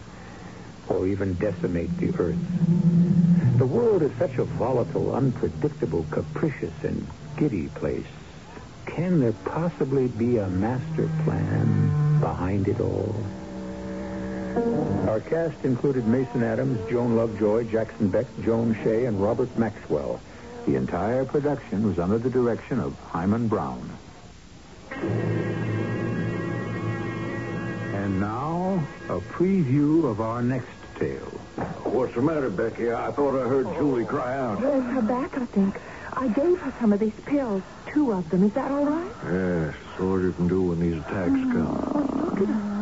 or 0.87 1.07
even 1.07 1.33
decimate 1.35 1.95
the 1.97 2.13
earth. 2.17 3.57
The 3.57 3.65
world 3.65 4.01
is 4.01 4.11
such 4.17 4.37
a 4.37 4.43
volatile, 4.43 5.15
unpredictable, 5.15 6.05
capricious, 6.11 6.73
and 6.83 7.07
giddy 7.37 7.67
place. 7.69 8.05
Can 8.85 9.19
there 9.19 9.33
possibly 9.33 10.07
be 10.07 10.37
a 10.37 10.47
master 10.47 11.09
plan 11.23 12.19
behind 12.19 12.67
it 12.67 12.79
all? 12.79 13.15
Our 14.55 15.19
cast 15.19 15.63
included 15.63 16.07
Mason 16.07 16.43
Adams, 16.43 16.79
Joan 16.89 17.15
Lovejoy, 17.15 17.65
Jackson 17.65 18.09
Beck, 18.09 18.25
Joan 18.43 18.75
Shea, 18.83 19.05
and 19.05 19.21
Robert 19.21 19.55
Maxwell. 19.57 20.19
The 20.65 20.75
entire 20.75 21.25
production 21.25 21.87
was 21.87 21.99
under 21.99 22.17
the 22.17 22.29
direction 22.29 22.79
of 22.79 22.97
Himan 23.11 23.47
Brown. 23.47 23.89
And 27.93 28.19
now, 28.19 28.83
a 29.09 29.19
preview 29.19 30.05
of 30.05 30.21
our 30.21 30.41
next 30.41 30.69
tale. 30.97 31.31
What's 31.83 32.15
the 32.15 32.21
matter, 32.21 32.49
Becky? 32.49 32.91
I 32.91 33.11
thought 33.11 33.35
I 33.39 33.47
heard 33.47 33.67
Julie 33.75 34.05
cry 34.05 34.37
out. 34.37 34.61
There's 34.61 34.83
her 34.83 35.01
back, 35.01 35.37
I 35.37 35.45
think. 35.45 35.79
I 36.13 36.27
gave 36.29 36.59
her 36.59 36.73
some 36.79 36.93
of 36.93 36.99
these 36.99 37.13
pills, 37.25 37.61
two 37.87 38.11
of 38.11 38.29
them. 38.29 38.43
Is 38.43 38.53
that 38.53 38.71
all 38.71 38.85
right? 38.85 39.11
Yes, 39.25 39.75
all 39.99 40.21
you 40.21 40.31
can 40.31 40.47
do 40.47 40.61
when 40.61 40.79
these 40.79 40.97
attacks 40.97 41.29
come. 41.29 41.75
Look, 41.93 42.39
she's. 42.39 42.47
Yes, 42.47 42.74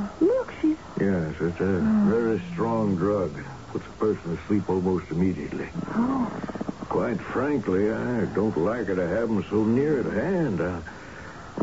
it's 1.53 1.61
a 1.61 1.65
hmm. 1.65 2.09
very 2.09 2.41
strong 2.51 2.95
drug. 2.95 3.31
Puts 3.71 3.85
a 3.85 3.91
person 3.91 4.35
to 4.35 4.43
sleep 4.45 4.69
almost 4.69 5.11
immediately. 5.11 5.67
Oh. 5.89 6.25
Quite 6.89 7.19
frankly, 7.19 7.91
I 7.91 8.25
don't 8.25 8.57
like 8.57 8.87
it 8.87 8.95
to 8.95 9.07
have 9.07 9.29
them 9.29 9.45
so 9.49 9.63
near 9.63 9.99
at 9.99 10.13
hand. 10.13 10.61
I'm 10.61 10.83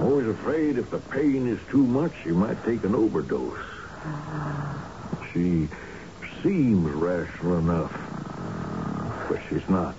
always 0.01 0.29
afraid 0.29 0.79
if 0.79 0.91
the 0.91 0.99
pain 0.99 1.47
is 1.47 1.59
too 1.71 1.85
much, 1.85 2.13
she 2.23 2.31
might 2.31 2.63
take 2.65 2.85
an 2.85 2.95
overdose. 2.95 3.59
Ah. 4.05 5.27
She 5.33 5.69
seems 6.43 6.91
rational 6.93 7.59
enough, 7.59 7.93
but 9.29 9.41
she's 9.49 9.69
not. 9.69 9.95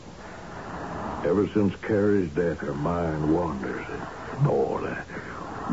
Ever 1.25 1.47
since 1.49 1.75
Carrie's 1.81 2.31
death, 2.31 2.59
her 2.59 2.73
mind 2.73 3.33
wanders. 3.33 3.85
All 4.47 4.79
the 4.79 4.95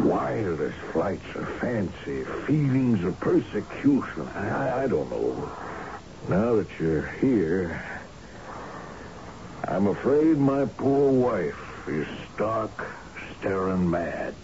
wildest 0.04 0.78
flights 0.92 1.34
of 1.34 1.48
fancy, 1.60 2.24
feelings 2.46 3.04
of 3.04 3.18
persecution. 3.20 4.28
I, 4.34 4.84
I 4.84 4.86
don't 4.86 5.10
know. 5.10 5.50
Now 6.28 6.56
that 6.56 6.68
you're 6.78 7.08
here, 7.20 7.82
I'm 9.64 9.86
afraid 9.86 10.38
my 10.38 10.66
poor 10.66 11.10
wife 11.10 11.88
is 11.88 12.06
stark, 12.34 12.70
staring 13.38 13.90
mad. 13.90 14.34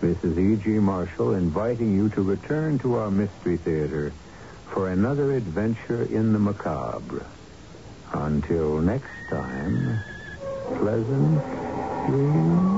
Is 0.00 0.38
E.G. 0.38 0.68
Marshall 0.78 1.34
inviting 1.34 1.92
you 1.94 2.08
to 2.10 2.22
return 2.22 2.78
to 2.80 2.94
our 2.94 3.10
Mystery 3.10 3.56
Theater 3.56 4.12
for 4.70 4.90
another 4.90 5.32
adventure 5.32 6.04
in 6.04 6.32
the 6.32 6.38
macabre. 6.38 7.26
Until 8.12 8.80
next 8.80 9.10
time, 9.28 9.98
pleasant 10.76 11.42
dreams. 12.06 12.77